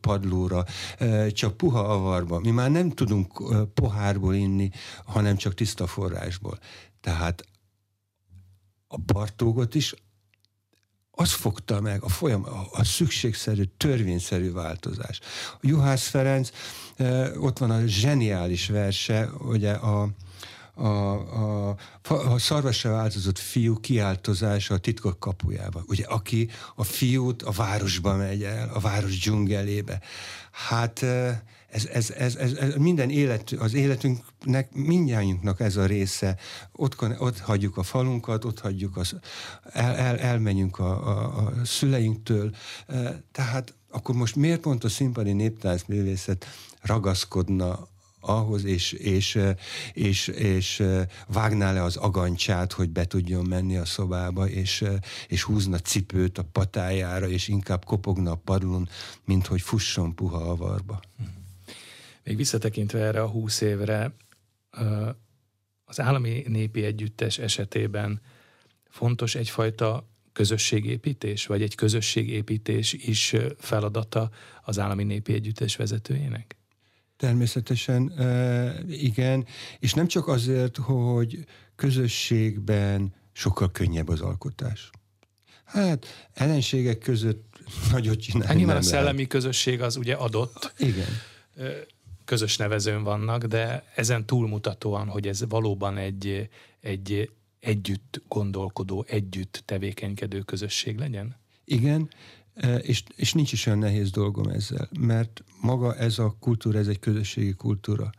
padlóra, 0.00 0.64
csak 1.30 1.56
puha 1.56 1.80
avarba. 1.80 2.40
Mi 2.40 2.50
már 2.50 2.70
nem 2.70 2.90
tudunk 2.90 3.42
pohárból 3.74 4.34
inni, 4.34 4.70
hanem 5.04 5.36
csak 5.36 5.54
tiszta 5.54 5.86
forrásból. 5.86 6.58
Tehát 7.00 7.44
a 8.86 8.96
Bartógot 8.98 9.74
is 9.74 9.94
az 11.14 11.32
fogta 11.32 11.80
meg 11.80 12.02
a 12.02 12.08
folyam, 12.08 12.44
a, 12.44 12.66
a 12.72 12.84
szükségszerű, 12.84 13.62
törvényszerű 13.76 14.52
változás. 14.52 15.20
Juhász 15.60 16.08
Ferenc, 16.08 16.50
ott 17.38 17.58
van 17.58 17.70
a 17.70 17.86
zseniális 17.86 18.68
verse, 18.68 19.30
ugye 19.38 19.72
a, 19.72 20.08
a, 20.74 20.88
a, 20.88 21.76
a 22.08 22.38
szarvasra 22.38 22.90
változott 22.90 23.38
fiú 23.38 23.80
kiáltozása 23.80 24.74
a 24.74 24.78
titkok 24.78 25.18
kapujába. 25.18 25.82
Ugye, 25.86 26.04
aki 26.04 26.50
a 26.74 26.84
fiút 26.84 27.42
a 27.42 27.50
városba 27.50 28.16
megy 28.16 28.42
el, 28.42 28.70
a 28.74 28.80
város 28.80 29.18
dzsungelébe. 29.18 30.00
Hát 30.50 31.04
ez, 31.72 31.86
ez, 31.86 32.10
ez, 32.10 32.36
ez, 32.36 32.52
ez 32.52 32.74
minden 32.74 33.10
élet, 33.10 33.50
az 33.58 33.74
életünknek, 33.74 34.72
mindjártunknak 34.72 35.60
ez 35.60 35.76
a 35.76 35.86
része. 35.86 36.36
Ott, 36.72 37.02
ott 37.18 37.38
hagyjuk 37.38 37.76
a 37.76 37.82
falunkat, 37.82 38.44
ott 38.44 38.60
hagyjuk, 38.60 38.96
az, 38.96 39.16
el, 39.72 39.94
el, 39.94 40.18
elmenjünk 40.18 40.78
a, 40.78 41.08
a, 41.08 41.36
a 41.36 41.64
szüleinktől. 41.64 42.54
Tehát 43.32 43.74
akkor 43.90 44.14
most 44.14 44.36
miért 44.36 44.60
pont 44.60 44.84
a 44.84 44.88
színpadi 44.88 45.32
néptáncművészet 45.32 46.46
ragaszkodna 46.80 47.88
ahhoz, 48.20 48.64
és, 48.64 48.92
és, 48.92 49.38
és, 49.92 50.28
és 50.28 50.82
vágná 51.26 51.72
le 51.72 51.82
az 51.82 51.96
agancsát, 51.96 52.72
hogy 52.72 52.90
be 52.90 53.04
tudjon 53.04 53.46
menni 53.46 53.76
a 53.76 53.84
szobába, 53.84 54.48
és, 54.48 54.84
és 55.28 55.42
húzna 55.42 55.78
cipőt 55.78 56.38
a 56.38 56.44
patájára, 56.52 57.28
és 57.28 57.48
inkább 57.48 57.84
kopogna 57.84 58.30
a 58.30 58.40
padlón, 58.44 58.88
mint 59.24 59.46
hogy 59.46 59.60
fusson 59.60 60.14
puha 60.14 60.38
avarba. 60.38 61.00
Mm. 61.22 61.41
Még 62.24 62.36
visszatekintve 62.36 62.98
erre 62.98 63.22
a 63.22 63.28
húsz 63.28 63.60
évre, 63.60 64.14
az 65.84 66.00
állami 66.00 66.44
népi 66.48 66.84
együttes 66.84 67.38
esetében 67.38 68.20
fontos 68.90 69.34
egyfajta 69.34 70.10
közösségépítés, 70.32 71.46
vagy 71.46 71.62
egy 71.62 71.74
közösségépítés 71.74 72.92
is 72.92 73.34
feladata 73.58 74.30
az 74.62 74.78
állami 74.78 75.04
népi 75.04 75.32
együttes 75.32 75.76
vezetőjének? 75.76 76.56
Természetesen 77.16 78.12
igen, 78.88 79.46
és 79.78 79.94
nem 79.94 80.06
csak 80.06 80.28
azért, 80.28 80.76
hogy 80.76 81.44
közösségben 81.76 83.14
sokkal 83.32 83.70
könnyebb 83.70 84.08
az 84.08 84.20
alkotás. 84.20 84.90
Hát 85.64 86.28
ellenségek 86.34 86.98
között 86.98 87.58
nagyot 87.92 88.20
csinálni 88.20 88.46
hát 88.46 88.56
nyilván 88.56 88.76
a 88.76 88.82
szellemi 88.82 89.14
lehet. 89.16 89.30
közösség 89.30 89.80
az 89.80 89.96
ugye 89.96 90.14
adott. 90.14 90.72
Igen 90.78 91.08
közös 92.32 92.56
nevezőn 92.56 93.02
vannak, 93.02 93.44
de 93.44 93.84
ezen 93.94 94.26
túlmutatóan, 94.26 95.08
hogy 95.08 95.28
ez 95.28 95.44
valóban 95.48 95.96
egy, 95.96 96.48
egy 96.80 97.30
együtt 97.60 98.22
gondolkodó, 98.28 99.04
együtt 99.08 99.62
tevékenykedő 99.64 100.40
közösség 100.40 100.98
legyen? 100.98 101.36
Igen, 101.64 102.10
és, 102.82 103.02
és 103.16 103.32
nincs 103.32 103.52
is 103.52 103.66
olyan 103.66 103.78
nehéz 103.78 104.10
dolgom 104.10 104.48
ezzel, 104.48 104.88
mert 105.00 105.44
maga 105.60 105.96
ez 105.96 106.18
a 106.18 106.36
kultúra, 106.40 106.78
ez 106.78 106.86
egy 106.86 106.98
közösségi 106.98 107.54
kultúra. 107.54 108.10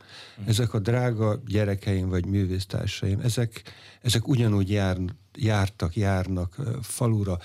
Mm. 0.42 0.48
Ezek 0.48 0.74
a 0.74 0.80
drága 0.80 1.42
gyerekeim 1.48 2.10
vagy 2.10 2.26
művésztársaim, 2.26 3.20
ezek, 3.20 3.64
ezek 4.02 4.28
ugyanúgy 4.28 4.70
jár, 4.70 4.98
jártak, 5.36 5.96
járnak 5.96 6.56
falura, 6.82 7.40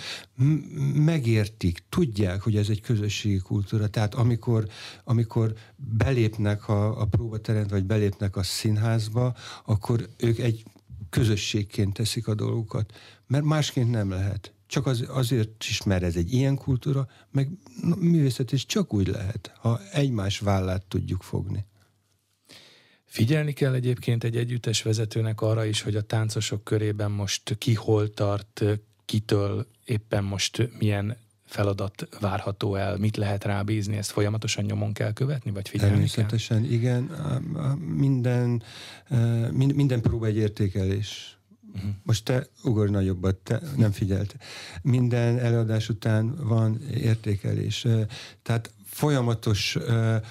megértik, 0.95 1.83
tudják, 1.89 2.41
hogy 2.41 2.57
ez 2.57 2.69
egy 2.69 2.81
közösségi 2.81 3.39
kultúra. 3.39 3.89
Tehát 3.89 4.15
amikor, 4.15 4.69
amikor 5.05 5.55
belépnek 5.77 6.69
a, 6.69 7.01
a 7.01 7.05
próbaterent, 7.05 7.71
vagy 7.71 7.85
belépnek 7.85 8.37
a 8.37 8.43
színházba, 8.43 9.35
akkor 9.65 10.09
ők 10.17 10.39
egy 10.39 10.65
közösségként 11.11 11.93
teszik 11.93 12.29
a 12.29 12.35
dolgokat, 12.35 12.93
mert 13.27 13.45
másként 13.45 13.91
nem 13.91 14.11
lehet. 14.11 14.53
Csak 14.69 14.87
az, 14.87 15.05
azért 15.09 15.65
is, 15.65 15.83
mert 15.83 16.03
ez 16.03 16.17
egy 16.17 16.33
ilyen 16.33 16.57
kultúra, 16.57 17.09
meg 17.31 17.51
művészet 17.99 18.53
is 18.53 18.67
csak 18.67 18.95
úgy 18.95 19.07
lehet, 19.07 19.53
ha 19.61 19.81
egymás 19.93 20.39
vállát 20.39 20.87
tudjuk 20.87 21.23
fogni. 21.23 21.67
Figyelni 23.05 23.53
kell 23.53 23.75
egyébként 23.75 24.25
egy 24.25 24.37
együttes 24.37 24.83
vezetőnek 24.83 25.41
arra 25.41 25.65
is, 25.65 25.83
hogy 25.83 25.97
a 25.97 26.01
táncosok 26.01 26.65
körében 26.65 27.11
most 27.11 27.57
ki 27.59 27.75
hol 27.75 28.15
tart, 28.15 28.65
kitől 29.05 29.67
éppen 29.85 30.25
most 30.25 30.71
milyen 30.79 31.17
feladat 31.45 32.09
várható 32.21 32.75
el, 32.75 32.97
mit 32.97 33.17
lehet 33.17 33.45
rábízni, 33.45 33.97
ezt 33.97 34.11
folyamatosan 34.11 34.65
nyomon 34.65 34.93
kell 34.93 35.13
követni, 35.13 35.51
vagy 35.51 35.69
figyelni 35.69 35.93
Természetesen, 35.93 36.63
kell? 36.63 36.71
igen. 36.71 37.03
Minden, 37.97 38.63
minden 39.51 40.01
próba 40.01 40.27
egy 40.27 40.37
értékelés. 40.37 41.38
Most 42.03 42.25
te 42.25 42.47
ugorj 42.65 42.91
nagyobbat, 42.91 43.37
te 43.37 43.61
nem 43.77 43.91
figyelt. 43.91 44.37
Minden 44.83 45.39
előadás 45.39 45.89
után 45.89 46.35
van 46.37 46.81
értékelés. 46.95 47.87
Tehát 48.43 48.73
folyamatos, 48.85 49.79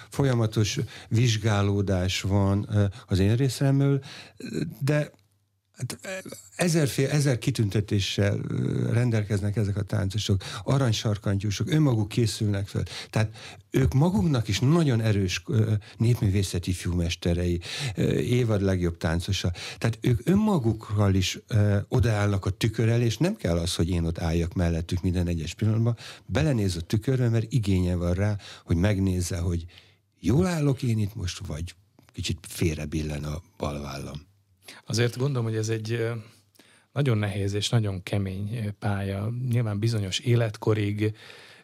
folyamatos 0.10 0.80
vizsgálódás 1.10 2.22
van 2.22 2.70
az 3.08 3.20
én 3.20 3.36
részemről, 3.36 4.04
de 4.80 5.12
Hát, 5.78 6.00
ezerfél, 6.56 7.10
ezer 7.10 7.38
kitüntetéssel 7.38 8.38
rendelkeznek 8.92 9.56
ezek 9.56 9.78
a 9.78 9.82
táncosok, 9.82 10.44
aranysarkantyúsok, 10.64 11.72
önmaguk 11.72 12.08
készülnek 12.08 12.68
föl. 12.68 12.84
Tehát 13.10 13.36
ők 13.70 13.94
maguknak 13.94 14.48
is 14.48 14.60
nagyon 14.60 15.02
erős 15.02 15.44
népművészeti 15.98 16.72
fiúmesterei, 16.72 17.60
évad 18.16 18.62
legjobb 18.62 18.98
táncosa. 18.98 19.52
Tehát 19.78 19.98
ők 20.02 20.20
önmagukkal 20.24 21.14
is 21.14 21.40
odaállnak 21.88 22.46
a 22.46 22.50
tükör 22.50 22.90
elé, 22.90 23.06
és 23.06 23.18
nem 23.18 23.36
kell 23.36 23.58
az, 23.58 23.76
hogy 23.76 23.90
én 23.90 24.06
ott 24.06 24.20
álljak 24.20 24.54
mellettük 24.54 25.02
minden 25.02 25.28
egyes 25.28 25.54
pillanatban, 25.54 25.98
belenéz 26.26 26.76
a 26.76 26.82
tükörbe, 26.82 27.30
mert 27.30 27.52
igénye 27.52 27.96
van 27.96 28.14
rá, 28.14 28.38
hogy 28.64 28.78
megnézze, 28.78 29.38
hogy 29.38 29.66
jól 30.20 30.46
állok 30.46 30.84
én 30.84 31.00
itt 31.00 31.16
most, 31.16 31.46
vagy 31.48 31.76
kicsit 32.14 32.38
félrebillen 32.48 33.24
a 33.24 33.42
balvállam. 33.58 34.26
Azért 34.86 35.18
gondolom, 35.18 35.45
hogy 35.45 35.55
ez 35.55 35.70
egy 35.70 36.11
nagyon 36.91 37.18
nehéz 37.18 37.53
és 37.53 37.70
nagyon 37.70 38.03
kemény 38.03 38.74
pálya. 38.80 39.34
Nyilván 39.49 39.80
bizonyos 39.80 40.20
életkorig, 40.20 41.15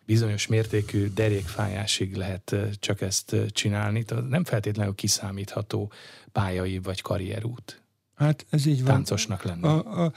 bizonyos 0.06 0.48
mértékű 0.48 1.08
derékfájásig 1.14 2.16
lehet 2.16 2.56
csak 2.80 3.02
ezt 3.02 3.36
csinálni. 3.50 4.06
Nem 4.30 4.44
feltétlenül 4.44 4.96
kiszámítható 4.96 5.92
pályai 6.32 6.80
vagy 6.80 7.02
karrierút. 7.02 7.82
Hát 8.16 8.46
ez 8.50 8.66
így 8.66 8.84
van. 8.84 8.94
Táncosnak 8.94 9.44
lenni. 9.44 9.64
A, 9.64 10.04
a 10.04 10.14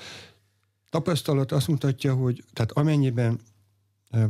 tapasztalat 0.90 1.52
azt 1.52 1.68
mutatja, 1.68 2.14
hogy 2.14 2.44
tehát 2.52 2.72
amennyiben 2.72 3.40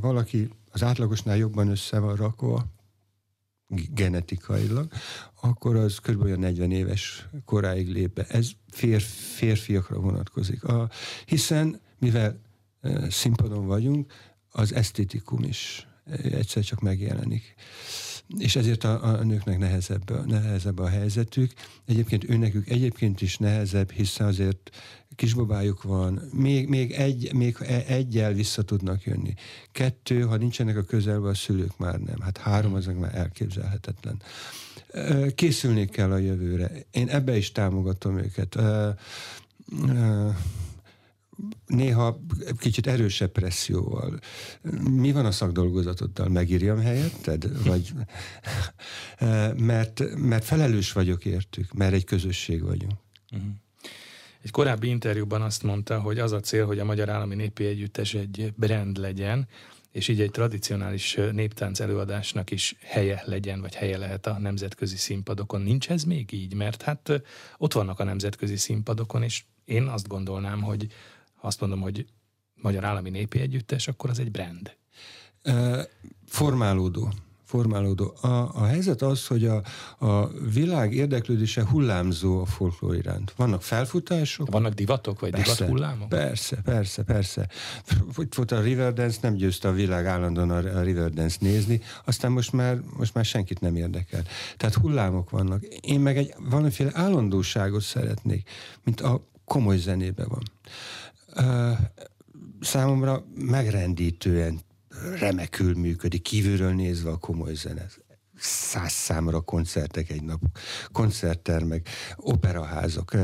valaki 0.00 0.48
az 0.70 0.82
átlagosnál 0.82 1.36
jobban 1.36 1.68
össze 1.68 1.98
van 1.98 2.16
rakva, 2.16 2.66
genetikailag, 3.68 4.92
akkor 5.40 5.76
az 5.76 5.98
kb. 5.98 6.24
40 6.24 6.70
éves 6.70 7.28
koráig 7.44 7.88
lép 7.88 8.14
be. 8.14 8.26
Ez 8.28 8.50
fér, 8.70 9.00
férfiakra 9.36 9.98
vonatkozik. 9.98 10.64
A, 10.64 10.90
hiszen, 11.24 11.80
mivel 11.98 12.40
e, 12.80 13.10
színpadon 13.10 13.66
vagyunk, 13.66 14.12
az 14.50 14.74
esztétikum 14.74 15.42
is 15.42 15.86
egyszer 16.32 16.62
csak 16.62 16.80
megjelenik. 16.80 17.54
És 18.38 18.56
ezért 18.56 18.84
a, 18.84 19.04
a 19.04 19.22
nőknek 19.22 19.58
nehezebb, 19.58 20.26
nehezebb 20.26 20.78
a 20.78 20.88
helyzetük. 20.88 21.52
Egyébként 21.84 22.30
őnekük 22.30 22.68
egyébként 22.68 23.20
is 23.20 23.36
nehezebb, 23.36 23.90
hiszen 23.90 24.26
azért 24.26 24.70
kisbabájuk 25.16 25.82
van, 25.82 26.22
még, 26.32 26.68
még, 26.68 26.92
egy, 26.92 27.34
még 27.34 27.56
e, 27.60 27.84
egyel 27.86 28.32
vissza 28.32 28.62
tudnak 28.62 29.02
jönni. 29.02 29.34
Kettő, 29.72 30.20
ha 30.20 30.36
nincsenek 30.36 30.76
a 30.76 30.82
közelben, 30.82 31.30
a 31.30 31.34
szülők 31.34 31.78
már 31.78 31.98
nem. 31.98 32.20
Hát 32.20 32.38
három 32.38 32.74
az 32.74 32.86
már 32.86 33.14
elképzelhetetlen. 33.14 34.22
Készülni 35.34 35.84
kell 35.84 36.12
a 36.12 36.16
jövőre. 36.16 36.70
Én 36.90 37.08
ebbe 37.08 37.36
is 37.36 37.52
támogatom 37.52 38.18
őket. 38.18 38.58
Néha 41.66 42.20
kicsit 42.58 42.86
erősebb 42.86 43.32
presszióval. 43.32 44.18
Mi 44.90 45.12
van 45.12 45.26
a 45.26 45.30
szakdolgozatoddal? 45.30 46.28
Megírjam 46.28 46.78
helyetted? 46.78 47.64
Vagy, 47.64 47.92
mert, 49.56 50.16
mert 50.16 50.44
felelős 50.44 50.92
vagyok 50.92 51.24
értük, 51.24 51.72
mert 51.72 51.92
egy 51.92 52.04
közösség 52.04 52.62
vagyunk. 52.62 52.94
Uh-huh. 53.32 53.50
Egy 54.46 54.52
korábbi 54.52 54.88
interjúban 54.88 55.42
azt 55.42 55.62
mondta, 55.62 56.00
hogy 56.00 56.18
az 56.18 56.32
a 56.32 56.40
cél, 56.40 56.66
hogy 56.66 56.78
a 56.78 56.84
Magyar 56.84 57.08
Állami 57.08 57.34
Népi 57.34 57.64
Együttes 57.64 58.14
egy 58.14 58.52
brand 58.56 58.96
legyen, 58.96 59.48
és 59.90 60.08
így 60.08 60.20
egy 60.20 60.30
tradicionális 60.30 61.18
néptánc 61.32 61.80
előadásnak 61.80 62.50
is 62.50 62.76
helye 62.80 63.22
legyen, 63.24 63.60
vagy 63.60 63.74
helye 63.74 63.98
lehet 63.98 64.26
a 64.26 64.38
nemzetközi 64.38 64.96
színpadokon. 64.96 65.60
Nincs 65.60 65.90
ez 65.90 66.04
még 66.04 66.32
így? 66.32 66.54
Mert 66.54 66.82
hát 66.82 67.22
ott 67.58 67.72
vannak 67.72 68.00
a 68.00 68.04
nemzetközi 68.04 68.56
színpadokon, 68.56 69.22
és 69.22 69.44
én 69.64 69.82
azt 69.82 70.08
gondolnám, 70.08 70.62
hogy 70.62 70.86
azt 71.40 71.60
mondom, 71.60 71.80
hogy 71.80 72.06
Magyar 72.54 72.84
Állami 72.84 73.10
Népi 73.10 73.40
Együttes, 73.40 73.88
akkor 73.88 74.10
az 74.10 74.18
egy 74.18 74.30
brand. 74.30 74.76
Formálódó 76.26 77.12
formálódó. 77.46 78.14
A, 78.20 78.26
a 78.54 78.64
helyzet 78.64 79.02
az, 79.02 79.26
hogy 79.26 79.44
a, 79.46 79.62
a 80.06 80.28
világ 80.52 80.94
érdeklődése 80.94 81.66
hullámzó 81.66 82.40
a 82.40 82.46
folklór 82.46 82.94
iránt. 82.94 83.32
Vannak 83.36 83.62
felfutások. 83.62 84.50
Vannak 84.50 84.72
divatok, 84.74 85.20
vagy 85.20 85.30
persze, 85.30 85.54
divat 85.54 85.68
hullámok? 85.68 86.08
Persze, 86.08 86.56
persze, 86.64 87.02
persze. 87.02 87.48
Hogy 88.14 88.28
a 88.48 88.60
Riverdance, 88.60 89.18
nem 89.22 89.34
győzte 89.34 89.68
a 89.68 89.72
világ 89.72 90.06
állandóan 90.06 90.50
a 90.50 90.82
Riverdance 90.82 91.36
nézni, 91.40 91.80
aztán 92.04 92.32
most 92.32 92.52
már, 92.52 92.80
most 92.96 93.14
már 93.14 93.24
senkit 93.24 93.60
nem 93.60 93.76
érdekel. 93.76 94.22
Tehát 94.56 94.74
hullámok 94.74 95.30
vannak. 95.30 95.64
Én 95.64 96.00
meg 96.00 96.16
egy 96.16 96.34
valamiféle 96.50 96.90
állandóságot 96.94 97.82
szeretnék, 97.82 98.50
mint 98.84 99.00
a 99.00 99.26
komoly 99.44 99.76
zenébe 99.76 100.24
van. 100.24 100.42
Uh, 101.36 101.78
számomra 102.60 103.24
megrendítően 103.34 104.60
remekül 105.18 105.74
működik, 105.74 106.22
kívülről 106.22 106.74
nézve 106.74 107.10
a 107.10 107.16
komoly 107.16 107.54
zene. 107.54 107.86
Száz 108.38 108.92
számra 108.92 109.40
koncertek 109.40 110.10
egy 110.10 110.22
nap, 110.22 110.40
koncerttermek, 110.92 111.88
operaházak, 112.16 113.16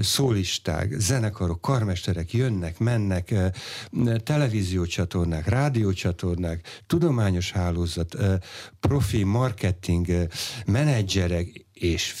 szólisták, 0.00 0.92
zenekarok, 0.98 1.60
karmesterek 1.60 2.32
jönnek, 2.32 2.78
mennek, 2.78 3.34
televíziócsatornák, 4.22 5.48
rádiócsatornák, 5.48 6.82
tudományos 6.86 7.52
hálózat, 7.52 8.16
profi 8.80 9.22
marketing, 9.22 10.26
menedzserek, 10.66 11.66
és 11.72 12.14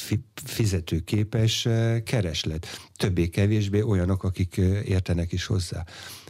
fizetőképes 0.44 1.68
kereslet. 2.04 2.66
Többé-kevésbé 2.96 3.80
olyanok, 3.80 4.24
akik 4.24 4.56
értenek 4.84 5.32
is 5.32 5.46
hozzá. 5.46 5.84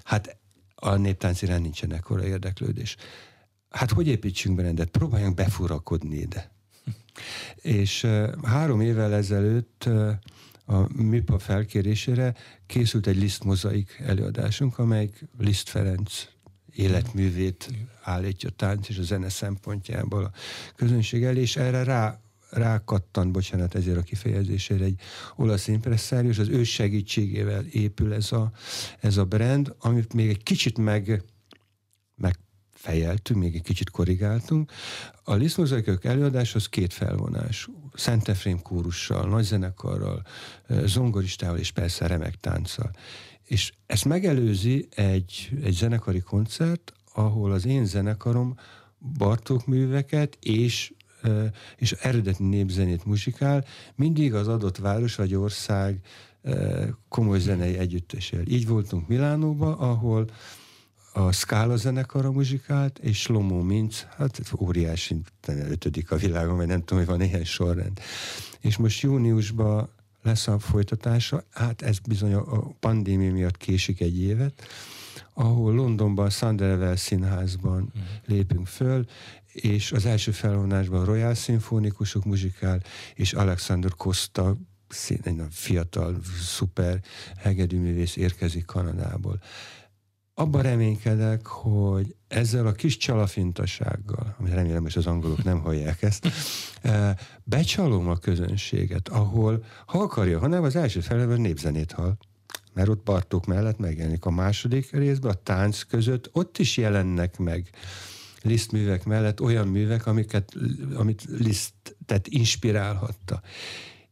Hát 0.05 0.41
a 0.85 0.97
néptánc 0.97 1.43
iránt 1.43 1.63
nincsen 1.63 1.93
ekkora 1.93 2.27
érdeklődés. 2.27 2.97
Hát 3.71 3.91
hogy 3.91 4.07
építsünk 4.07 4.61
rendet? 4.61 4.89
Próbáljunk 4.89 5.35
befurakodni 5.35 6.17
ide. 6.17 6.51
És 7.55 8.03
uh, 8.03 8.45
három 8.45 8.81
évvel 8.81 9.15
ezelőtt 9.15 9.89
a 10.67 11.03
MIPA 11.03 11.39
felkérésére 11.39 12.35
készült 12.67 13.07
egy 13.07 13.17
Liszt 13.17 13.45
mozaik 13.45 14.03
előadásunk, 14.07 14.79
amelyik 14.79 15.25
Liszt 15.39 15.69
Ferenc 15.69 16.27
életművét 16.75 17.71
állítja 18.03 18.49
a 18.49 18.53
tánc 18.57 18.89
és 18.89 18.99
a 18.99 19.03
zene 19.03 19.29
szempontjából 19.29 20.25
a 20.25 20.33
közönség 20.77 21.25
elé, 21.25 21.41
és 21.41 21.57
erre 21.57 21.85
rá 21.85 22.22
rákattan, 22.53 23.33
bocsánat 23.33 23.75
ezért 23.75 23.97
a 23.97 24.03
kifejezésére, 24.03 24.85
egy 24.85 25.01
olasz 25.37 25.69
impresszárius, 25.69 26.39
az 26.39 26.49
ő 26.49 26.65
segítségével 26.65 27.65
épül 27.65 28.13
ez 28.13 28.33
a, 28.33 28.53
ez 29.01 29.17
a 29.17 29.25
brand, 29.25 29.75
amit 29.79 30.15
még 30.15 30.29
egy 30.29 30.43
kicsit 30.43 30.79
meg, 30.79 31.23
megfejeltünk, 32.15 33.41
még 33.41 33.55
egy 33.55 33.63
kicsit 33.63 33.91
korrigáltunk. 33.91 34.73
A 35.25 35.35
Liszmozaikok 35.35 36.05
előadás 36.05 36.55
az 36.55 36.69
két 36.69 36.93
felvonás. 36.93 37.69
Szent 37.95 38.29
Efrém 38.29 38.63
kórussal, 38.63 39.29
nagy 39.29 39.45
zenekarral, 39.45 40.23
zongoristával 40.69 41.59
és 41.59 41.71
persze 41.71 42.07
remek 42.07 42.35
tánccal. 42.41 42.91
És 43.45 43.73
ezt 43.87 44.05
megelőzi 44.05 44.89
egy, 44.95 45.51
egy 45.63 45.75
zenekari 45.75 46.21
koncert, 46.21 46.93
ahol 47.15 47.53
az 47.53 47.67
én 47.67 47.85
zenekarom 47.85 48.55
Bartók 49.19 49.67
műveket 49.67 50.39
és 50.41 50.93
és 51.77 51.93
eredeti 51.93 52.43
népzenét 52.43 53.05
muzsikál, 53.05 53.65
mindig 53.95 54.35
az 54.35 54.49
adott 54.49 54.77
város 54.77 55.15
vagy 55.15 55.35
ország 55.35 56.01
komoly 57.09 57.39
zenei 57.39 57.79
együttesével. 57.79 58.47
Így 58.47 58.67
voltunk 58.67 59.09
Milánóba, 59.09 59.77
ahol 59.77 60.31
a 61.13 61.33
Scala 61.33 61.77
zenekara 61.77 62.33
muzsikált, 62.33 62.99
és 62.99 63.21
Slomo 63.21 63.63
Minc, 63.63 64.07
hát 64.17 64.41
óriási, 64.59 65.21
ötödik 65.47 66.11
a 66.11 66.17
világon, 66.17 66.57
vagy 66.57 66.67
nem 66.67 66.81
tudom, 66.85 66.99
hogy 67.05 67.17
van 67.17 67.27
ilyen 67.27 67.45
sorrend. 67.45 68.01
És 68.61 68.77
most 68.77 69.01
júniusban 69.01 69.89
lesz 70.23 70.49
a 70.49 70.59
folytatása, 70.59 71.45
hát 71.51 71.83
ez 71.83 71.99
bizony 71.99 72.35
a 72.35 72.59
pandémia 72.81 73.33
miatt 73.33 73.57
késik 73.57 74.01
egy 74.01 74.21
évet, 74.21 74.63
ahol 75.35 75.75
Londonban, 75.75 76.27
a 76.27 76.31
Sunderwell 76.31 76.97
színházban 76.97 77.83
uh-huh. 77.83 78.03
lépünk 78.27 78.67
föl, 78.67 79.05
és 79.53 79.93
az 79.93 80.07
első 80.07 80.31
felvonásban 80.31 81.01
a 81.01 81.05
Royal 81.05 81.35
Szimfonikusok 81.35 82.25
muzsikál, 82.25 82.83
és 83.15 83.33
Alexander 83.33 83.91
Costa, 83.97 84.57
egy 85.07 85.43
fiatal, 85.51 86.21
szuper 86.41 87.01
hegedűművész 87.37 88.17
érkezik 88.17 88.65
Kanadából. 88.65 89.41
Abban 90.35 90.63
reménykedek, 90.63 91.47
hogy 91.47 92.15
ezzel 92.29 92.67
a 92.67 92.73
kis 92.73 92.97
csalafintasággal, 92.97 94.37
amit 94.39 94.53
remélem, 94.53 94.83
hogy 94.83 94.93
az 94.97 95.07
angolok 95.07 95.45
nem 95.45 95.61
hallják 95.61 96.03
ezt, 96.03 96.29
eh, 96.83 97.15
becsalom 97.45 98.09
a 98.09 98.17
közönséget, 98.17 99.09
ahol, 99.09 99.65
ha 99.87 99.99
akarja, 99.99 100.39
ha 100.39 100.47
nem, 100.47 100.63
az 100.63 100.77
első 100.77 101.01
felében 101.01 101.41
népzenét 101.41 101.93
hall, 101.93 102.17
mert 102.75 102.89
ott 102.89 103.03
Bartók 103.03 103.47
mellett 103.47 103.79
megjelenik. 103.79 104.25
A 104.25 104.31
második 104.31 104.91
részben, 104.91 105.31
a 105.31 105.43
tánc 105.43 105.83
között 105.83 106.29
ott 106.33 106.59
is 106.59 106.77
jelennek 106.77 107.39
meg 107.39 107.71
Liszt 108.43 108.73
művek 108.73 109.05
mellett 109.05 109.41
olyan 109.41 109.69
művek, 109.69 110.07
amiket, 110.07 110.55
amit 110.95 111.25
Lisztet 111.39 112.29
inspirálhatta. 112.29 113.43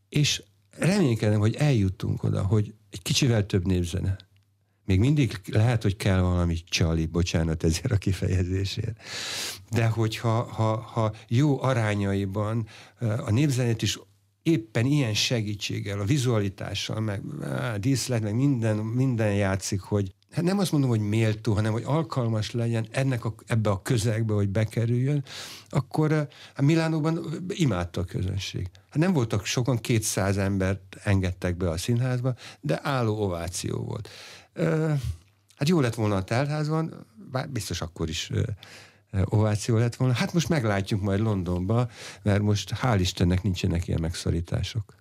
És 0.08 0.42
reménykedem, 0.70 1.38
hogy 1.40 1.54
eljutunk 1.54 2.22
oda, 2.22 2.42
hogy 2.42 2.74
egy 2.90 3.02
kicsivel 3.02 3.46
több 3.46 3.66
népzene. 3.66 4.16
Még 4.84 4.98
mindig 4.98 5.40
lehet, 5.52 5.82
hogy 5.82 5.96
kell 5.96 6.20
valami 6.20 6.56
csali, 6.64 7.06
bocsánat 7.06 7.64
ezért 7.64 7.90
a 7.92 7.96
kifejezésért. 7.96 9.00
De 9.70 9.86
hogyha 9.86 10.42
ha, 10.42 10.76
ha 10.76 11.12
jó 11.28 11.62
arányaiban 11.62 12.66
a 12.98 13.30
népzenét 13.30 13.82
is 13.82 13.98
éppen 14.42 14.86
ilyen 14.86 15.14
segítséggel, 15.14 16.00
a 16.00 16.04
vizualitással, 16.04 17.00
meg 17.00 17.22
á, 17.42 17.76
díszlet, 17.76 18.22
meg 18.22 18.34
minden, 18.34 18.76
minden 18.76 19.34
játszik, 19.34 19.80
hogy 19.80 20.14
hát 20.30 20.44
nem 20.44 20.58
azt 20.58 20.72
mondom, 20.72 20.90
hogy 20.90 21.00
méltó, 21.00 21.52
hanem 21.52 21.72
hogy 21.72 21.82
alkalmas 21.86 22.50
legyen 22.50 22.86
ennek 22.90 23.24
a, 23.24 23.34
ebbe 23.46 23.70
a 23.70 23.82
közegbe, 23.82 24.32
hogy 24.32 24.48
bekerüljön, 24.48 25.24
akkor 25.68 26.12
a 26.12 26.28
hát 26.54 26.66
Milánóban 26.66 27.44
imádta 27.48 28.00
a 28.00 28.04
közönség. 28.04 28.70
Hát 28.74 28.98
nem 28.98 29.12
voltak 29.12 29.44
sokan, 29.44 29.78
200 29.78 30.36
embert 30.36 30.96
engedtek 31.02 31.56
be 31.56 31.70
a 31.70 31.76
színházba, 31.76 32.34
de 32.60 32.80
álló 32.82 33.22
ováció 33.22 33.78
volt. 33.78 34.08
Hát 35.56 35.68
jó 35.68 35.80
lett 35.80 35.94
volna 35.94 36.16
a 36.16 36.24
teltházban, 36.24 37.06
bár 37.30 37.48
biztos 37.48 37.80
akkor 37.80 38.08
is 38.08 38.30
ováció 39.24 39.76
lett 39.76 39.94
volna. 39.94 40.14
Hát 40.14 40.32
most 40.32 40.48
meglátjuk 40.48 41.00
majd 41.00 41.20
Londonba, 41.20 41.88
mert 42.22 42.42
most 42.42 42.72
hál' 42.82 42.96
Istennek 42.98 43.42
nincsenek 43.42 43.88
ilyen 43.88 44.00
megszorítások. 44.00 44.94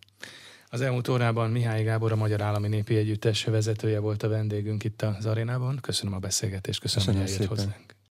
Az 0.72 0.82
elmúlt 0.82 1.08
órában 1.08 1.52
Mihály 1.52 1.84
Gábor, 1.84 2.12
a 2.12 2.16
Magyar 2.16 2.42
Állami 2.42 2.68
Népi 2.68 2.96
Együttes 2.96 3.44
vezetője 3.44 4.00
volt 4.00 4.24
a 4.24 4.28
vendégünk 4.28 4.84
itt 4.84 5.02
az 5.02 5.26
arénában. 5.26 5.78
Köszönöm 5.82 6.14
a 6.14 6.20
beszélgetést, 6.20 6.80
köszönöm, 6.80 7.06
köszönöm 7.06 7.28
hogy 7.28 7.32
eljött 7.32 7.50
hozzánk. 7.50 7.99